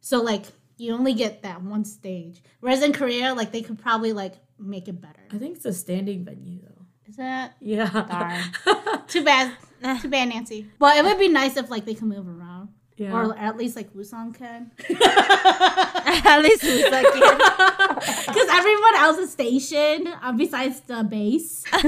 So 0.00 0.20
like 0.22 0.44
you 0.76 0.92
only 0.94 1.14
get 1.14 1.42
that 1.42 1.62
one 1.62 1.84
stage, 1.84 2.42
whereas 2.60 2.82
in 2.82 2.92
Korea, 2.92 3.34
like 3.34 3.50
they 3.52 3.62
could 3.62 3.78
probably 3.80 4.12
like 4.12 4.34
make 4.58 4.88
it 4.88 5.00
better. 5.00 5.22
I 5.32 5.38
think 5.38 5.56
it's 5.56 5.64
a 5.64 5.72
standing 5.72 6.24
venue 6.24 6.60
though. 6.62 6.68
Is 7.12 7.18
that 7.18 7.56
Yeah. 7.60 7.90
Darn. 8.08 9.04
too 9.06 9.22
bad? 9.22 9.52
Too 10.00 10.08
bad, 10.08 10.30
Nancy. 10.30 10.66
Well, 10.78 10.96
it 10.96 11.04
would 11.04 11.18
be 11.18 11.28
nice 11.28 11.58
if 11.58 11.68
like 11.68 11.84
they 11.84 11.92
can 11.92 12.08
move 12.08 12.26
around, 12.26 12.70
yeah. 12.96 13.12
or 13.12 13.36
at 13.36 13.58
least 13.58 13.76
like 13.76 13.92
Woosung 13.92 14.34
can, 14.34 14.70
At 14.88 16.38
least 16.40 16.64
like, 16.90 17.04
yeah. 17.14 17.94
because 18.26 18.48
everyone 18.48 18.94
else 18.96 19.18
is 19.18 19.30
stationed 19.30 20.08
uh, 20.22 20.32
besides 20.32 20.80
the 20.80 21.04
base. 21.04 21.64
we 21.70 21.80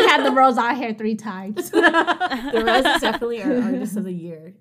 had 0.00 0.24
the 0.26 0.32
rose 0.34 0.58
out 0.58 0.76
here 0.76 0.92
three 0.92 1.14
times. 1.14 1.70
the 1.70 2.62
Rose 2.66 2.84
is 2.84 3.00
definitely 3.00 3.42
our 3.42 3.62
artist 3.62 3.96
of 3.96 4.04
the 4.04 4.12
year. 4.12 4.52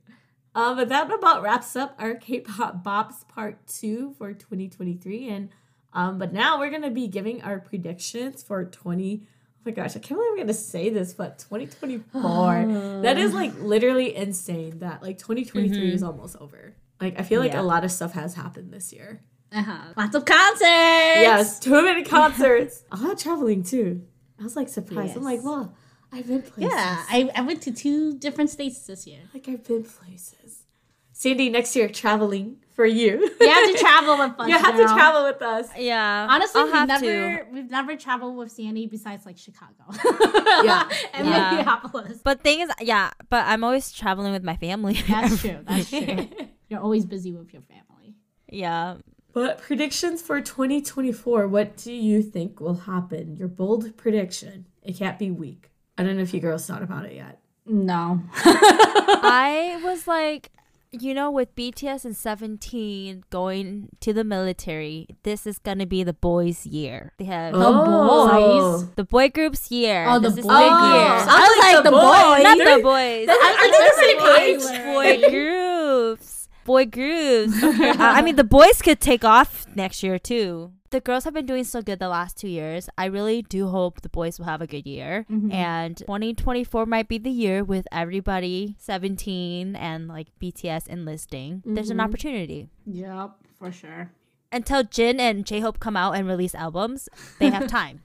Um, 0.56 0.78
but 0.78 0.88
that 0.88 1.12
about 1.12 1.42
wraps 1.42 1.76
up 1.76 1.94
our 2.00 2.16
K-pop 2.16 2.86
bops 2.86 3.28
part 3.28 3.68
two 3.68 4.14
for 4.18 4.32
2023. 4.32 5.28
And 5.28 5.50
um, 5.94 6.18
but 6.18 6.34
now 6.34 6.60
we're 6.60 6.70
gonna 6.72 6.90
be 6.92 7.08
giving 7.08 7.42
our 7.42 7.60
predictions 7.60 8.44
for 8.44 8.64
20. 8.66 9.22
Oh 9.24 9.28
my 9.66 9.72
gosh, 9.72 9.96
I 9.96 10.00
can't 10.00 10.18
believe 10.20 10.32
I'm 10.34 10.38
gonna 10.38 10.54
say 10.54 10.90
this, 10.90 11.14
but 11.14 11.38
2024. 11.40 13.02
that 13.04 13.18
is 13.18 13.34
like 13.34 13.54
literally 13.60 14.16
insane. 14.16 14.80
That 14.80 15.02
like 15.04 15.18
2023 15.18 15.94
is 15.94 16.04
almost 16.04 16.36
over. 16.38 16.74
Like 17.00 17.20
I 17.20 17.24
feel 17.24 17.40
like 17.40 17.54
Yeah. 17.54 17.62
a 17.62 17.64
lot 17.64 17.84
of 17.84 17.92
stuff 17.92 18.14
has 18.14 18.36
happened 18.36 18.72
this 18.74 18.92
year. 18.94 19.22
Uh-huh. 19.54 19.94
Lots 19.98 20.16
of 20.16 20.24
concerts. 20.26 20.62
Yes, 20.64 21.60
too 21.60 21.82
many 21.84 22.04
concerts. 22.18 22.84
a 22.92 22.96
lot 22.98 23.12
of 23.14 23.20
traveling 23.20 23.64
too. 23.64 24.02
I 24.40 24.44
was 24.44 24.56
like 24.56 24.70
surprised. 24.70 25.16
I'm 25.18 25.24
like, 25.24 25.38
Yes. 25.38 25.46
wow, 25.46 25.74
I've 26.12 26.28
been 26.28 26.42
places. 26.42 26.72
Yeah, 26.74 27.04
I, 27.10 27.30
I 27.36 27.42
went 27.42 27.62
to 27.64 27.72
two 27.72 28.18
different 28.18 28.50
states 28.50 28.80
this 28.88 29.06
year. 29.06 29.20
Like 29.34 29.48
I've 29.50 29.64
been 29.66 29.84
places. 29.84 30.64
Sandy, 31.12 31.50
next 31.50 31.76
year 31.76 31.88
traveling 31.90 32.58
for 32.82 32.88
you. 32.88 33.30
You 33.40 33.50
have 33.50 33.72
to 33.72 33.78
travel 33.78 34.18
with 34.18 34.34
us. 34.40 34.48
you 34.50 34.58
have 34.58 34.76
to 34.76 34.84
travel 34.86 35.24
with 35.24 35.42
us. 35.42 35.68
yeah. 35.78 36.28
Honestly, 36.30 36.60
I'll 36.62 36.66
we've 36.66 36.74
have 36.76 36.88
never 36.88 37.06
to. 37.38 37.46
we've 37.52 37.70
never 37.70 37.96
traveled 37.96 38.36
with 38.38 38.52
Sandy 38.52 38.88
besides 38.88 39.24
like 39.26 39.38
Chicago. 39.38 39.84
Yeah. 40.64 40.90
and 41.14 41.28
Yeah. 41.28 41.52
Minneapolis. 41.52 42.22
But 42.24 42.42
thing 42.42 42.62
is, 42.62 42.70
yeah. 42.82 43.12
But 43.30 43.46
I'm 43.46 43.64
always 43.64 43.92
traveling 43.92 44.32
with 44.34 44.44
my 44.44 44.56
family. 44.58 44.94
That's 45.08 45.40
true. 45.42 45.60
That's 45.68 45.90
true. 45.90 46.28
You're 46.70 46.80
always 46.82 47.06
busy 47.06 47.32
with 47.34 47.54
your 47.54 47.62
family. 47.64 48.16
yeah. 48.50 48.96
But 49.34 49.60
predictions 49.60 50.22
for 50.22 50.42
2024, 50.42 51.48
what 51.48 51.78
do 51.78 51.94
you 51.94 52.22
think 52.22 52.60
will 52.60 52.74
happen? 52.76 53.38
Your 53.38 53.48
bold 53.48 53.96
prediction. 53.96 54.66
It 54.84 54.98
can't 54.98 55.18
be 55.20 55.32
weak. 55.32 55.70
I 55.98 56.04
don't 56.04 56.18
know 56.18 56.24
if 56.24 56.34
you 56.34 56.40
girls 56.42 56.66
thought 56.68 56.84
about 56.84 57.06
it 57.06 57.14
yet. 57.16 57.40
No. 57.66 58.22
I 58.44 59.80
was 59.84 60.06
like, 60.08 60.52
you 60.92 61.14
know, 61.14 61.32
with 61.32 61.56
BTS 61.56 62.04
and 62.06 62.16
17 62.18 63.24
going 63.30 63.90
to 64.02 64.12
the 64.14 64.24
military, 64.24 65.08
this 65.24 65.48
is 65.48 65.58
gonna 65.58 65.86
be 65.86 66.04
the 66.04 66.14
boys' 66.14 66.66
year. 66.66 67.14
They 67.18 67.26
have 67.26 67.54
Oh. 67.56 67.60
the 67.60 68.82
boys. 68.84 68.96
The 68.96 69.04
boy 69.06 69.30
group's 69.30 69.72
year. 69.72 70.06
Oh, 70.08 70.20
the 70.20 70.30
This 70.30 70.40
is 70.40 70.46
boy 70.46 70.54
their 70.54 70.70
groups. 70.70 70.92
year. 70.94 71.26
I 71.30 71.48
was 71.48 71.74
like, 71.74 71.84
the 71.84 71.92
boys. 71.92 72.44
Not 72.44 72.58
They're- 72.58 72.78
the 72.78 72.84
boys. 72.84 73.30
Are 73.30 73.72
they 73.72 73.78
the 73.78 73.94
same 74.02 74.20
age? 74.38 74.86
boy 74.94 75.30
groups. 75.30 76.50
Boy 76.66 76.86
groups. 76.86 77.64
Uh, 77.64 77.96
I 77.98 78.22
mean, 78.22 78.36
the 78.36 78.44
boys 78.44 78.82
could 78.82 79.00
take 79.00 79.24
off 79.24 79.66
next 79.76 80.04
year 80.04 80.20
too. 80.20 80.72
The 80.92 81.00
girls 81.00 81.24
have 81.24 81.34
been 81.34 81.46
doing 81.46 81.64
so 81.64 81.82
good 81.82 82.00
the 82.00 82.10
last 82.10 82.36
two 82.36 82.50
years. 82.50 82.90
I 82.98 83.06
really 83.06 83.42
do 83.42 83.70
hope 83.70 84.02
the 84.02 84.10
boys 84.10 84.38
will 84.38 84.46
have 84.46 84.62
a 84.62 84.68
good 84.68 84.86
year. 84.86 85.26
Mhm. 85.32 85.54
And 85.54 85.96
2024 85.96 86.86
might 86.86 87.08
be 87.08 87.18
the 87.18 87.30
year 87.32 87.64
with 87.64 87.88
everybody 87.94 88.76
17 88.78 89.74
and 89.78 90.10
like 90.10 90.28
BTS 90.38 90.88
enlisting. 90.88 91.64
There's 91.66 91.90
an 91.92 91.98
Mhm. 92.00 92.04
opportunity. 92.04 92.68
Yep, 92.86 93.32
for 93.58 93.72
sure. 93.72 94.12
Until 94.52 94.84
Jin 94.84 95.22
and 95.22 95.46
J 95.46 95.62
Hope 95.62 95.80
come 95.80 95.96
out 95.96 96.12
and 96.18 96.28
release 96.28 96.54
albums, 96.54 97.08
they 97.40 97.50
have 97.50 97.68
time. 97.80 98.02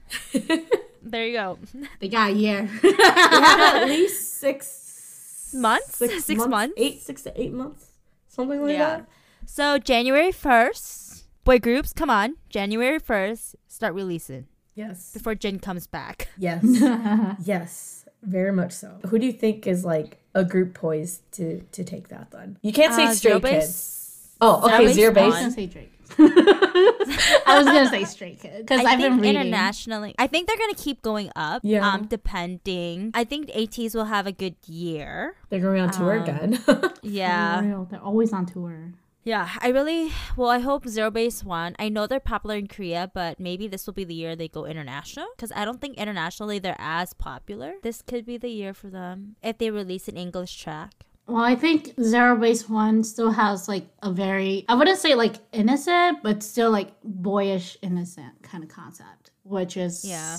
there 1.03 1.27
you 1.27 1.33
go. 1.33 1.59
They 1.99 2.07
got 2.07 2.31
a 2.31 2.33
year. 2.33 2.69
We 2.83 2.93
have 2.93 3.83
at 3.83 3.87
least 3.89 4.39
six 4.39 5.51
Months? 5.53 5.95
Six 5.97 6.45
months? 6.47 6.73
Eight, 6.77 7.01
six 7.01 7.21
to 7.23 7.31
eight 7.41 7.51
months, 7.53 7.91
something 8.29 8.61
like 8.61 8.73
Yeah. 8.73 9.01
So 9.45 9.77
January 9.77 10.31
1st, 10.31 11.06
boy 11.47 11.59
groups, 11.59 11.93
come 11.93 12.09
on. 12.09 12.35
January 12.49 12.99
1st, 12.99 13.55
start 13.67 13.93
releasing. 13.93 14.47
Yes. 14.75 15.11
before 15.13 15.33
Jin 15.33 15.59
comes 15.59 15.87
back. 15.87 16.27
Yes. 16.37 16.61
yes. 17.45 18.05
Very 18.21 18.51
much 18.51 18.73
so. 18.73 18.99
Who 19.07 19.17
do 19.17 19.25
you 19.25 19.31
think 19.31 19.65
is 19.65 19.83
like 19.85 20.17
a 20.35 20.43
group 20.43 20.73
poised 20.75 21.21
to 21.33 21.61
to 21.71 21.83
take 21.83 22.09
that 22.09 22.29
then? 22.31 22.57
You 22.61 22.73
can't 22.73 22.93
say 22.93 23.05
Uh, 23.05 23.13
Stray 23.13 23.29
Zero 23.31 23.39
Kids. 23.39 23.65
Base? 23.65 24.29
Oh, 24.41 24.65
okay, 24.65 24.85
Base 24.85 24.95
Zero 24.95 25.13
I 25.15 25.25
was 25.25 25.33
Base. 25.33 25.41
gonna 25.41 25.51
say 25.51 25.65
Drake. 25.67 25.93
I 27.47 27.53
was 27.57 27.65
gonna 27.65 27.89
say 27.89 28.03
Stray 28.05 28.35
Kids 28.35 28.57
because 28.67 28.81
I 28.85 28.91
I've 28.91 28.99
been 28.99 29.13
think 29.13 29.21
reading. 29.23 29.41
internationally, 29.41 30.13
I 30.19 30.27
think 30.27 30.47
they're 30.47 30.57
gonna 30.57 30.73
keep 30.75 31.01
going 31.01 31.31
up. 31.35 31.61
Yeah. 31.63 31.87
Um, 31.87 32.05
depending. 32.07 33.11
I 33.13 33.23
think 33.23 33.49
ATEEZ 33.49 33.95
will 33.95 34.05
have 34.05 34.27
a 34.27 34.31
good 34.31 34.55
year. 34.67 35.35
They're 35.49 35.59
going 35.61 35.81
on 35.81 35.91
tour 35.91 36.17
Um, 36.17 36.23
again. 36.23 36.59
Yeah. 37.01 37.61
Real, 37.65 37.87
they're 37.89 38.01
always 38.03 38.33
on 38.33 38.45
tour. 38.45 38.93
Yeah, 39.27 39.49
I 39.59 39.67
really 39.71 40.13
well. 40.37 40.49
I 40.49 40.59
hope 40.59 40.87
Zero 40.87 41.11
Base 41.11 41.43
one. 41.43 41.75
I 41.77 41.89
know 41.89 42.07
they're 42.07 42.21
popular 42.21 42.55
in 42.55 42.67
Korea, 42.67 43.11
but 43.13 43.41
maybe 43.41 43.67
this 43.67 43.85
will 43.85 43.93
be 43.93 44.05
the 44.05 44.13
year 44.13 44.37
they 44.37 44.47
go 44.47 44.65
international. 44.65 45.27
Because 45.35 45.51
I 45.53 45.65
don't 45.65 45.81
think 45.81 45.97
internationally 45.97 46.59
they're 46.59 46.79
as 46.79 47.11
popular. 47.11 47.73
This 47.83 48.01
could 48.01 48.25
be 48.25 48.37
the 48.37 48.47
year 48.47 48.73
for 48.73 48.87
them 48.87 49.35
if 49.43 49.57
they 49.57 49.69
release 49.69 50.07
an 50.07 50.15
English 50.15 50.55
track. 50.55 50.93
Well, 51.27 51.43
I 51.43 51.55
think 51.55 51.93
Zero 52.01 52.37
Base 52.37 52.69
One 52.69 53.03
still 53.03 53.31
has 53.31 53.67
like 53.67 53.89
a 54.01 54.13
very, 54.13 54.63
I 54.69 54.75
wouldn't 54.75 54.97
say 54.97 55.13
like 55.13 55.35
innocent, 55.51 56.23
but 56.23 56.41
still 56.41 56.71
like 56.71 56.93
boyish 57.03 57.77
innocent 57.81 58.41
kind 58.43 58.63
of 58.63 58.69
concept, 58.69 59.31
which 59.43 59.75
is 59.75 60.05
Yeah. 60.05 60.37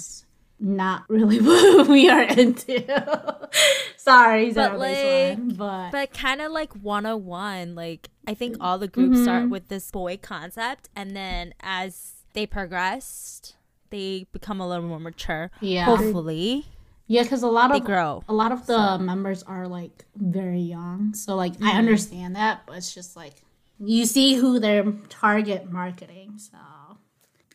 Not 0.61 1.05
really 1.09 1.41
what 1.43 1.89
we 1.89 2.09
are 2.09 2.23
into. 2.23 3.49
Sorry, 3.97 4.53
But, 4.53 4.79
like- 4.79 5.39
One, 5.39 5.49
but, 5.51 5.91
But 5.91 6.15
kind 6.15 6.41
of 6.41 6.53
like 6.53 6.73
101. 6.75 7.75
Like 7.75 8.09
I 8.27 8.35
think 8.35 8.55
mm-hmm. 8.55 8.63
all 8.63 8.79
the 8.79 8.89
groups 8.89 9.23
start 9.23 9.45
mm-hmm. 9.45 9.53
with 9.53 9.69
this 9.69 9.91
boy 9.91 10.17
concept, 10.17 10.89
and 10.95 11.17
then 11.17 11.55
as 11.61 12.13
they 12.35 12.47
progressed, 12.47 13.57
they 13.91 14.27
become 14.33 14.61
a 14.61 14.69
little 14.69 14.85
more 14.85 15.01
mature. 15.01 15.51
yeah, 15.61 15.85
Hopefully, 15.85 16.67
yeah, 17.07 17.23
because 17.23 17.43
a 17.43 17.49
lot 17.49 17.73
they 17.73 17.79
of 17.79 17.85
grow. 17.85 18.23
a 18.29 18.35
lot 18.35 18.53
of 18.53 18.67
the 18.67 18.99
members 18.99 19.43
are 19.43 19.67
like 19.67 20.05
very 20.15 20.61
young, 20.61 21.15
so 21.15 21.35
like 21.35 21.55
I 21.55 21.57
mm-hmm. 21.57 21.79
understand 21.79 22.37
that, 22.37 22.63
but 22.67 22.77
it's 22.77 22.95
just 22.95 23.17
like 23.17 23.35
you 23.81 24.05
see 24.05 24.35
who 24.35 24.59
they're 24.59 24.85
target 25.09 25.71
marketing. 25.71 26.35
So 26.37 26.59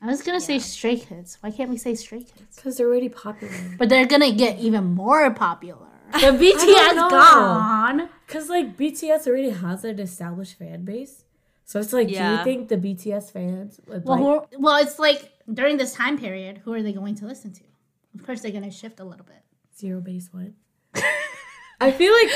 I 0.03 0.07
was 0.07 0.21
gonna 0.21 0.41
say 0.41 0.59
Stray 0.59 0.97
Kids. 0.97 1.37
Why 1.39 1.49
can't 1.49 1.69
we 1.69 1.77
say 1.77 1.95
Stray 1.95 2.19
Kids? 2.23 2.57
Because 2.57 2.75
they're 2.77 2.87
already 2.87 3.07
popular. 3.07 3.53
But 3.77 3.87
they're 3.87 4.05
gonna 4.05 4.33
get 4.33 4.59
even 4.59 4.83
more 4.93 5.31
popular. 5.31 5.87
The 6.11 6.19
BTS 6.43 6.95
know. 6.95 7.09
gone. 7.09 8.09
Because 8.27 8.49
like 8.49 8.75
BTS 8.75 9.25
already 9.27 9.51
has 9.51 9.85
an 9.85 9.99
established 9.99 10.59
fan 10.59 10.83
base. 10.83 11.23
So 11.65 11.79
it's 11.79 11.93
like, 11.93 12.09
do 12.09 12.13
you 12.15 12.43
think 12.43 12.67
the 12.67 12.75
BTS 12.77 13.31
fans 13.31 13.79
would 13.87 14.03
Well, 14.03 14.19
like 14.19 14.49
who, 14.51 14.61
well, 14.61 14.83
it's 14.83 14.99
like 14.99 15.31
during 15.51 15.77
this 15.77 15.93
time 15.93 16.19
period, 16.19 16.59
who 16.65 16.73
are 16.73 16.83
they 16.83 16.91
going 16.91 17.15
to 17.15 17.25
listen 17.25 17.53
to? 17.53 17.63
Of 18.13 18.25
course, 18.25 18.41
they're 18.41 18.51
gonna 18.51 18.71
shift 18.71 18.99
a 18.99 19.05
little 19.05 19.25
bit. 19.25 19.41
zero 19.77 20.01
base 20.01 20.29
one? 20.33 20.55
I 21.79 21.91
feel 21.91 22.13
like 22.13 22.29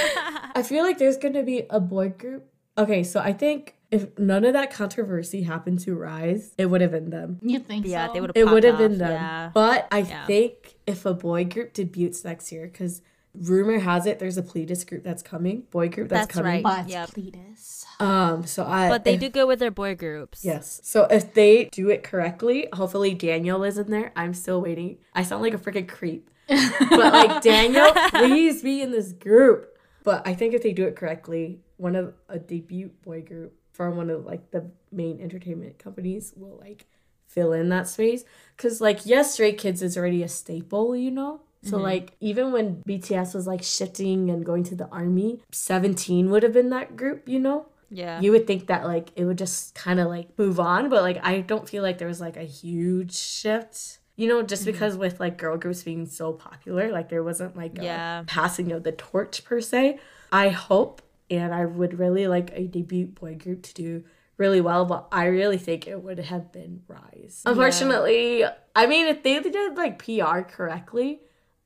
I 0.55 0.63
feel 0.63 0.83
like 0.83 0.97
there's 0.97 1.17
gonna 1.17 1.43
be 1.43 1.63
a 1.69 1.79
boy 1.81 2.09
group. 2.09 2.49
Okay, 2.77 3.03
so 3.03 3.19
I 3.19 3.33
think 3.33 3.75
if 3.91 4.17
none 4.19 4.43
of 4.45 4.53
that 4.53 4.71
controversy 4.71 5.43
happened 5.43 5.79
to 5.79 5.95
RIIZE, 5.95 6.53
it 6.57 6.65
would 6.67 6.81
have 6.81 6.91
been 6.91 7.09
them. 7.09 7.39
You 7.41 7.59
think 7.59 7.85
Yeah, 7.85 8.07
so? 8.07 8.13
they 8.13 8.21
would 8.21 8.31
have. 8.35 8.47
It 8.47 8.51
would 8.51 8.63
have 8.63 8.77
been 8.77 8.97
them. 8.97 9.11
Yeah. 9.11 9.51
But 9.53 9.87
I 9.91 9.99
Yeah. 9.99 10.25
think 10.25 10.75
if 10.85 11.05
a 11.05 11.13
boy 11.13 11.45
group 11.45 11.73
debuts 11.73 12.23
next 12.25 12.51
year, 12.51 12.67
because 12.67 13.01
rumor 13.33 13.77
has 13.79 14.05
it 14.07 14.17
there's 14.19 14.37
a 14.37 14.41
Pledis 14.41 14.85
group 14.87 15.03
that's 15.03 15.21
coming, 15.21 15.61
boy 15.71 15.87
group 15.89 16.09
that's, 16.09 16.27
That's 16.27 16.35
coming. 16.35 16.63
right. 16.63 16.63
But 16.63 16.89
Yep. 16.89 17.09
Pledis. 17.11 17.85
Um, 18.01 18.45
so 18.45 18.65
I 18.65 18.89
But 18.89 19.03
they 19.05 19.13
if- 19.13 19.19
do 19.21 19.29
go 19.29 19.45
with 19.47 19.59
their 19.59 19.71
boy 19.71 19.95
groups. 19.95 20.43
Yes. 20.43 20.81
So 20.83 21.03
if 21.05 21.33
they 21.33 21.65
do 21.65 21.89
it 21.89 22.03
correctly, 22.03 22.67
hopefully 22.73 23.13
Daniel 23.13 23.63
is 23.63 23.77
in 23.77 23.89
there. 23.91 24.11
I'm 24.15 24.33
still 24.33 24.59
waiting. 24.61 24.97
I 25.13 25.23
sound 25.23 25.43
like 25.43 25.53
a 25.53 25.57
freaking 25.57 25.87
creep. 25.87 26.29
But 26.89 27.13
like 27.13 27.41
Daniel, 27.41 27.91
please 28.09 28.61
be 28.63 28.81
in 28.81 28.91
this 28.91 29.11
group. 29.11 29.77
But 30.03 30.25
I 30.27 30.33
think 30.33 30.53
if 30.53 30.63
they 30.63 30.71
do 30.73 30.85
it 30.87 30.95
correctly, 30.95 31.59
one 31.75 31.95
of 31.95 32.13
a 32.29 32.39
debut 32.39 32.89
boy 33.03 33.21
group 33.21 33.53
from 33.77 33.95
one 33.95 34.09
of 34.09 34.25
like 34.25 34.49
the 34.51 34.71
main 34.91 35.21
entertainment 35.21 35.77
companies 35.77 36.33
will 36.35 36.57
like 36.59 36.87
fill 37.27 37.53
in 37.53 37.69
that 37.69 37.87
space. 37.87 38.25
Cause 38.57 38.81
like 38.81 39.05
yes, 39.05 39.33
Stray 39.33 39.53
Kids 39.53 39.81
is 39.83 39.95
already 39.97 40.23
a 40.23 40.27
staple, 40.27 40.95
you 40.95 41.11
know? 41.11 41.41
So 41.61 41.73
mm-hmm. 41.73 41.83
like 41.83 42.11
even 42.19 42.51
when 42.51 42.83
BTS 42.87 43.35
was 43.35 43.45
like 43.45 43.61
shifting 43.61 44.29
and 44.31 44.43
going 44.43 44.63
to 44.65 44.75
the 44.75 44.87
army, 44.87 45.41
17 45.51 46.31
would 46.31 46.43
have 46.43 46.53
been 46.53 46.69
that 46.71 46.95
group, 46.95 47.29
you 47.29 47.39
know? 47.39 47.67
Yeah. 47.89 48.19
you 48.19 48.33
would 48.33 48.45
think 48.47 48.67
that 48.67 48.83
like 48.83 49.11
it 49.15 49.23
would 49.23 49.37
just 49.37 49.73
kind 49.73 50.01
of 50.01 50.07
like 50.07 50.37
move 50.37 50.59
on 50.59 50.89
but 50.89 51.03
like 51.03 51.19
i 51.23 51.39
don't 51.39 51.69
feel 51.69 51.81
like 51.81 51.99
there 51.99 52.07
was 52.09 52.19
like 52.19 52.35
a 52.35 52.43
huge 52.43 53.15
shift 53.15 53.99
you 54.17 54.27
know 54.27 54.43
just 54.43 54.63
mm-hmm. 54.63 54.73
because 54.73 54.97
with 54.97 55.21
like 55.21 55.37
girl 55.37 55.55
groups 55.55 55.83
being 55.83 56.05
so 56.05 56.33
popular 56.33 56.91
like 56.91 57.07
there 57.07 57.23
wasn't 57.23 57.55
like 57.55 57.79
a 57.79 57.83
Yeah. 57.85 58.23
passing 58.27 58.73
of 58.73 58.83
the 58.83 58.91
torch 58.91 59.45
per 59.45 59.61
se 59.61 59.99
i 60.33 60.49
hope 60.49 61.01
and 61.29 61.53
i 61.53 61.65
would 61.65 61.97
really 61.99 62.27
like 62.27 62.51
a 62.53 62.67
debut 62.67 63.07
boy 63.07 63.35
group 63.35 63.63
to 63.63 63.73
do 63.73 64.03
really 64.37 64.61
well 64.61 64.85
but 64.85 65.07
i 65.11 65.25
really 65.25 65.57
think 65.57 65.87
it 65.87 66.01
would 66.01 66.19
have 66.19 66.51
been 66.51 66.81
RIIZE 66.87 67.41
unfortunately 67.45 68.43
i 68.75 68.85
mean 68.87 69.07
if 69.07 69.23
they 69.23 69.39
did 69.39 69.77
like 69.77 69.99
pr 69.99 70.41
correctly 70.41 71.21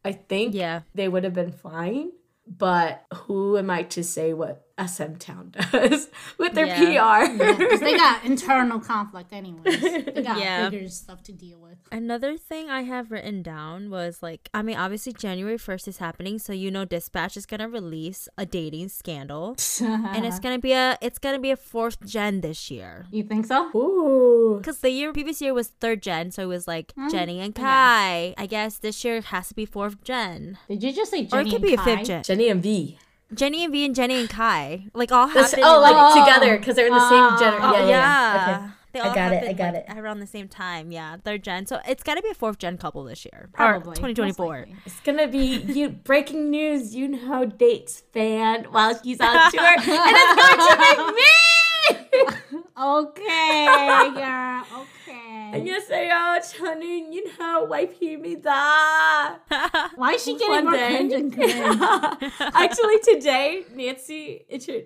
i 0.05 0.11
think 0.11 0.53
Yeah. 0.53 0.81
they 0.95 1.07
would 1.07 1.23
have 1.23 1.33
been 1.33 1.51
fine 1.51 2.11
but 2.47 3.05
who 3.13 3.57
am 3.57 3.69
i 3.69 3.83
to 3.83 4.03
say 4.03 4.33
what 4.33 4.65
sm 4.85 5.15
town 5.15 5.53
does 5.71 6.09
with 6.37 6.53
their 6.53 6.65
Yeah. 6.67 7.27
pr 7.27 7.37
Because 7.57 7.79
they 7.79 7.95
got 7.95 8.23
internal 8.31 8.79
conflict 8.79 9.33
anyways. 9.33 9.81
They 9.81 10.21
got 10.23 10.39
Yeah. 10.39 10.69
bigger 10.69 10.87
stuff 10.89 11.23
to 11.23 11.31
deal 11.33 11.59
with. 11.59 11.77
Another 11.91 12.37
thing 12.37 12.69
I 12.69 12.83
have 12.83 13.11
written 13.11 13.41
down 13.41 13.89
was 13.89 14.21
like, 14.21 14.49
I 14.53 14.61
mean, 14.61 14.77
obviously 14.77 15.13
January 15.13 15.57
1st 15.57 15.87
is 15.87 15.97
happening, 15.97 16.39
so 16.39 16.53
you 16.53 16.71
know 16.71 16.85
Dispatch 16.85 17.35
is 17.37 17.45
gonna 17.45 17.69
release 17.69 18.27
a 18.37 18.45
dating 18.45 18.89
scandal. 18.89 19.55
and 19.81 20.25
it's 20.25 20.39
gonna 20.39 20.59
be 20.59 20.73
a 20.73 20.97
it's 21.01 21.19
gonna 21.19 21.39
be 21.39 21.51
a 21.51 21.57
fourth 21.57 22.03
gen 22.05 22.41
this 22.41 22.69
year. 22.71 23.05
You 23.11 23.23
think 23.23 23.45
so? 23.45 23.69
Ooh. 23.75 24.57
Because 24.57 24.79
the 24.79 24.89
year 24.89 25.11
previous 25.13 25.41
year 25.41 25.53
was 25.53 25.67
third 25.79 26.01
gen, 26.01 26.31
so 26.31 26.43
it 26.43 26.47
was 26.47 26.67
like 26.67 26.91
Hmm, 26.93 27.09
Jennie 27.09 27.39
and 27.39 27.53
Kai. 27.55 28.33
I 28.37 28.45
guess 28.47 28.77
this 28.77 29.03
year 29.05 29.21
has 29.21 29.47
to 29.49 29.53
be 29.55 29.65
fourth 29.65 30.03
gen. 30.03 30.57
Did 30.69 30.83
you 30.83 30.93
just 30.93 31.11
say 31.11 31.25
Jennie 31.25 31.33
Or 31.33 31.41
it 31.41 31.45
could 31.45 31.53
and 31.55 31.63
be 31.63 31.73
a 31.75 31.77
fifth 31.83 32.05
gen. 32.07 32.23
Jennie 32.23 32.49
and 32.49 32.61
V. 32.61 32.97
Jennie 33.33 33.63
and 33.63 33.71
V 33.73 33.85
and 33.85 33.95
Jennie 33.95 34.19
and 34.19 34.29
Kai. 34.29 34.85
Like 34.93 35.11
all 35.11 35.27
That's- 35.27 35.51
happened 35.51 35.63
oh, 35.65 35.75
in, 35.77 35.81
like 35.81 35.95
Oh. 35.97 36.25
together 36.25 36.57
because 36.57 36.75
they're 36.75 36.87
in 36.87 36.93
the 36.93 37.09
same 37.09 37.39
generation. 37.39 37.63
Oh, 37.63 37.73
yeah, 37.73 37.87
yeah. 37.87 37.87
yeah, 37.87 38.47
yeah. 38.49 38.57
Okay. 38.57 38.67
They 38.93 38.99
I 38.99 39.07
all 39.07 39.15
got 39.15 39.31
it, 39.31 39.43
I 39.47 39.53
got 39.53 39.73
like, 39.73 39.85
it. 39.89 39.97
around 39.97 40.19
the 40.19 40.27
same 40.27 40.49
time. 40.49 40.91
Yeah, 40.91 41.15
third 41.23 41.43
gen. 41.43 41.65
So 41.65 41.79
it's 41.87 42.03
got 42.03 42.15
to 42.15 42.21
be 42.21 42.27
a 42.29 42.33
fourth 42.33 42.57
gen 42.57 42.77
couple 42.77 43.05
this 43.05 43.23
year. 43.23 43.47
Probably. 43.53 43.95
2024. 43.95 44.67
It's 44.85 44.99
gonna 44.99 45.29
be 45.29 45.59
you 45.59 45.87
breaking 45.87 46.49
news. 46.49 46.93
You 46.93 47.07
know 47.07 47.45
dates 47.45 48.03
fan 48.11 48.65
while 48.65 48.99
he's 49.01 49.21
on 49.21 49.33
tour, 49.51 49.63
and 49.63 49.77
it's 49.77 49.85
going 49.87 50.97
to 50.97 51.05
be 51.07 51.11
me. 51.15 51.23
오케이, 52.83 53.65
야, 53.67 54.65
오케이. 54.73 55.53
안녕하세요. 55.53 56.39
저는 56.41 57.13
윤하 57.13 57.59
와이프입니다. 57.59 59.39
Why 59.95 60.15
is 60.15 60.23
she 60.23 60.35
getting 60.35 60.49
One 60.49 60.65
more 60.65 60.77
day. 60.77 60.89
cringe 60.89 61.13
and 61.13 61.31
cringe? 61.31 61.77
Actually, 62.55 62.97
today 63.03 63.65
Nancy, 63.75 64.45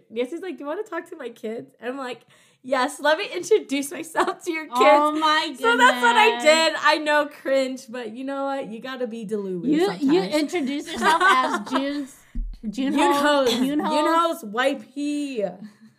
Nancy's 0.10 0.42
like, 0.42 0.58
"Do 0.58 0.66
you 0.66 0.68
want 0.68 0.84
to 0.84 0.90
talk 0.90 1.08
to 1.10 1.16
my 1.16 1.30
kids?" 1.30 1.72
And 1.80 1.94
I'm 1.94 1.98
like. 1.98 2.26
Yes, 2.68 3.00
let 3.00 3.20
me 3.20 3.30
introduce 3.32 3.92
myself 3.92 4.44
to 4.44 4.52
your 4.52 4.66
oh 4.72 4.80
kids. 4.80 4.98
Oh 5.00 5.12
my 5.12 5.54
goodness. 5.54 5.62
So 5.62 5.78
that's 5.78 6.02
what 6.02 6.16
I 6.18 6.42
did. 6.42 6.74
I 6.82 6.98
know 6.98 7.28
cringe, 7.28 7.86
but 7.88 8.10
you 8.10 8.24
know 8.24 8.46
what? 8.46 8.72
You 8.72 8.82
gotta 8.82 9.06
be 9.06 9.24
deluded. 9.24 9.70
You 9.70 9.86
sometimes. 9.86 10.04
you 10.04 10.22
introduce 10.24 10.92
yourself 10.92 11.22
as 11.22 11.70
June's 11.70 12.16
Yunho's 12.66 13.54
June 13.54 13.82
Ho's 13.86 14.44
wife 14.44 14.82
he. 14.82 15.46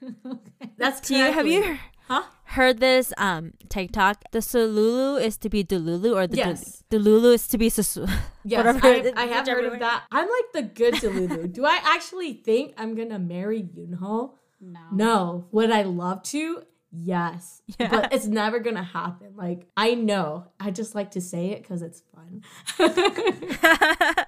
YP. 0.24 0.70
That's 0.78 1.00
Do 1.00 1.16
you 1.16 1.32
have 1.32 1.46
you 1.46 1.78
Huh? 2.08 2.22
heard 2.44 2.78
this 2.78 3.12
um 3.18 3.52
TikTok? 3.68 4.22
The 4.30 4.38
Sululu 4.38 5.20
is 5.20 5.36
to 5.38 5.48
be 5.48 5.64
Delulu, 5.64 6.14
or 6.14 6.26
the 6.28 6.36
Yes. 6.36 6.82
Del- 6.90 7.00
Delulu 7.00 7.34
is 7.34 7.48
to 7.48 7.58
be 7.58 7.68
Susu. 7.70 8.08
Yes, 8.44 8.58
Whatever 8.64 8.86
I, 8.86 9.12
I 9.16 9.26
have 9.26 9.44
whichever 9.44 9.62
heard 9.62 9.72
of 9.72 9.78
that. 9.80 10.04
I'm 10.12 10.28
like 10.28 10.52
the 10.54 10.62
good 10.62 10.94
Delulu. 10.94 11.52
Do 11.52 11.64
I 11.64 11.80
actually 11.82 12.34
think 12.34 12.74
I'm 12.78 12.94
gonna 12.94 13.18
marry 13.18 13.60
Yunho? 13.62 14.34
No. 14.60 14.80
No. 14.92 15.44
Would 15.50 15.72
I 15.72 15.82
love 15.82 16.22
to? 16.34 16.62
Yes. 16.92 17.60
Yeah. 17.78 17.88
But 17.90 18.12
it's 18.12 18.26
never 18.26 18.60
gonna 18.60 18.84
happen. 18.84 19.34
Like 19.36 19.66
I 19.76 19.94
know. 19.94 20.46
I 20.60 20.70
just 20.70 20.94
like 20.94 21.10
to 21.12 21.20
say 21.20 21.46
it 21.50 21.62
because 21.62 21.82
it's 21.82 22.02
fun. 22.14 22.44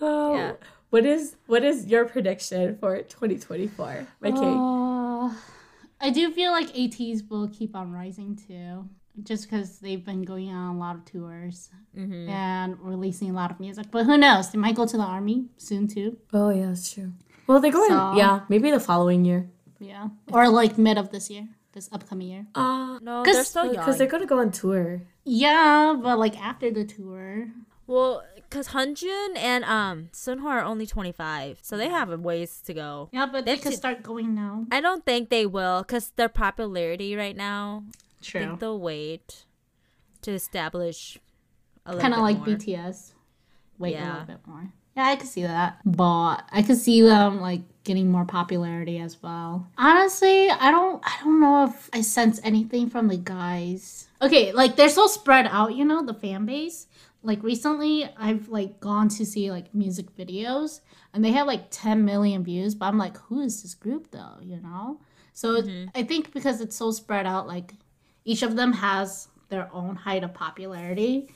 oh, 0.00 0.34
Yeah. 0.36 0.52
What 0.96 1.04
is 1.04 1.36
what 1.46 1.62
is 1.62 1.84
your 1.88 2.06
prediction 2.06 2.78
for 2.80 2.96
2024, 3.02 4.06
my 4.22 4.30
king? 4.32 4.42
Uh, 4.58 5.28
I 6.00 6.08
do 6.08 6.32
feel 6.32 6.52
like 6.52 6.68
ATEEZ 6.72 7.28
will 7.28 7.48
keep 7.48 7.76
on 7.76 7.92
rising 7.92 8.34
too, 8.34 8.88
just 9.22 9.44
because 9.44 9.78
they've 9.78 10.02
been 10.02 10.22
going 10.22 10.48
on 10.48 10.76
a 10.76 10.78
lot 10.78 10.94
of 10.96 11.04
tours 11.04 11.68
Mm-hmm. 11.94 12.30
and 12.30 12.80
releasing 12.80 13.28
a 13.28 13.34
lot 13.34 13.50
of 13.50 13.60
music. 13.60 13.86
But 13.90 14.06
who 14.06 14.16
knows? 14.16 14.50
They 14.52 14.58
might 14.58 14.74
go 14.74 14.86
to 14.86 14.96
the 14.96 15.02
army 15.02 15.48
soon 15.58 15.86
too. 15.86 16.16
Oh 16.32 16.48
yeah, 16.48 16.68
that's 16.68 16.90
true. 16.94 17.12
Well, 17.46 17.60
they're 17.60 17.70
going. 17.72 17.90
So- 17.90 18.14
yeah, 18.16 18.40
maybe 18.48 18.70
the 18.70 18.80
following 18.80 19.26
year. 19.26 19.50
Yeah, 19.78 20.08
or 20.32 20.48
like 20.48 20.78
mid 20.78 20.96
of 20.96 21.10
this 21.10 21.28
year, 21.28 21.46
this 21.72 21.90
upcoming 21.92 22.28
year. 22.28 22.46
Uh, 22.54 22.98
no, 23.02 23.22
'Cause- 23.22 23.34
they're 23.34 23.44
still 23.44 23.64
young. 23.66 23.74
because 23.76 23.98
they're 23.98 24.06
gonna 24.14 24.24
go 24.24 24.38
on 24.38 24.50
tour. 24.50 25.02
Yeah, 25.24 25.94
but 26.02 26.18
like 26.18 26.40
after 26.40 26.70
the 26.70 26.86
tour. 26.86 27.48
Well, 27.86 28.24
because 28.48 28.68
Hongjoong 28.68 29.36
and 29.36 29.64
um 29.64 30.08
Sunho 30.12 30.44
are 30.44 30.62
only 30.62 30.86
25, 30.86 31.58
so 31.62 31.76
they 31.76 31.88
have 31.88 32.10
a 32.10 32.16
ways 32.16 32.60
to 32.66 32.74
go. 32.74 33.08
Yeah, 33.12 33.26
but 33.26 33.44
they 33.44 33.52
They've 33.54 33.62
could 33.62 33.72
seen- 33.72 33.78
start 33.78 34.02
going 34.02 34.34
now. 34.34 34.66
I 34.70 34.80
don't 34.80 35.04
think 35.04 35.28
they 35.30 35.46
will, 35.46 35.82
because 35.82 36.10
their 36.16 36.28
popularity 36.28 37.14
right 37.16 37.36
now. 37.36 37.84
I 37.86 38.24
True. 38.24 38.40
think 38.40 38.60
they'll 38.60 38.80
wait 38.80 39.44
to 40.22 40.32
establish. 40.32 41.18
a 41.84 41.90
little 41.90 42.00
Kind 42.00 42.14
of 42.14 42.20
like 42.20 42.38
more. 42.38 42.46
BTS. 42.46 43.12
Wait 43.78 43.94
a 43.94 44.00
little 44.00 44.24
bit 44.24 44.40
more. 44.46 44.72
Yeah, 44.96 45.04
I 45.08 45.16
could 45.16 45.28
see 45.28 45.42
that. 45.42 45.78
But 45.84 46.48
I 46.50 46.62
could 46.62 46.78
see 46.78 47.02
them 47.02 47.40
like 47.40 47.60
getting 47.84 48.10
more 48.10 48.24
popularity 48.24 48.98
as 48.98 49.22
well. 49.22 49.68
Honestly, 49.76 50.48
I 50.50 50.70
don't 50.70 51.00
I 51.04 51.18
don't 51.22 51.38
know 51.40 51.64
if 51.66 51.90
I 51.92 52.00
sense 52.00 52.40
anything 52.42 52.88
from 52.88 53.08
the 53.08 53.18
guys. 53.18 54.08
Okay, 54.22 54.52
like 54.52 54.74
they're 54.76 54.88
so 54.88 55.06
spread 55.06 55.46
out, 55.46 55.74
you 55.76 55.84
know, 55.84 56.02
the 56.04 56.14
fan 56.14 56.46
base. 56.46 56.86
Like 57.26 57.42
recently 57.42 58.08
I've 58.16 58.48
like 58.48 58.78
gone 58.78 59.08
to 59.08 59.26
see 59.26 59.50
like 59.50 59.74
music 59.74 60.16
videos 60.16 60.80
and 61.12 61.24
they 61.24 61.32
have 61.32 61.46
like 61.46 61.66
10 61.70 62.04
million 62.04 62.44
views, 62.44 62.74
but 62.74 62.86
I'm 62.86 62.98
like, 62.98 63.16
who 63.16 63.40
is 63.40 63.62
this 63.62 63.74
group 63.74 64.12
though, 64.12 64.38
you 64.40 64.60
know? 64.60 65.00
So 65.32 65.62
I 65.94 66.04
think 66.04 66.32
because 66.32 66.60
it's 66.60 66.76
so 66.76 66.92
spread 66.92 67.26
out, 67.26 67.46
like 67.48 67.74
each 68.24 68.42
of 68.42 68.56
them 68.56 68.72
has 68.72 69.28
their 69.48 69.68
own 69.72 69.96
height 69.96 70.24
of 70.24 70.32
popularity, 70.32 71.28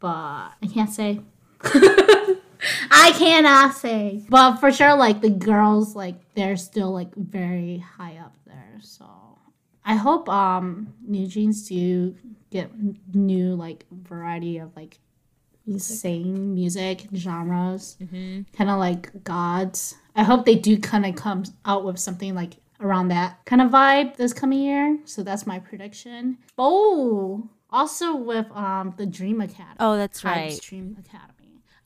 but 0.00 0.08
I 0.08 0.68
can't 0.72 0.90
say. 0.90 1.20
I 2.90 3.12
cannot 3.18 3.74
say. 3.74 4.22
But 4.28 4.56
for 4.56 4.70
sure, 4.70 4.96
like 4.96 5.20
the 5.20 5.30
girls, 5.30 5.96
like 5.96 6.14
they're 6.34 6.56
still 6.56 6.92
like 6.92 7.14
very 7.14 7.78
high 7.78 8.18
up 8.18 8.34
there. 8.46 8.78
So 8.80 9.06
I 9.84 9.96
hope 9.96 10.28
um 10.28 10.94
New 11.06 11.26
Jeans 11.26 11.68
do 11.68 12.14
get 12.50 12.70
new 13.12 13.54
like 13.54 13.84
variety 13.90 14.58
of 14.58 14.74
like 14.76 14.98
sing 15.78 16.54
music 16.54 17.06
genres, 17.14 17.96
kind 18.00 18.70
of 18.70 18.78
like 18.78 19.24
gods. 19.24 19.94
I 20.14 20.24
hope 20.24 20.44
they 20.44 20.56
do 20.56 20.78
kind 20.78 21.06
of 21.06 21.14
come 21.16 21.44
out 21.64 21.84
with 21.84 21.98
something 21.98 22.34
like 22.34 22.54
around 22.80 23.08
that 23.08 23.38
kind 23.46 23.62
of 23.62 23.70
vibe 23.70 24.16
this 24.16 24.32
coming 24.32 24.60
year. 24.62 24.98
So 25.04 25.22
that's 25.22 25.46
my 25.46 25.58
prediction. 25.58 26.38
Oh, 26.58 27.48
also 27.70 28.16
with 28.16 28.50
um 28.52 28.94
the 28.96 29.06
Dream 29.06 29.40
Academy. 29.40 29.76
Oh, 29.80 29.96
that's 29.96 30.24
right. 30.24 30.60
Dream 30.60 30.96
Academy. 30.98 31.28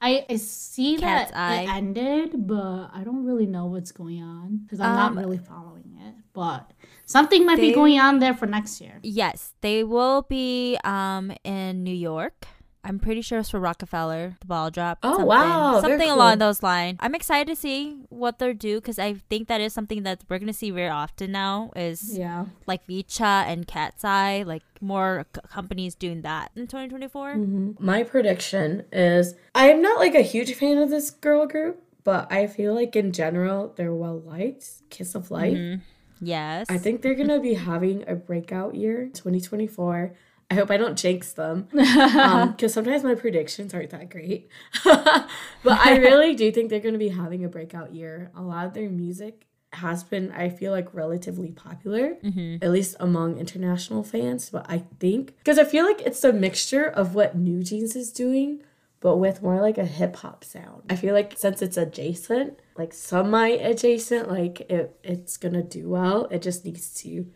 I, 0.01 0.27
I 0.29 0.37
see 0.37 0.99
Cat's 0.99 1.31
that 1.33 1.39
Eye. 1.39 1.63
it 1.63 1.69
ended, 1.71 2.47
but 2.47 2.91
I 2.93 3.01
don't 3.03 3.25
really 3.25 3.47
know 3.47 3.65
what's 3.67 3.93
going 3.93 4.23
on 4.23 4.59
because 4.59 4.79
I'm 4.79 4.95
not 4.95 5.13
Um, 5.13 5.19
really 5.19 5.39
following 5.39 5.97
it. 6.07 6.15
But 6.35 6.71
something 7.07 7.47
might 7.47 7.57
be 7.59 7.73
going 7.73 7.99
on 7.99 8.19
there 8.19 8.35
for 8.35 8.45
next 8.47 8.79
year. 8.83 9.01
Yes, 9.03 9.55
they 9.63 9.85
will 9.85 10.23
be 10.23 10.77
um 10.85 11.33
in 11.45 11.83
New 11.85 11.95
York. 11.95 12.47
I'm 12.87 12.99
pretty 13.01 13.21
sure 13.21 13.41
it's 13.41 13.51
for 13.51 13.59
Rockefeller, 13.59 14.37
the 14.41 14.47
ball 14.47 14.71
drop. 14.71 14.99
Oh, 15.03 15.11
something, 15.13 15.27
wow, 15.27 15.81
something 15.81 16.09
along 16.11 16.39
those 16.39 16.63
lines. 16.63 16.99
I'm 17.01 17.15
excited 17.17 17.49
to 17.53 17.57
see 17.61 17.99
what 18.09 18.39
they're 18.39 18.55
do 18.55 18.77
because 18.81 18.99
I 18.99 19.15
think 19.29 19.49
that 19.49 19.61
is 19.61 19.73
something 19.73 20.05
that 20.05 20.23
we're 20.29 20.39
gonna 20.39 20.53
see 20.53 20.71
very 20.71 20.89
often 20.89 21.33
now. 21.33 21.73
Is 21.75 22.17
Yeah. 22.17 22.47
like 22.67 22.87
VCHA 22.87 23.45
and 23.49 23.67
KATSEYE, 23.67 24.47
like 24.47 24.63
more 24.81 25.27
c- 25.35 25.41
companies 25.51 25.95
doing 25.97 26.23
that 26.23 26.53
in 26.55 26.67
2024. 26.69 27.35
Mm-hmm. 27.35 27.85
My 27.85 28.05
prediction 28.05 28.85
is 28.93 29.35
I'm 29.55 29.83
not 29.83 29.99
like 29.99 30.15
a 30.15 30.23
huge 30.23 30.55
fan 30.55 30.79
of 30.79 30.89
this 30.91 31.11
girl 31.11 31.47
group, 31.47 31.83
but 32.05 32.31
I 32.33 32.47
feel 32.47 32.73
like 32.75 32.95
in 32.95 33.11
general 33.13 33.73
they're 33.77 33.93
well 33.95 34.21
liked. 34.21 34.65
Kiss 34.91 35.15
of 35.17 35.31
Life. 35.33 35.81
Yes, 36.21 36.67
I 36.71 36.79
think 36.79 37.03
they're 37.03 37.15
gonna 37.15 37.41
be 37.41 37.55
having 37.55 38.05
a 38.09 38.15
breakout 38.15 38.75
year 38.75 39.11
2024. 39.13 40.15
I 40.51 40.55
hope 40.55 40.71
I 40.71 40.77
don't 40.77 40.97
jinx 40.97 41.33
them 41.33 41.69
um, 41.79 42.53
because 42.53 42.73
sometimes 42.73 43.03
my 43.03 43.15
predictions 43.15 43.75
aren't 43.75 43.91
that 43.91 44.11
great. 44.11 44.49
but 44.85 45.27
I 45.67 45.97
really 45.97 46.35
do 46.35 46.53
think 46.53 46.71
they're 46.71 46.81
gonna 46.81 46.99
be 46.99 47.09
having 47.09 47.45
a 47.45 47.49
breakout 47.49 47.95
year. 47.95 48.31
A 48.37 48.43
lot 48.43 48.67
of 48.67 48.75
their 48.75 48.89
music 48.89 49.47
has 49.73 50.05
been, 50.05 50.31
I 50.33 50.49
feel 50.49 50.73
like, 50.73 50.95
relatively 50.95 51.51
popular, 51.51 52.15
mm-hmm. 52.23 52.65
at 52.65 52.71
least 52.71 52.97
among 53.01 53.39
international 53.39 54.05
fans. 54.05 54.49
But 54.51 54.67
I 54.69 54.85
think 55.01 55.37
because 55.39 55.59
I 55.59 55.65
feel 55.65 55.85
like 55.85 56.01
it's 56.03 56.23
a 56.23 56.33
mixture 56.33 56.87
of 56.87 57.15
what 57.15 57.37
New 57.37 57.63
Jeans 57.63 57.97
is 57.97 58.13
doing 58.13 58.63
but 59.01 59.19
with 59.19 59.43
more 59.43 59.61
like 59.61 59.79
a 59.79 59.85
hip 59.85 60.17
hop 60.17 60.43
sound. 60.43 60.83
I 60.91 60.97
feel 60.97 61.15
like 61.15 61.35
since 61.37 61.63
it's 61.63 61.77
adjacent, 61.77 62.59
like 62.77 62.93
semi 62.93 63.51
adjacent, 63.51 64.29
like 64.29 64.63
it, 64.63 64.99
it's 65.05 65.37
gonna 65.37 65.63
do 65.63 65.89
well. 65.89 66.27
It 66.31 66.43
just 66.43 66.65
needs 66.65 66.93
to 67.03 67.27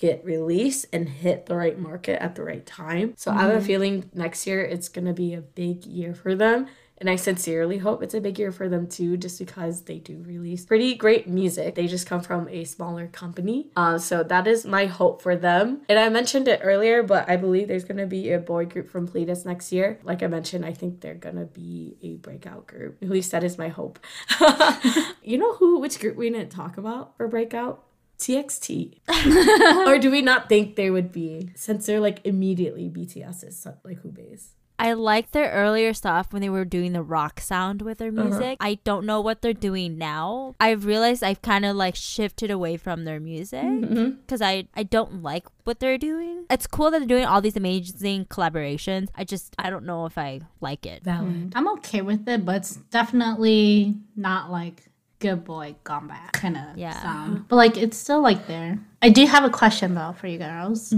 get 0.00 0.24
released 0.24 0.86
and 0.94 1.06
hit 1.06 1.44
the 1.44 1.54
right 1.54 1.78
market 1.78 2.20
at 2.22 2.34
the 2.34 2.42
right 2.42 2.64
time. 2.64 3.12
So 3.18 3.30
I 3.30 3.42
have 3.42 3.54
a 3.54 3.60
feeling 3.60 4.10
next 4.14 4.46
year 4.46 4.64
it's 4.64 4.88
gonna 4.88 5.12
be 5.12 5.34
a 5.34 5.42
big 5.42 5.84
year 5.84 6.14
for 6.14 6.34
them. 6.34 6.66
And 6.96 7.08
I 7.08 7.16
sincerely 7.16 7.78
hope 7.78 8.02
it's 8.02 8.12
a 8.12 8.20
big 8.20 8.38
year 8.38 8.52
for 8.52 8.68
them 8.68 8.86
too, 8.86 9.16
just 9.16 9.38
because 9.38 9.82
they 9.82 9.98
do 9.98 10.22
release 10.26 10.66
pretty 10.66 10.94
great 10.94 11.26
music. 11.26 11.74
They 11.74 11.86
just 11.86 12.06
come 12.06 12.20
from 12.20 12.46
a 12.48 12.64
smaller 12.64 13.06
company. 13.06 13.70
Uh, 13.74 13.96
so 13.96 14.22
that 14.22 14.46
is 14.46 14.66
my 14.66 14.84
hope 14.84 15.22
for 15.22 15.34
them. 15.34 15.80
And 15.88 15.98
I 15.98 16.10
mentioned 16.10 16.46
it 16.46 16.60
earlier, 16.62 17.02
but 17.02 17.28
I 17.28 17.36
believe 17.36 17.68
there's 17.68 17.84
going 17.84 17.96
to 17.96 18.06
be 18.06 18.32
a 18.32 18.38
boy 18.38 18.66
group 18.66 18.90
from 18.90 19.08
Pledis 19.08 19.46
next 19.46 19.72
year. 19.72 19.98
Like 20.02 20.22
I 20.22 20.26
mentioned, 20.26 20.66
I 20.66 20.74
think 20.74 21.00
they're 21.00 21.14
going 21.14 21.36
to 21.36 21.46
be 21.46 21.96
a 22.02 22.16
breakout 22.16 22.66
group. 22.66 22.98
At 23.02 23.08
least 23.08 23.30
that 23.30 23.44
is 23.44 23.56
my 23.56 23.68
hope. 23.68 23.98
you 25.22 25.38
know 25.38 25.54
who, 25.54 25.78
which 25.78 26.00
group 26.00 26.16
we 26.16 26.28
didn't 26.28 26.50
talk 26.50 26.76
about 26.76 27.16
for 27.16 27.28
breakout? 27.28 27.82
TXT. 28.20 29.86
or 29.86 29.98
do 29.98 30.10
we 30.10 30.22
not 30.22 30.48
think 30.48 30.76
they 30.76 30.90
would 30.90 31.10
be 31.10 31.50
since 31.54 31.86
they're 31.86 32.00
like 32.00 32.20
immediately 32.24 32.88
BTS's 32.88 33.66
like 33.84 34.02
hoobaes? 34.02 34.50
I 34.80 34.94
like 34.94 35.32
their 35.32 35.50
earlier 35.50 35.92
stuff 35.92 36.32
when 36.32 36.40
they 36.40 36.48
were 36.48 36.64
doing 36.64 36.94
the 36.94 37.02
rock 37.02 37.38
sound 37.38 37.82
with 37.82 37.98
their 37.98 38.08
uh-huh. 38.08 38.24
music. 38.24 38.56
I 38.60 38.78
don't 38.82 39.04
know 39.04 39.20
what 39.20 39.42
they're 39.42 39.52
doing 39.52 39.98
now. 39.98 40.54
I've 40.58 40.86
realized 40.86 41.22
I've 41.22 41.42
kind 41.42 41.66
of 41.66 41.76
like 41.76 41.94
shifted 41.94 42.50
away 42.50 42.78
from 42.78 43.04
their 43.04 43.20
music 43.20 43.62
mm-hmm, 43.62 43.92
mm-hmm. 43.92 44.10
because 44.20 44.40
I 44.40 44.68
I 44.74 44.84
don't 44.84 45.22
like 45.22 45.44
what 45.64 45.80
they're 45.80 45.98
doing. 45.98 46.46
It's 46.48 46.66
cool 46.66 46.90
that 46.90 47.00
they're 47.00 47.06
doing 47.06 47.26
all 47.26 47.42
these 47.42 47.58
amazing 47.58 48.24
collaborations. 48.26 49.08
I 49.14 49.24
just 49.24 49.54
I 49.58 49.68
don't 49.68 49.84
know 49.84 50.06
if 50.06 50.16
I 50.16 50.40
like 50.62 50.86
it. 50.86 51.04
Valid. 51.04 51.52
I'm 51.54 51.68
okay 51.74 52.00
with 52.00 52.26
it, 52.26 52.46
but 52.46 52.56
it's 52.56 52.76
definitely 52.76 53.96
not 54.16 54.50
like 54.50 54.89
Good 55.20 55.44
Boy 55.44 55.76
Gone 55.84 56.08
Bad 56.08 56.32
kind 56.32 56.56
of 56.56 56.76
Yeah. 56.76 57.00
sound. 57.00 57.46
But 57.48 57.56
like 57.56 57.76
it's 57.76 57.96
still 57.96 58.20
like 58.22 58.46
there. 58.46 58.78
I 59.02 59.10
do 59.10 59.24
have 59.26 59.44
a 59.44 59.50
question 59.50 59.94
though 59.94 60.12
for 60.18 60.26
you 60.26 60.38
girls. 60.38 60.92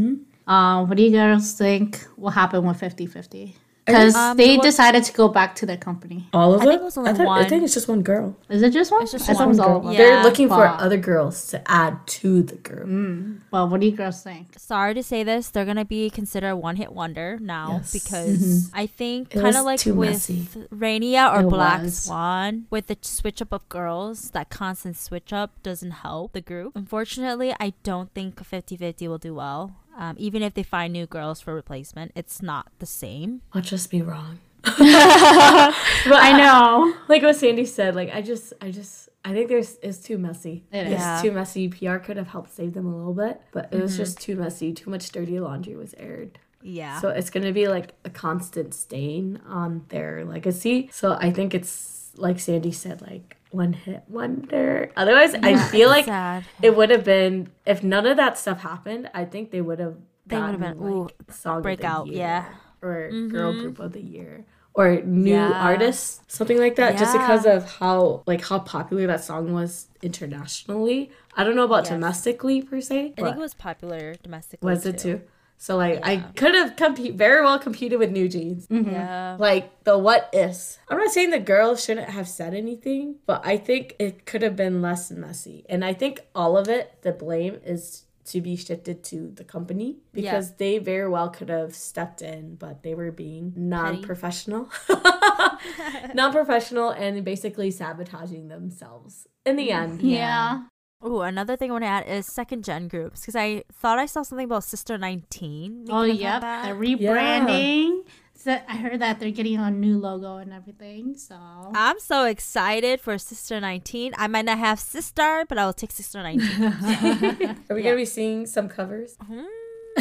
Uh, 0.46 0.84
what 0.84 0.96
do 0.96 1.02
you 1.02 1.10
girls 1.10 1.52
think 1.52 2.04
will 2.16 2.30
happen 2.30 2.64
with 2.66 2.78
50 2.78 3.06
50? 3.06 3.56
Because 3.84 4.14
Um, 4.14 4.36
they 4.36 4.50
so 4.54 4.56
what- 4.58 4.62
decided 4.62 5.02
to 5.04 5.12
go 5.12 5.26
back 5.26 5.56
to 5.56 5.66
their 5.66 5.76
company. 5.76 6.28
All 6.32 6.54
of 6.54 6.60
I 6.60 6.64
them? 6.64 6.70
think 6.72 6.80
it 6.82 6.84
was 6.84 6.96
only 6.98 7.10
I, 7.10 7.14
thought- 7.14 7.40
I 7.40 7.48
think 7.48 7.64
it's 7.64 7.74
just 7.74 7.88
one 7.88 8.02
girl. 8.02 8.36
Is 8.48 8.62
it 8.62 8.70
just 8.72 8.92
one? 8.92 9.02
It's 9.02 9.10
just 9.10 9.28
I 9.28 9.32
thought 9.34 9.40
it 9.42 9.42
one 9.42 9.48
was 9.48 9.58
all 9.58 9.66
girl. 9.68 9.76
of 9.78 9.82
them. 9.84 9.92
Yeah. 9.94 9.98
They're 9.98 10.22
looking 10.22 10.46
for 10.46 10.64
other 10.64 10.96
girls 10.98 11.48
to 11.48 11.60
add 11.68 11.98
to 12.22 12.42
the 12.44 12.54
group. 12.56 13.40
Well, 13.50 13.68
what 13.68 13.80
do 13.80 13.86
you 13.86 13.92
girls 13.96 14.22
think? 14.22 14.54
Sorry 14.56 14.94
to 14.94 15.02
say 15.02 15.24
this, 15.24 15.48
they're 15.48 15.64
gonna 15.64 15.84
be 15.84 16.10
considered 16.10 16.50
a 16.50 16.56
one 16.56 16.76
hit 16.76 16.92
wonder 16.92 17.38
now 17.40 17.78
Yes. 17.82 17.92
because 17.92 18.70
I 18.72 18.86
think 18.86 19.30
kind 19.30 19.56
of 19.56 19.64
like 19.64 19.80
too 19.80 19.94
with 19.94 20.10
messy. 20.10 20.46
Rania 20.72 21.34
or 21.36 21.40
It 21.40 21.48
Black 21.50 21.82
was. 21.82 21.98
Swan, 22.04 22.66
with 22.70 22.86
the 22.86 22.96
switch 23.02 23.42
up 23.42 23.52
of 23.52 23.68
girls, 23.68 24.30
that 24.30 24.48
constant 24.48 24.96
switch 24.96 25.32
up 25.32 25.50
doesn't 25.64 25.90
help 26.06 26.34
the 26.34 26.40
group. 26.40 26.76
Unfortunately, 26.76 27.52
I 27.58 27.72
don't 27.82 28.12
think 28.14 28.42
50 28.44 28.76
50 28.76 29.08
will 29.08 29.18
do 29.18 29.34
well. 29.34 29.72
Um, 30.02 30.16
even 30.18 30.42
if 30.42 30.54
they 30.54 30.64
find 30.64 30.92
new 30.92 31.06
girls 31.06 31.40
for 31.40 31.54
replacement, 31.54 32.10
it's 32.16 32.42
not 32.42 32.72
the 32.80 32.86
same. 32.86 33.42
I'll 33.52 33.62
just 33.62 33.88
be 33.88 34.02
wrong. 34.02 34.40
But 34.64 36.20
I 36.20 36.32
know. 36.36 36.92
like 37.06 37.22
what 37.22 37.36
Sandy 37.36 37.64
said, 37.64 37.94
like 37.94 38.12
I 38.12 38.20
just, 38.20 38.52
I 38.60 38.72
just, 38.72 39.08
I 39.24 39.32
think 39.32 39.48
there's 39.48 39.78
it's 39.80 39.98
too 39.98 40.18
messy. 40.18 40.64
It 40.72 40.88
it's. 40.88 41.00
Yeah. 41.00 41.22
too 41.22 41.30
messy. 41.30 41.68
PR 41.68 41.98
could 41.98 42.16
have 42.16 42.26
helped 42.26 42.50
save 42.52 42.74
them 42.74 42.86
a 42.92 42.96
little 42.96 43.14
bit, 43.14 43.40
but 43.52 43.68
it 43.70 43.80
was 43.80 43.96
just 43.96 44.20
too 44.20 44.34
messy. 44.34 44.72
Too 44.72 44.90
much 44.90 45.12
dirty 45.12 45.38
laundry 45.38 45.76
was 45.76 45.94
aired. 45.96 46.40
Yeah. 46.62 47.00
So 47.00 47.10
it's 47.10 47.30
gonna 47.30 47.52
be 47.52 47.68
like 47.68 47.94
a 48.04 48.10
constant 48.10 48.74
stain 48.74 49.40
on 49.46 49.84
their 49.90 50.24
legacy. 50.24 50.90
So 50.92 51.12
I 51.12 51.30
think 51.30 51.54
it's 51.54 52.01
like 52.16 52.40
Sandy 52.40 52.72
said, 52.72 53.02
like 53.02 53.36
one 53.50 53.72
hit 53.72 54.02
wonder. 54.08 54.90
Otherwise, 54.96 55.34
I 55.34 55.56
feel 55.68 55.88
like 55.88 56.06
sad. 56.06 56.44
it 56.62 56.76
would 56.76 56.90
have 56.90 57.04
been 57.04 57.50
if 57.66 57.82
none 57.82 58.06
of 58.06 58.16
that 58.16 58.38
stuff 58.38 58.60
happened. 58.62 59.10
I 59.14 59.24
think 59.24 59.50
they 59.50 59.60
would 59.60 59.78
have. 59.78 59.96
They 60.26 60.38
would 60.38 60.50
have 60.50 60.60
been, 60.60 60.78
ooh, 60.82 61.02
like, 61.04 61.32
song 61.32 61.62
breakout, 61.62 62.02
of 62.02 62.06
the 62.06 62.14
year, 62.14 62.20
yeah. 62.20 62.54
or 62.80 63.10
mm-hmm. 63.12 63.28
girl 63.28 63.52
group 63.52 63.80
of 63.80 63.92
the 63.92 64.00
year 64.00 64.44
or 64.74 65.00
new 65.02 65.32
Yeah. 65.34 65.50
artists, 65.52 66.20
something 66.28 66.58
like 66.58 66.76
that. 66.76 66.96
Just 66.98 67.12
because 67.12 67.44
of 67.44 67.70
how 67.78 68.22
like 68.26 68.42
how 68.42 68.60
popular 68.60 69.06
that 69.06 69.22
song 69.22 69.52
was 69.52 69.88
internationally. 70.00 71.10
I 71.36 71.44
don't 71.44 71.56
know 71.56 71.64
about 71.64 71.84
Yes. 71.84 71.90
domestically 71.90 72.62
per 72.62 72.80
se. 72.80 73.14
I 73.18 73.22
think 73.22 73.36
it 73.36 73.40
was 73.40 73.54
popular 73.54 74.14
domestically. 74.22 74.70
was 74.70 74.86
it 74.86 74.98
too? 74.98 75.22
So 75.62 75.76
like 75.76 76.00
I 76.02 76.16
could 76.16 76.56
have 76.56 76.74
compete 76.74 77.14
very 77.14 77.40
well 77.40 77.56
competed 77.56 78.00
with 78.00 78.10
New 78.10 78.28
Jeans. 78.28 78.66
Mm-hmm. 78.66 78.90
Yeah. 78.90 79.36
Like 79.38 79.84
the 79.84 79.96
what 79.96 80.28
ifs. 80.32 80.80
I'm 80.88 80.98
not 80.98 81.12
saying 81.12 81.30
the 81.30 81.38
girls 81.38 81.84
shouldn't 81.84 82.10
have 82.10 82.26
said 82.26 82.52
anything, 82.52 83.18
but 83.26 83.46
I 83.46 83.58
think 83.58 83.94
it 84.00 84.26
could 84.26 84.42
have 84.42 84.56
been 84.56 84.82
less 84.82 85.12
messy. 85.12 85.64
And 85.68 85.84
I 85.84 85.92
think 85.92 86.18
all 86.34 86.58
of 86.58 86.68
it, 86.68 87.02
the 87.02 87.12
blame 87.12 87.60
is 87.64 88.06
to 88.24 88.40
be 88.40 88.56
shifted 88.56 89.04
to 89.04 89.30
the 89.36 89.44
company 89.44 89.98
because 90.12 90.54
they 90.56 90.78
very 90.78 91.08
well 91.08 91.28
could 91.28 91.48
have 91.48 91.76
stepped 91.76 92.22
in, 92.22 92.56
but 92.56 92.82
they 92.82 92.96
were 92.96 93.12
being 93.12 93.52
non-professional. 93.54 94.68
non-professional 96.14 96.90
and 96.90 97.24
basically 97.24 97.70
sabotaging 97.70 98.48
themselves 98.48 99.28
in 99.46 99.54
the 99.54 99.70
end. 99.70 100.02
Yeah. 100.02 100.62
Oh, 101.04 101.22
another 101.22 101.56
thing 101.56 101.70
I 101.70 101.72
want 101.72 101.84
to 101.84 101.88
add 101.88 102.06
is 102.06 102.26
second 102.26 102.64
gen 102.64 102.86
groups 102.86 103.20
because 103.20 103.34
I 103.34 103.64
thought 103.72 103.98
I 103.98 104.06
saw 104.06 104.22
something 104.22 104.44
about 104.44 104.62
Sister 104.62 104.96
19. 104.96 105.86
Oh, 105.90 106.02
making 106.02 106.20
yep. 106.20 106.32
comeback. 106.34 106.64
They're 106.64 106.74
rebranding. 106.76 108.02
So 108.34 108.58
I 108.68 108.76
heard 108.76 109.00
that 109.00 109.20
they're 109.20 109.30
getting 109.30 109.56
a 109.56 109.70
new 109.70 109.98
logo 109.98 110.36
and 110.36 110.52
everything. 110.52 111.16
So 111.16 111.36
I'm 111.74 111.98
so 112.00 112.24
excited 112.24 113.00
for 113.00 113.14
SISTAR19. 113.14 114.14
I 114.16 114.26
might 114.26 114.44
not 114.44 114.58
have 114.58 114.78
SISTAR, 114.78 115.46
but 115.48 115.58
I 115.58 115.66
will 115.66 115.72
take 115.72 115.90
SISTAR19. 115.90 117.58
Are 117.70 117.74
we 117.74 117.82
gonna 117.82 117.96
be 117.96 118.04
seeing 118.04 118.46
some 118.46 118.68
covers? 118.68 119.16
Mm. 119.30 119.46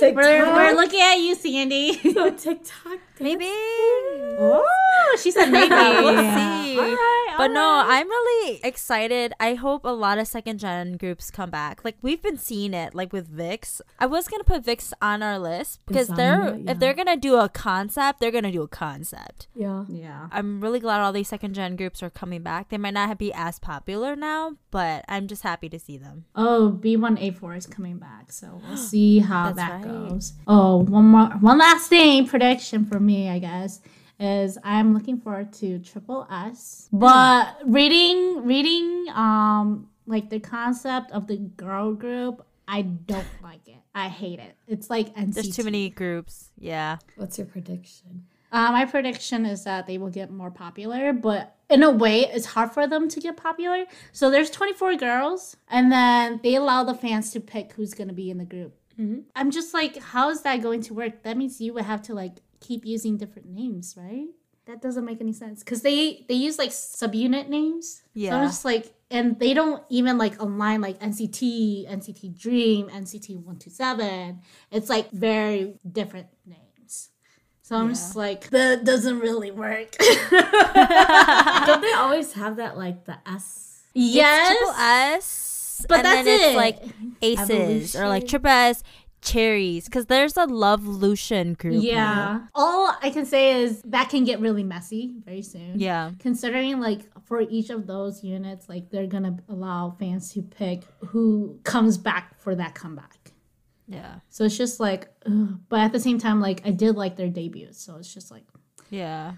we're, 0.00 0.46
we're 0.54 0.74
looking 0.74 1.00
at 1.00 1.16
you, 1.16 1.34
Sandy. 1.34 1.92
So 2.12 2.30
TikTok. 2.30 2.98
Maybe. 3.20 3.44
oh, 3.48 5.18
she 5.22 5.30
said 5.30 5.50
maybe. 5.50 5.74
We'll 5.74 6.16
see. 6.16 6.78
All 6.78 6.84
right, 6.84 7.25
But 7.38 7.48
no, 7.48 7.60
right. 7.60 8.00
I'm 8.00 8.08
really 8.08 8.60
excited. 8.62 9.32
I 9.40 9.54
hope 9.54 9.84
a 9.84 9.90
lot 9.90 10.18
of 10.18 10.26
second 10.26 10.58
gen 10.58 10.96
groups 10.96 11.30
come 11.30 11.50
back. 11.50 11.84
Like 11.84 11.96
we've 12.02 12.22
been 12.22 12.38
seeing 12.38 12.74
it, 12.74 12.94
like 12.94 13.12
with 13.12 13.34
VIXX. 13.34 13.80
I 13.98 14.06
was 14.06 14.28
gonna 14.28 14.44
put 14.44 14.64
VIXX 14.64 14.92
on 15.00 15.22
our 15.22 15.38
list 15.38 15.80
because 15.86 16.08
they're 16.08 16.56
yeah. 16.56 16.72
if 16.72 16.78
they're 16.78 16.94
gonna 16.94 17.16
do 17.16 17.36
a 17.36 17.48
concept, 17.48 18.20
they're 18.20 18.30
gonna 18.30 18.52
do 18.52 18.62
a 18.62 18.68
concept. 18.68 19.48
Yeah. 19.54 19.84
Yeah. 19.88 20.28
I'm 20.32 20.60
really 20.60 20.80
glad 20.80 21.00
all 21.00 21.12
these 21.12 21.28
second 21.28 21.54
gen 21.54 21.76
groups 21.76 22.02
are 22.02 22.10
coming 22.10 22.42
back. 22.42 22.68
They 22.68 22.78
might 22.78 22.94
not 22.94 23.18
be 23.18 23.32
as 23.32 23.58
popular 23.58 24.16
now, 24.16 24.56
but 24.70 25.04
I'm 25.08 25.26
just 25.26 25.42
happy 25.42 25.68
to 25.68 25.78
see 25.78 25.96
them. 25.96 26.24
Oh, 26.34 26.78
B1A4 26.80 27.56
is 27.56 27.66
coming 27.66 27.98
back, 27.98 28.32
so 28.32 28.60
we'll 28.66 28.76
see 28.76 29.18
how 29.20 29.52
that 29.52 29.72
right. 29.72 29.84
goes. 29.84 30.34
Oh, 30.46 30.78
one 30.78 31.06
more, 31.06 31.28
one 31.40 31.58
last 31.58 31.88
thing, 31.88 32.26
prediction 32.26 32.84
for 32.84 33.00
me, 33.00 33.28
I 33.28 33.38
guess, 33.38 33.80
is 34.18 34.58
I'm 34.64 34.94
looking 34.94 35.18
forward 35.18 35.52
to 35.54 35.78
Triple 35.78 36.26
S. 36.30 36.88
But 36.92 37.58
reading, 37.64 38.46
reading, 38.46 39.06
um, 39.14 39.88
like 40.06 40.30
the 40.30 40.40
concept 40.40 41.10
of 41.12 41.26
the 41.26 41.36
girl 41.36 41.92
group, 41.92 42.46
I 42.66 42.82
don't 42.82 43.26
like 43.42 43.66
it. 43.66 43.76
I 43.94 44.08
hate 44.08 44.38
it. 44.38 44.56
It's 44.68 44.90
like 44.90 45.14
NCT. 45.14 45.34
There's 45.34 45.56
too 45.56 45.64
many 45.64 45.88
groups. 45.90 46.50
Yeah. 46.58 46.98
What's 47.16 47.38
your 47.38 47.46
prediction? 47.46 48.26
Uh, 48.52 48.70
my 48.70 48.84
prediction 48.84 49.44
is 49.44 49.64
that 49.64 49.86
they 49.86 49.98
will 49.98 50.10
get 50.10 50.30
more 50.30 50.50
popular, 50.50 51.12
but 51.12 51.56
in 51.68 51.82
a 51.82 51.90
way, 51.90 52.20
it's 52.20 52.46
hard 52.46 52.70
for 52.72 52.86
them 52.86 53.08
to 53.08 53.20
get 53.20 53.36
popular. 53.36 53.84
So 54.12 54.30
there's 54.30 54.50
24 54.50 54.96
girls, 54.96 55.56
and 55.68 55.90
then 55.90 56.40
they 56.42 56.54
allow 56.54 56.84
the 56.84 56.94
fans 56.94 57.32
to 57.32 57.40
pick 57.40 57.72
who's 57.72 57.92
gonna 57.92 58.12
be 58.12 58.30
in 58.30 58.38
the 58.38 58.44
group. 58.44 58.74
I'm 59.34 59.50
just 59.50 59.74
like, 59.74 59.98
how 59.98 60.30
is 60.30 60.40
that 60.42 60.62
going 60.62 60.80
to 60.82 60.94
work? 60.94 61.22
That 61.22 61.36
means 61.36 61.60
you 61.60 61.74
would 61.74 61.84
have 61.84 62.00
to 62.02 62.14
like 62.14 62.36
keep 62.66 62.84
using 62.84 63.16
different 63.16 63.48
names, 63.48 63.94
right? 63.96 64.28
That 64.66 64.82
doesn't 64.82 65.04
make 65.04 65.20
any 65.20 65.32
sense 65.32 65.62
because 65.62 65.82
they 65.82 66.24
they 66.28 66.34
use 66.34 66.58
like 66.58 66.70
subunit 66.70 67.48
names. 67.48 68.02
So 68.02 68.02
Yeah. 68.14 68.36
I'm 68.36 68.46
just 68.48 68.64
like, 68.64 68.92
and 69.10 69.38
they 69.38 69.54
don't 69.54 69.82
even 69.98 70.18
like 70.18 70.34
align 70.40 70.80
like 70.80 70.98
NCT, 70.98 71.86
NCT 71.96 72.36
Dream, 72.44 72.88
NCT 72.88 73.28
One 73.44 73.58
Two 73.62 73.70
Seven. 73.70 74.40
It's 74.72 74.90
like 74.90 75.06
very 75.12 75.78
different 75.98 76.26
names. 76.44 77.10
So 77.62 77.74
I'm 77.76 77.88
just 77.90 78.14
like, 78.16 78.50
that 78.50 78.84
doesn't 78.84 79.18
really 79.20 79.50
work. 79.50 79.96
Don't 81.66 81.80
they 81.82 81.92
always 81.94 82.32
have 82.34 82.56
that 82.56 82.76
like 82.78 83.04
the 83.04 83.16
S? 83.26 83.82
yes, 83.94 84.56
Triple 84.56 84.74
S. 84.74 85.86
But 85.88 85.98
and 85.98 86.04
that's 86.06 86.24
then 86.24 86.40
it's 86.40 86.54
it. 86.54 86.56
like 86.56 86.78
aces 87.22 87.96
or 87.96 88.08
like 88.08 88.22
Evolution. 88.24 88.28
triple 88.28 88.50
S 88.50 88.82
cherries. 89.26 89.84
Because 89.86 90.06
there's 90.06 90.36
a 90.36 90.46
LOVElution 90.46 91.58
group. 91.58 91.74
now. 91.74 91.80
yeah. 91.82 92.40
All 92.54 92.94
I 93.02 93.10
can 93.10 93.26
say 93.26 93.60
is 93.62 93.82
that 93.82 94.08
can 94.08 94.24
get 94.24 94.40
really 94.40 94.62
messy 94.64 95.14
very 95.24 95.42
soon. 95.42 95.78
Yeah. 95.78 96.12
considering 96.18 96.80
like 96.80 97.00
for 97.26 97.40
each 97.40 97.70
of 97.70 97.86
those 97.86 98.22
units 98.22 98.68
like 98.68 98.90
they're 98.90 99.06
gonna 99.08 99.36
allow 99.48 99.96
fans 99.98 100.32
to 100.34 100.42
pick 100.42 100.84
who 101.08 101.58
comes 101.64 101.98
back 101.98 102.40
for 102.40 102.54
that 102.54 102.74
comeback 102.76 103.32
Yeah. 103.88 104.16
so 104.30 104.44
it's 104.44 104.56
just 104.56 104.78
like 104.78 105.08
ugh. 105.26 105.58
but 105.68 105.80
at 105.80 105.92
the 105.92 105.98
same 105.98 106.18
time 106.18 106.40
like 106.40 106.62
i 106.64 106.70
did 106.70 106.94
like 106.96 107.16
their 107.16 107.28
debuts 107.28 107.78
so 107.84 107.96
it's 107.96 108.12
just 108.14 108.30
like 108.30 108.44
Yeah. 108.90 109.32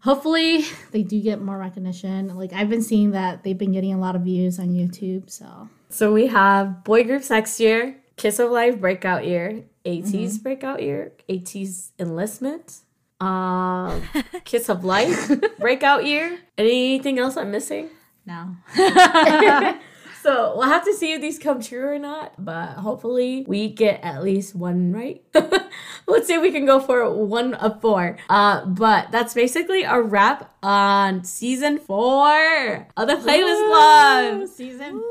hopefully 0.00 0.64
they 0.92 1.02
do 1.02 1.20
get 1.22 1.40
more 1.40 1.56
recognition 1.58 2.28
like 2.36 2.52
i've 2.52 2.68
been 2.68 2.82
seeing 2.82 3.12
that 3.12 3.42
they've 3.42 3.56
been 3.58 3.72
getting 3.72 3.94
a 3.94 3.98
lot 3.98 4.16
of 4.16 4.22
views 4.22 4.58
on 4.58 4.68
youtube 4.68 5.30
so 5.30 5.68
So 5.88 6.12
we 6.12 6.26
have 6.28 6.84
boy 6.84 7.04
groups 7.04 7.30
next 7.30 7.58
year, 7.58 7.96
Kiss 8.20 8.38
of 8.38 8.50
Life 8.50 8.78
breakout 8.78 9.24
year, 9.24 9.64
ATEEZ 9.86 10.42
breakout 10.42 10.82
year, 10.82 11.12
ATEEZ 11.30 11.92
enlistment, 11.98 12.80
um, 13.18 14.02
Kiss 14.44 14.68
of 14.68 14.84
Life 14.84 15.30
breakout 15.58 16.04
year. 16.04 16.38
Anything 16.58 17.18
else 17.18 17.38
I'm 17.38 17.50
missing? 17.50 17.88
now 18.26 18.54
So 20.22 20.54
we'll 20.56 20.68
have 20.68 20.84
to 20.84 20.94
see 20.94 21.12
if 21.12 21.20
these 21.22 21.38
come 21.38 21.62
true 21.62 21.86
or 21.86 21.98
not, 21.98 22.34
but 22.38 22.72
hopefully 22.72 23.44
we 23.48 23.68
get 23.68 24.00
at 24.02 24.22
least 24.22 24.54
one 24.54 24.92
right. 24.92 25.22
Let's 26.06 26.26
see 26.26 26.34
if 26.34 26.42
we 26.42 26.52
can 26.52 26.66
go 26.66 26.78
for 26.78 27.10
one 27.10 27.54
of 27.54 27.80
four. 27.80 28.18
Uh, 28.28 28.66
but 28.66 29.10
that's 29.12 29.32
basically 29.32 29.82
a 29.84 30.00
wrap 30.00 30.52
on 30.62 31.24
season 31.24 31.78
four 31.78 32.86
of 32.96 33.08
the 33.08 33.14
Playlist 33.14 33.66
Club. 33.68 34.48
season 34.48 35.02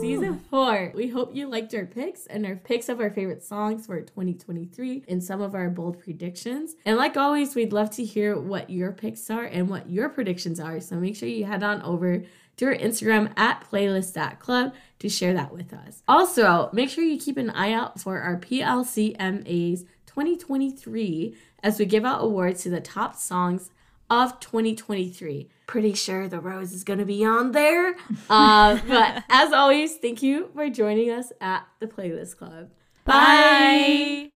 Season 0.00 0.40
four. 0.50 0.92
We 0.94 1.08
hope 1.08 1.34
you 1.34 1.48
liked 1.48 1.74
our 1.74 1.84
picks 1.84 2.26
and 2.26 2.46
our 2.46 2.56
picks 2.56 2.88
of 2.88 3.00
our 3.00 3.10
favorite 3.10 3.42
songs 3.42 3.86
for 3.86 4.00
2023 4.00 5.04
and 5.08 5.22
some 5.22 5.42
of 5.42 5.54
our 5.54 5.68
bold 5.68 6.02
predictions. 6.02 6.76
And 6.86 6.96
like 6.96 7.16
always, 7.16 7.54
we'd 7.54 7.72
love 7.72 7.90
to 7.92 8.04
hear 8.04 8.38
what 8.38 8.70
your 8.70 8.92
picks 8.92 9.28
are 9.30 9.44
and 9.44 9.68
what 9.68 9.90
your 9.90 10.08
predictions 10.08 10.58
are. 10.58 10.80
So 10.80 10.96
make 10.96 11.16
sure 11.16 11.28
you 11.28 11.44
head 11.44 11.62
on 11.62 11.82
over 11.82 12.22
to 12.56 12.66
our 12.66 12.74
Instagram 12.74 13.32
at 13.36 13.64
playlist.club 13.70 14.74
to 14.98 15.08
share 15.08 15.34
that 15.34 15.52
with 15.52 15.72
us. 15.72 16.02
Also, 16.08 16.70
make 16.72 16.90
sure 16.90 17.04
you 17.04 17.18
keep 17.18 17.36
an 17.36 17.50
eye 17.50 17.72
out 17.72 18.00
for 18.00 18.20
our 18.20 18.36
PLCMAs 18.36 19.86
2023 20.06 21.36
as 21.62 21.78
we 21.78 21.86
give 21.86 22.04
out 22.04 22.22
awards 22.22 22.62
to 22.62 22.70
the 22.70 22.80
top 22.80 23.16
songs 23.16 23.70
of 24.10 24.38
2023. 24.40 25.48
Pretty 25.66 25.94
sure 25.94 26.28
the 26.28 26.40
rose 26.40 26.72
is 26.72 26.84
going 26.84 26.98
to 26.98 27.04
be 27.04 27.24
on 27.24 27.52
there. 27.52 27.96
Uh, 28.30 28.78
but 28.88 29.22
as 29.28 29.52
always, 29.52 29.96
thank 29.96 30.22
you 30.22 30.50
for 30.54 30.68
joining 30.70 31.10
us 31.10 31.30
at 31.40 31.66
the 31.78 31.86
Playlist 31.86 32.36
Club. 32.36 32.70
Bye. 33.04 34.30